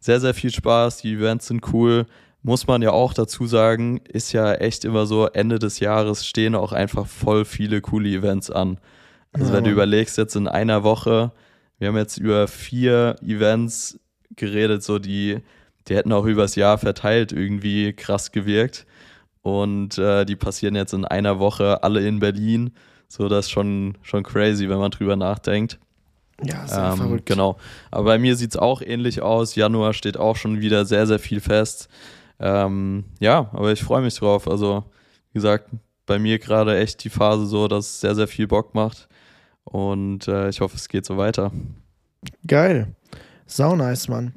sehr, 0.01 0.19
sehr 0.19 0.33
viel 0.33 0.51
Spaß. 0.51 0.97
Die 0.97 1.13
Events 1.13 1.47
sind 1.47 1.73
cool 1.73 2.05
muss 2.43 2.67
man 2.67 2.81
ja 2.81 2.91
auch 2.91 3.13
dazu 3.13 3.47
sagen, 3.47 4.01
ist 4.07 4.33
ja 4.33 4.53
echt 4.53 4.83
immer 4.85 5.05
so, 5.05 5.27
Ende 5.27 5.59
des 5.59 5.79
Jahres 5.79 6.27
stehen 6.27 6.55
auch 6.55 6.73
einfach 6.73 7.07
voll 7.07 7.45
viele 7.45 7.81
coole 7.81 8.09
Events 8.09 8.51
an. 8.51 8.79
Also 9.31 9.47
ja, 9.47 9.53
wenn 9.57 9.63
du 9.63 9.71
überlegst, 9.71 10.17
jetzt 10.17 10.35
in 10.35 10.47
einer 10.47 10.83
Woche, 10.83 11.31
wir 11.79 11.87
haben 11.87 11.97
jetzt 11.97 12.17
über 12.17 12.47
vier 12.47 13.15
Events 13.21 13.99
geredet, 14.35 14.83
so 14.83 14.99
die, 14.99 15.39
die 15.87 15.95
hätten 15.95 16.11
auch 16.11 16.25
übers 16.25 16.55
Jahr 16.55 16.77
verteilt 16.77 17.31
irgendwie 17.31 17.93
krass 17.93 18.31
gewirkt. 18.31 18.85
Und 19.41 19.97
äh, 19.97 20.25
die 20.25 20.35
passieren 20.35 20.75
jetzt 20.75 20.93
in 20.93 21.05
einer 21.05 21.39
Woche 21.39 21.83
alle 21.83 22.05
in 22.05 22.19
Berlin. 22.19 22.71
So, 23.07 23.27
das 23.27 23.45
ist 23.45 23.51
schon, 23.51 23.97
schon 24.01 24.23
crazy, 24.23 24.69
wenn 24.69 24.77
man 24.79 24.91
drüber 24.91 25.15
nachdenkt. 25.15 25.79
Ja, 26.41 26.65
sehr 26.67 26.91
ähm, 26.91 26.97
verrückt. 26.97 27.25
Genau. 27.25 27.57
Aber 27.91 28.05
bei 28.05 28.19
mir 28.19 28.35
sieht 28.35 28.51
es 28.51 28.57
auch 28.57 28.81
ähnlich 28.81 29.21
aus. 29.21 29.55
Januar 29.55 29.93
steht 29.93 30.17
auch 30.17 30.35
schon 30.35 30.61
wieder 30.61 30.85
sehr, 30.85 31.07
sehr 31.07 31.19
viel 31.19 31.39
fest. 31.39 31.89
Ähm, 32.45 33.05
ja, 33.21 33.49
aber 33.53 33.71
ich 33.71 33.81
freue 33.81 34.01
mich 34.01 34.15
drauf. 34.15 34.49
Also, 34.49 34.83
wie 35.31 35.35
gesagt, 35.35 35.69
bei 36.05 36.19
mir 36.19 36.39
gerade 36.39 36.77
echt 36.77 37.01
die 37.05 37.09
Phase 37.09 37.45
so, 37.45 37.69
dass 37.69 37.85
es 37.85 38.01
sehr, 38.01 38.15
sehr 38.15 38.27
viel 38.27 38.47
Bock 38.47 38.75
macht. 38.75 39.07
Und 39.63 40.27
äh, 40.27 40.49
ich 40.49 40.59
hoffe, 40.59 40.75
es 40.75 40.89
geht 40.89 41.05
so 41.05 41.15
weiter. 41.15 41.51
Geil. 42.45 42.93
Sau 43.45 43.77
nice, 43.77 44.09
Mann. 44.09 44.33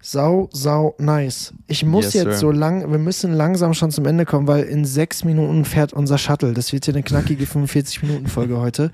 Sau, 0.00 0.48
sau 0.52 0.96
nice. 0.98 1.52
Ich 1.66 1.84
muss 1.84 2.06
yes, 2.06 2.14
jetzt 2.14 2.24
sir. 2.24 2.38
so 2.38 2.50
lang, 2.50 2.90
wir 2.90 2.98
müssen 2.98 3.34
langsam 3.34 3.74
schon 3.74 3.90
zum 3.90 4.06
Ende 4.06 4.24
kommen, 4.24 4.46
weil 4.46 4.64
in 4.64 4.86
sechs 4.86 5.22
Minuten 5.22 5.66
fährt 5.66 5.92
unser 5.92 6.16
Shuttle. 6.16 6.54
Das 6.54 6.72
wird 6.72 6.86
hier 6.86 6.94
eine 6.94 7.02
knackige 7.02 7.44
45-Minuten-Folge 7.44 8.58
heute. 8.58 8.92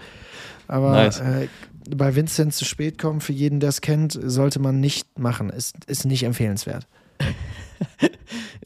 Aber 0.67 0.95
nice. 0.95 1.21
äh, 1.21 1.47
bei 1.89 2.17
Vincent 2.17 2.55
zu 2.55 2.65
spät 2.65 2.99
kommen, 2.99 3.21
für 3.21 3.33
jeden, 3.33 3.61
der 3.61 3.69
es 3.69 3.81
kennt, 3.81 4.19
sollte 4.21 4.59
man 4.59 4.81
nicht 4.81 5.17
machen. 5.17 5.49
Ist, 5.49 5.85
ist 5.87 6.05
nicht 6.07 6.25
empfehlenswert. 6.25 6.89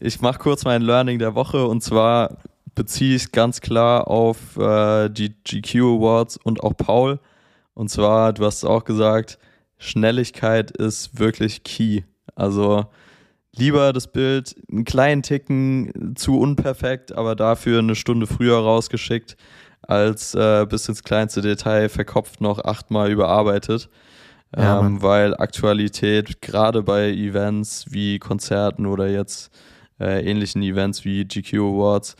ich 0.02 0.20
mache 0.20 0.38
kurz 0.38 0.64
mein 0.64 0.82
Learning 0.82 1.18
der 1.18 1.34
Woche 1.34 1.64
und 1.66 1.82
zwar 1.82 2.38
beziehe 2.74 3.14
ich 3.14 3.32
ganz 3.32 3.60
klar 3.60 4.08
auf 4.08 4.56
äh, 4.56 5.08
die 5.08 5.34
GQ 5.44 5.76
Awards 5.76 6.38
und 6.42 6.62
auch 6.62 6.76
Paul. 6.76 7.20
Und 7.74 7.88
zwar, 7.88 8.32
du 8.32 8.44
hast 8.44 8.64
auch 8.64 8.84
gesagt, 8.84 9.38
Schnelligkeit 9.78 10.70
ist 10.72 11.18
wirklich 11.18 11.62
key. 11.62 12.02
Also 12.34 12.86
lieber 13.54 13.92
das 13.92 14.08
Bild 14.08 14.56
einen 14.70 14.84
kleinen 14.84 15.22
Ticken 15.22 16.14
zu 16.16 16.38
unperfekt, 16.38 17.12
aber 17.12 17.36
dafür 17.36 17.78
eine 17.78 17.94
Stunde 17.94 18.26
früher 18.26 18.58
rausgeschickt, 18.58 19.36
als 19.82 20.34
äh, 20.34 20.66
bis 20.68 20.88
ins 20.88 21.02
kleinste 21.02 21.42
Detail 21.42 21.88
verkopft 21.88 22.40
noch 22.40 22.64
achtmal 22.64 23.10
überarbeitet. 23.10 23.88
Ja, 24.56 24.80
ähm, 24.80 25.00
weil 25.00 25.34
Aktualität 25.34 26.42
gerade 26.42 26.82
bei 26.82 27.10
Events 27.10 27.86
wie 27.90 28.18
Konzerten 28.18 28.86
oder 28.86 29.08
jetzt 29.08 29.50
äh, 30.02 30.20
ähnlichen 30.22 30.62
Events 30.62 31.04
wie 31.04 31.24
GQ 31.24 31.54
Awards 31.54 32.16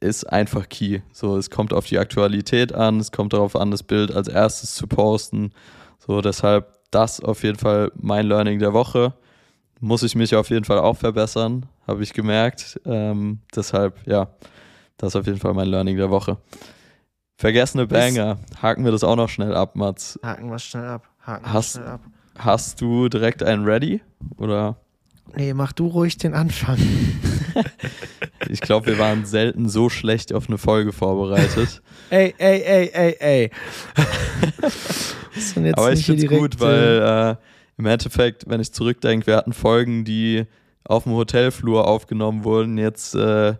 ist 0.00 0.24
einfach 0.24 0.68
key. 0.68 1.00
So, 1.12 1.36
es 1.36 1.50
kommt 1.50 1.72
auf 1.72 1.86
die 1.86 1.98
Aktualität 1.98 2.72
an, 2.72 3.00
es 3.00 3.10
kommt 3.10 3.32
darauf 3.32 3.56
an, 3.56 3.70
das 3.70 3.82
Bild 3.82 4.14
als 4.14 4.28
erstes 4.28 4.74
zu 4.74 4.86
posten. 4.86 5.52
So, 5.98 6.20
deshalb 6.20 6.78
das 6.90 7.20
auf 7.20 7.42
jeden 7.42 7.58
Fall 7.58 7.90
mein 7.96 8.26
Learning 8.26 8.58
der 8.58 8.72
Woche. 8.72 9.14
Muss 9.80 10.02
ich 10.02 10.14
mich 10.14 10.34
auf 10.34 10.50
jeden 10.50 10.64
Fall 10.64 10.78
auch 10.78 10.96
verbessern, 10.96 11.66
habe 11.86 12.02
ich 12.02 12.12
gemerkt. 12.12 12.80
Ähm, 12.84 13.40
deshalb, 13.54 14.06
ja, 14.06 14.28
das 14.96 15.10
ist 15.10 15.16
auf 15.16 15.26
jeden 15.26 15.38
Fall 15.38 15.54
mein 15.54 15.68
Learning 15.68 15.96
der 15.96 16.10
Woche. 16.10 16.38
Vergessene 17.36 17.86
Banger. 17.86 18.38
Haken 18.60 18.84
wir 18.84 18.90
das 18.90 19.04
auch 19.04 19.14
noch 19.14 19.28
schnell 19.28 19.54
ab, 19.54 19.76
Mats. 19.76 20.18
Haken 20.24 20.50
wir 20.50 20.58
schnell 20.58 20.86
ab. 20.86 21.08
Haken 21.24 21.52
hast, 21.52 21.72
schnell 21.72 21.86
ab. 21.86 22.00
Hast 22.36 22.80
du 22.80 23.08
direkt 23.08 23.42
einen 23.42 23.64
ready? 23.64 24.00
Oder? 24.38 24.76
Nee, 25.36 25.54
mach 25.54 25.72
du 25.72 25.86
ruhig 25.86 26.16
den 26.16 26.34
Anfang. 26.34 26.78
ich 28.48 28.60
glaube, 28.60 28.86
wir 28.86 28.98
waren 28.98 29.24
selten 29.24 29.68
so 29.68 29.88
schlecht 29.88 30.32
auf 30.32 30.48
eine 30.48 30.58
Folge 30.58 30.92
vorbereitet. 30.92 31.82
ey, 32.10 32.34
ey, 32.38 32.62
ey, 32.62 32.90
ey, 32.92 33.16
ey. 33.20 33.50
Aber 35.74 35.92
ich 35.92 36.06
finde 36.06 36.24
es 36.24 36.28
gut, 36.30 36.60
weil 36.60 37.36
äh, 37.36 37.36
im 37.78 37.86
Endeffekt, 37.86 38.48
wenn 38.48 38.60
ich 38.60 38.72
zurückdenke, 38.72 39.26
wir 39.26 39.36
hatten 39.36 39.52
Folgen, 39.52 40.04
die 40.04 40.46
auf 40.84 41.04
dem 41.04 41.12
Hotelflur 41.12 41.86
aufgenommen 41.86 42.44
wurden, 42.44 42.78
jetzt 42.78 43.14
äh, 43.14 43.54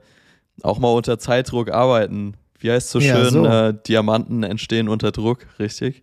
auch 0.63 0.79
mal 0.79 0.89
unter 0.89 1.19
Zeitdruck 1.19 1.71
arbeiten. 1.71 2.35
Wie 2.59 2.71
heißt 2.71 2.87
es 2.87 2.93
so 2.93 2.99
ja, 2.99 3.15
schön? 3.15 3.31
So. 3.31 3.47
Äh, 3.47 3.75
Diamanten 3.87 4.43
entstehen 4.43 4.89
unter 4.89 5.13
Druck, 5.13 5.47
richtig? 5.59 6.03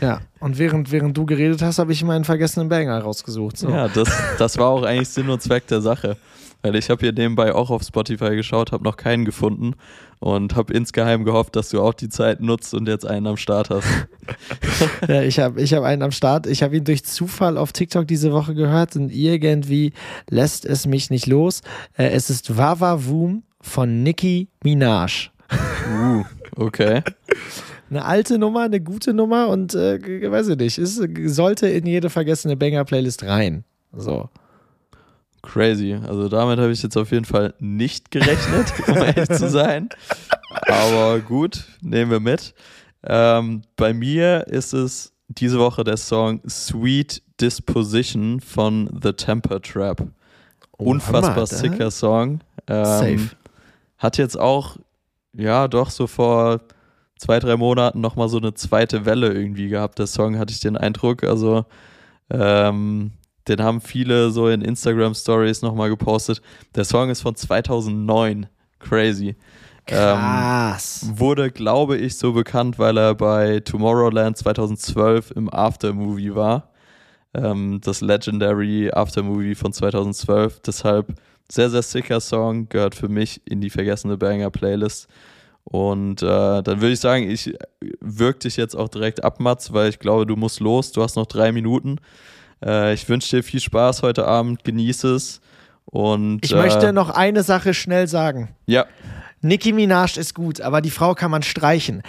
Ja, 0.00 0.20
und 0.40 0.58
während, 0.58 0.92
während 0.92 1.16
du 1.16 1.26
geredet 1.26 1.62
hast, 1.62 1.78
habe 1.78 1.92
ich 1.92 2.02
meinen 2.04 2.24
vergessenen 2.24 2.68
Banger 2.68 2.98
rausgesucht. 2.98 3.58
So. 3.58 3.68
Ja, 3.68 3.88
das, 3.88 4.08
das 4.38 4.58
war 4.58 4.68
auch 4.68 4.82
eigentlich 4.82 5.08
Sinn 5.08 5.28
und 5.28 5.42
Zweck 5.42 5.66
der 5.66 5.80
Sache. 5.80 6.16
Weil 6.62 6.76
ich 6.76 6.90
habe 6.90 7.00
hier 7.00 7.12
nebenbei 7.12 7.54
auch 7.54 7.70
auf 7.70 7.82
Spotify 7.82 8.36
geschaut, 8.36 8.72
habe 8.72 8.84
noch 8.84 8.98
keinen 8.98 9.24
gefunden 9.24 9.74
und 10.18 10.56
habe 10.56 10.74
insgeheim 10.74 11.24
gehofft, 11.24 11.56
dass 11.56 11.70
du 11.70 11.80
auch 11.80 11.94
die 11.94 12.10
Zeit 12.10 12.40
nutzt 12.40 12.74
und 12.74 12.86
jetzt 12.86 13.06
einen 13.06 13.26
am 13.26 13.38
Start 13.38 13.70
hast. 13.70 13.86
ja, 15.08 15.22
ich 15.22 15.38
habe 15.38 15.60
ich 15.60 15.72
hab 15.72 15.82
einen 15.84 16.02
am 16.02 16.10
Start. 16.10 16.46
Ich 16.46 16.62
habe 16.62 16.76
ihn 16.76 16.84
durch 16.84 17.04
Zufall 17.04 17.56
auf 17.56 17.72
TikTok 17.72 18.06
diese 18.06 18.32
Woche 18.32 18.54
gehört 18.54 18.94
und 18.96 19.10
irgendwie 19.10 19.94
lässt 20.28 20.66
es 20.66 20.86
mich 20.86 21.08
nicht 21.08 21.26
los. 21.26 21.62
Äh, 21.96 22.10
es 22.10 22.28
ist 22.28 22.56
Wawa 22.58 23.06
Woom 23.06 23.42
von 23.62 24.02
Nicki 24.02 24.48
Minaj. 24.62 25.30
Uh, 25.50 26.24
okay 26.56 27.02
eine 27.90 28.04
alte 28.04 28.38
Nummer, 28.38 28.62
eine 28.62 28.80
gute 28.80 29.12
Nummer 29.12 29.48
und 29.48 29.74
äh, 29.74 30.30
weiß 30.30 30.48
ich 30.48 30.56
nicht, 30.56 30.78
es 30.78 31.00
sollte 31.26 31.68
in 31.68 31.86
jede 31.86 32.08
vergessene 32.08 32.56
Banger-Playlist 32.56 33.24
rein. 33.24 33.64
So. 33.92 34.28
Crazy. 35.42 35.98
Also 36.06 36.28
damit 36.28 36.58
habe 36.58 36.70
ich 36.70 36.82
jetzt 36.82 36.96
auf 36.96 37.10
jeden 37.10 37.24
Fall 37.24 37.54
nicht 37.58 38.10
gerechnet, 38.10 38.72
um 38.86 38.96
ehrlich 38.96 39.28
zu 39.30 39.48
sein. 39.48 39.88
Aber 40.66 41.18
gut, 41.20 41.64
nehmen 41.80 42.10
wir 42.10 42.20
mit. 42.20 42.54
Ähm, 43.02 43.62
bei 43.76 43.94
mir 43.94 44.46
ist 44.46 44.72
es 44.72 45.12
diese 45.28 45.58
Woche 45.58 45.82
der 45.82 45.96
Song 45.96 46.40
Sweet 46.48 47.22
Disposition 47.40 48.40
von 48.40 48.90
The 49.02 49.12
Temper 49.12 49.62
Trap. 49.62 50.06
Oh, 50.76 50.90
Unfassbar 50.90 51.34
Hammer, 51.34 51.46
sicker 51.46 51.90
Song. 51.90 52.40
Ähm, 52.66 52.84
Safe. 52.84 53.30
Hat 53.96 54.18
jetzt 54.18 54.38
auch, 54.38 54.76
ja, 55.32 55.66
doch 55.68 55.90
so 55.90 56.06
vor 56.06 56.60
zwei, 57.20 57.38
drei 57.38 57.56
Monaten 57.56 58.00
nochmal 58.00 58.30
so 58.30 58.38
eine 58.38 58.54
zweite 58.54 59.04
Welle 59.04 59.32
irgendwie 59.32 59.68
gehabt, 59.68 59.98
der 59.98 60.06
Song, 60.06 60.38
hatte 60.38 60.52
ich 60.52 60.60
den 60.60 60.78
Eindruck. 60.78 61.22
Also 61.22 61.66
ähm, 62.30 63.12
den 63.46 63.62
haben 63.62 63.82
viele 63.82 64.30
so 64.30 64.48
in 64.48 64.62
Instagram 64.62 65.14
Stories 65.14 65.60
nochmal 65.60 65.90
gepostet. 65.90 66.40
Der 66.74 66.84
Song 66.84 67.10
ist 67.10 67.20
von 67.20 67.36
2009. 67.36 68.46
Crazy. 68.78 69.36
Krass. 69.86 71.02
Ähm, 71.02 71.18
wurde, 71.18 71.50
glaube 71.50 71.98
ich, 71.98 72.16
so 72.16 72.32
bekannt, 72.32 72.78
weil 72.78 72.96
er 72.96 73.14
bei 73.14 73.60
Tomorrowland 73.60 74.38
2012 74.38 75.32
im 75.32 75.52
Aftermovie 75.52 76.34
war. 76.34 76.70
Ähm, 77.34 77.80
das 77.84 78.00
Legendary 78.00 78.90
Aftermovie 78.90 79.54
von 79.54 79.74
2012. 79.74 80.60
Deshalb 80.60 81.14
sehr, 81.50 81.68
sehr 81.68 81.82
sicker 81.82 82.20
Song, 82.20 82.70
gehört 82.70 82.94
für 82.94 83.08
mich 83.08 83.42
in 83.44 83.60
die 83.60 83.70
vergessene 83.70 84.16
Banger 84.16 84.50
Playlist. 84.50 85.06
Und 85.64 86.22
äh, 86.22 86.26
dann 86.62 86.80
würde 86.80 86.92
ich 86.92 87.00
sagen, 87.00 87.30
ich 87.30 87.54
wirke 88.00 88.40
dich 88.40 88.56
jetzt 88.56 88.74
auch 88.74 88.88
direkt 88.88 89.22
ab, 89.22 89.40
Mats, 89.40 89.72
weil 89.72 89.88
ich 89.88 89.98
glaube, 89.98 90.26
du 90.26 90.36
musst 90.36 90.60
los. 90.60 90.92
Du 90.92 91.02
hast 91.02 91.16
noch 91.16 91.26
drei 91.26 91.52
Minuten. 91.52 91.98
Äh, 92.64 92.94
ich 92.94 93.08
wünsche 93.08 93.36
dir 93.36 93.42
viel 93.42 93.60
Spaß 93.60 94.02
heute 94.02 94.26
Abend, 94.26 94.64
genieße 94.64 95.14
es. 95.14 95.40
Und, 95.84 96.44
ich 96.44 96.52
äh, 96.52 96.56
möchte 96.56 96.92
noch 96.92 97.10
eine 97.10 97.42
Sache 97.42 97.74
schnell 97.74 98.08
sagen. 98.08 98.48
Ja. 98.66 98.86
Nicki 99.42 99.72
Minaj 99.72 100.18
ist 100.18 100.34
gut, 100.34 100.60
aber 100.60 100.80
die 100.80 100.90
Frau 100.90 101.14
kann 101.14 101.30
man 101.30 101.42
streichen. 101.42 102.02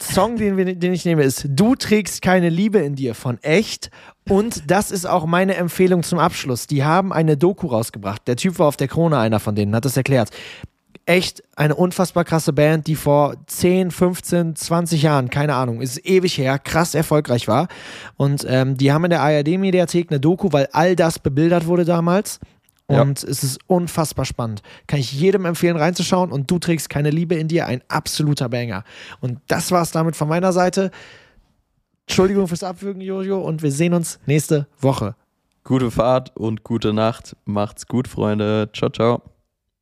Song, 0.00 0.36
den, 0.36 0.56
wir, 0.56 0.74
den 0.74 0.92
ich 0.92 1.04
nehme, 1.04 1.22
ist 1.22 1.46
Du 1.48 1.76
trägst 1.76 2.22
keine 2.22 2.48
Liebe 2.48 2.78
in 2.78 2.96
dir 2.96 3.14
von 3.14 3.38
echt. 3.42 3.90
Und 4.28 4.70
das 4.70 4.90
ist 4.90 5.06
auch 5.06 5.26
meine 5.26 5.54
Empfehlung 5.56 6.02
zum 6.02 6.18
Abschluss. 6.18 6.66
Die 6.66 6.84
haben 6.84 7.12
eine 7.12 7.36
Doku 7.36 7.68
rausgebracht. 7.68 8.26
Der 8.26 8.36
Typ 8.36 8.58
war 8.58 8.66
auf 8.66 8.76
der 8.76 8.88
Krone, 8.88 9.18
einer 9.18 9.40
von 9.40 9.54
denen, 9.54 9.74
hat 9.74 9.84
das 9.84 9.96
erklärt. 9.96 10.30
Echt 11.04 11.42
eine 11.56 11.74
unfassbar 11.74 12.24
krasse 12.24 12.52
Band, 12.52 12.86
die 12.86 12.94
vor 12.94 13.34
10, 13.46 13.90
15, 13.90 14.54
20 14.54 15.02
Jahren, 15.02 15.30
keine 15.30 15.54
Ahnung, 15.54 15.80
ist 15.80 16.06
ewig 16.06 16.38
her, 16.38 16.58
krass 16.58 16.94
erfolgreich 16.94 17.48
war. 17.48 17.68
Und 18.16 18.46
ähm, 18.48 18.76
die 18.76 18.92
haben 18.92 19.04
in 19.04 19.10
der 19.10 19.20
ARD-Mediathek 19.20 20.10
eine 20.10 20.20
Doku, 20.20 20.52
weil 20.52 20.68
all 20.72 20.94
das 20.94 21.18
bebildert 21.18 21.66
wurde 21.66 21.84
damals. 21.84 22.38
Und 22.86 23.22
ja. 23.22 23.28
es 23.28 23.42
ist 23.42 23.58
unfassbar 23.66 24.24
spannend. 24.24 24.62
Kann 24.86 25.00
ich 25.00 25.12
jedem 25.12 25.44
empfehlen, 25.44 25.76
reinzuschauen. 25.76 26.30
Und 26.30 26.50
du 26.50 26.58
trägst 26.58 26.90
keine 26.90 27.10
Liebe 27.10 27.34
in 27.34 27.48
dir, 27.48 27.66
ein 27.66 27.82
absoluter 27.88 28.48
Banger. 28.48 28.84
Und 29.20 29.40
das 29.46 29.70
war 29.70 29.82
es 29.82 29.92
damit 29.92 30.14
von 30.14 30.28
meiner 30.28 30.52
Seite. 30.52 30.90
Entschuldigung 32.06 32.48
fürs 32.48 32.62
Abwürgen, 32.62 33.00
Jojo. 33.00 33.38
Und 33.38 33.62
wir 33.62 33.72
sehen 33.72 33.94
uns 33.94 34.18
nächste 34.26 34.66
Woche. 34.78 35.14
Gute 35.64 35.90
Fahrt 35.90 36.36
und 36.36 36.64
gute 36.64 36.92
Nacht. 36.92 37.36
Macht's 37.44 37.86
gut, 37.86 38.08
Freunde. 38.08 38.68
Ciao, 38.72 38.90
ciao. 38.90 39.22